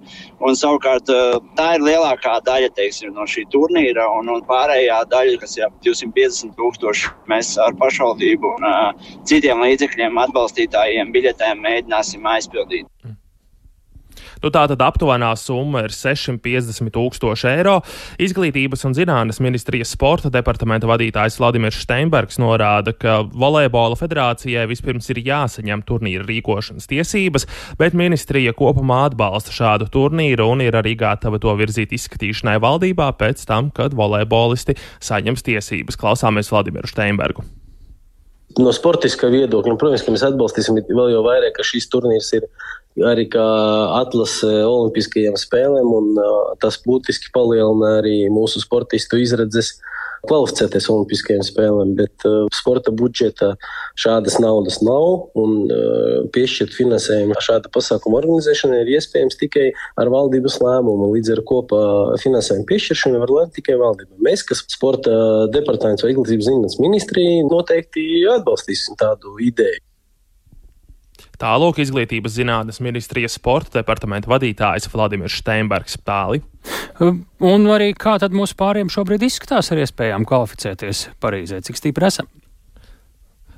Savukārt 0.61 1.09
tā 1.57 1.67
ir 1.77 1.85
lielākā 1.85 2.35
daļa 2.45 2.69
teiksim, 2.77 3.13
no 3.17 3.25
šī 3.29 3.45
turnīra. 3.53 4.07
Un, 4.19 4.29
un 4.33 4.45
pārējā 4.49 5.03
daļa, 5.13 5.39
kas 5.41 5.57
ir 5.57 5.73
250 5.85 6.53
tūkstoši, 6.57 7.13
mēs 7.29 7.55
ar 7.61 7.77
pašvaldību 7.81 8.55
un 8.57 8.69
uh, 8.69 9.13
citiem 9.25 9.61
līdzekļiem, 9.65 10.17
atbalstītājiem, 10.27 11.13
biļetēm 11.13 11.61
mēģināsim 11.65 12.33
aizpildīt. 12.35 12.89
Mm. 13.05 13.21
Nu, 14.45 14.51
tā 14.53 14.67
tad 14.69 14.77
aptuvenā 14.85 15.31
summa 15.41 15.81
ir 15.87 15.93
650 15.95 16.91
tūkstoši 16.93 17.47
eiro. 17.49 17.79
Izglītības 18.21 18.85
un 18.85 18.93
zinātnes 18.93 19.39
ministrijas 19.41 19.95
sporta 19.95 20.29
departamenta 20.29 20.85
vadītājs 20.85 21.39
Vladimirs 21.39 21.79
Steinbergs 21.81 22.37
norāda, 22.37 22.93
ka 22.93 23.23
volejbola 23.25 23.97
federācijai 23.97 24.67
vispirms 24.69 25.09
ir 25.09 25.23
jāsaņem 25.25 25.81
turnīra 25.89 26.27
rīkošanas 26.29 26.85
tiesības, 26.93 27.49
bet 27.81 27.97
ministrija 27.97 28.53
kopumā 28.53 29.07
atbalsta 29.07 29.55
šādu 29.55 29.89
turnīru 29.89 30.51
un 30.53 30.61
ir 30.67 30.77
arī 30.77 30.93
gatava 30.99 31.41
to 31.41 31.57
virzīt 31.57 31.97
izskatīšanai 31.97 32.59
valdībā 32.61 33.09
pēc 33.17 33.41
tam, 33.49 33.73
kad 33.73 33.97
volejbolisti 33.97 34.77
saņems 35.01 35.49
tiesības. 35.49 35.97
Klausāmies 35.97 36.53
Vladimiru 36.53 36.93
Steinbergu 36.93 37.49
no 38.61 38.71
sportiskā 38.71 39.27
viedokļa, 39.33 39.73
un, 39.73 39.77
protams, 39.81 40.05
mēs 40.07 40.21
atbalstīsim 40.29 40.77
vēl 40.87 41.09
jau 41.11 41.23
vairāk, 41.25 41.57
ka 41.57 41.65
šīs 41.65 41.89
turnīrs 41.91 42.29
ir 42.37 42.45
arī 43.03 43.25
kā 43.31 43.45
atlase 43.99 44.51
Olimpiskajām 44.63 45.35
spēlēm, 45.39 45.89
un 45.99 46.21
tas 46.63 46.79
būtiski 46.85 47.33
palielina 47.35 47.97
arī 47.99 48.21
mūsu 48.31 48.63
sportistu 48.63 49.19
izredzes 49.19 49.75
kvalificēties 50.29 50.89
Olimpiskajām 50.91 51.43
spēlēm. 51.45 51.93
Bet 51.99 52.25
uh, 52.27 52.45
sporta 52.55 52.93
budžeta 52.95 53.53
šādas 53.99 54.37
naudas 54.41 54.81
nav, 54.85 55.29
un 55.39 55.55
uh, 55.65 56.25
piešķirt 56.35 56.75
finansējumu 56.75 57.37
šāda 57.45 57.71
pasākuma 57.73 58.19
organizēšanai 58.21 58.81
ir 58.83 58.93
iespējams 58.97 59.39
tikai 59.41 59.67
ar 60.01 60.11
valdības 60.13 60.59
lēmumu. 60.63 61.11
Līdz 61.15 61.35
ar 61.37 61.43
kopā 61.47 61.81
finansējumu 62.23 62.67
piešķiršanu 62.71 63.23
var 63.23 63.35
lemt 63.39 63.57
tikai 63.59 63.79
valdība. 63.81 64.15
Mēs, 64.25 64.45
kas 64.47 64.65
sporta 64.71 65.15
departaments 65.53 66.05
vai 66.05 66.13
izglītības 66.13 66.49
zinātnes 66.49 66.79
ministrija, 66.81 67.43
noteikti 67.49 68.07
atbalstīsim 68.37 68.97
tādu 69.01 69.37
ideju. 69.43 69.83
Tālāk 71.41 71.81
izglītības 71.83 72.37
zinātnes 72.37 72.81
ministrijas 72.83 73.35
sporta 73.39 73.79
departamenta 73.79 74.31
vadītājs 74.31 74.89
Vladimirs 74.93 75.39
Steinbergs 75.41 75.99
tāli. 76.05 76.41
Un 77.01 77.67
arī 77.75 77.91
kā 77.97 78.15
tad 78.21 78.35
mūsu 78.35 78.57
pāriem 78.59 78.91
šobrīd 78.91 79.27
izskatās 79.27 79.73
ar 79.73 79.83
iespējām 79.83 80.27
kvalificēties 80.29 81.09
Parīzē? 81.21 81.61
Cik 81.65 81.81
stipri 81.81 82.07
esam? 82.07 82.29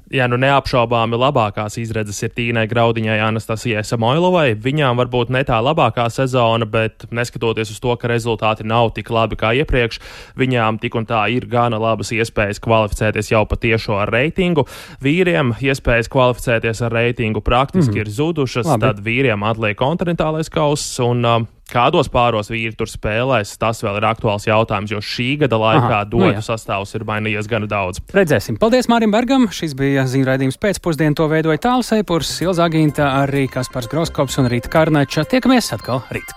Jā, 0.08 0.24
nu 0.32 0.38
neapšaubāmi 0.40 1.18
labākās 1.20 1.76
izredzes 1.82 2.22
ir 2.24 2.32
Tīnai 2.32 2.64
Graudiņai, 2.72 3.18
Anastasijai 3.26 3.82
Samoilovai. 3.84 4.54
Viņām 4.64 5.02
varbūt 5.02 5.34
ne 5.36 5.42
tā 5.48 5.58
labākā 5.60 6.06
sezona, 6.14 6.64
bet 6.64 7.04
neskatoties 7.12 7.74
uz 7.74 7.82
to, 7.84 7.92
ka 8.00 8.08
rezultāti 8.08 8.64
nav 8.64 8.94
tik 8.96 9.12
labi 9.12 9.36
kā 9.40 9.52
iepriekš, 9.60 10.00
viņām 10.40 10.80
tik 10.80 10.96
un 10.96 11.10
tā 11.10 11.26
ir 11.36 11.50
gana 11.52 11.80
labas 11.82 12.14
iespējas 12.16 12.64
kvalificēties 12.64 13.34
jau 13.34 13.44
patiešo 13.52 14.00
ar 14.00 14.14
reitingu. 14.16 14.64
Vīriem 15.04 15.58
iespējas 15.60 16.08
kvalificēties 16.14 16.86
ar 16.88 16.96
reitingu 17.02 17.44
praktiski 17.44 17.98
mm. 17.98 18.06
ir 18.06 18.16
zudušas, 18.22 18.72
labi. 18.72 18.88
tad 18.88 19.04
vīriem 19.04 19.44
atliek 19.44 19.76
kontinentālais 19.76 20.48
kauss 20.54 21.02
un 21.04 21.28
um, 21.28 21.52
Kādos 21.72 22.08
pāros 22.12 22.52
vīri 22.52 22.76
tur 22.78 22.90
spēlēs, 22.92 23.58
tas 23.60 23.84
vēl 23.84 24.00
ir 24.00 24.08
aktuāls 24.08 24.48
jautājums, 24.48 24.94
jo 24.96 25.02
šī 25.04 25.30
gada 25.44 25.60
laikā 25.60 26.00
nu 26.06 26.12
dotu 26.14 26.24
nu 26.24 26.38
jā. 26.38 26.46
sastāvs 26.46 26.96
ir 26.96 27.06
mainījies 27.08 27.50
gana 27.52 27.70
daudz. 27.70 28.02
Redzēsim. 28.16 28.60
Paldies 28.62 28.90
Mārim 28.92 29.14
Bergam. 29.14 29.50
Šis 29.52 29.76
bija 29.78 30.08
ziņu 30.08 30.32
raidījums 30.32 30.60
pēcpusdienu. 30.64 31.18
To 31.20 31.30
veidoja 31.32 31.62
Tāls 31.68 31.92
Eipurs, 31.98 32.32
Ilza 32.46 32.68
Agīnta, 32.68 33.12
arī 33.24 33.48
Kaspars 33.52 33.92
Groskops 33.92 34.40
un 34.42 34.52
Rīta 34.52 34.72
Kārnača. 34.74 35.28
Tiekamies 35.28 35.74
atkal 35.76 36.04
rīt! 36.16 36.36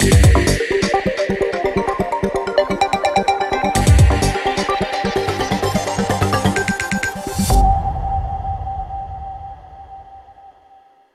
Yeah. 0.00 0.59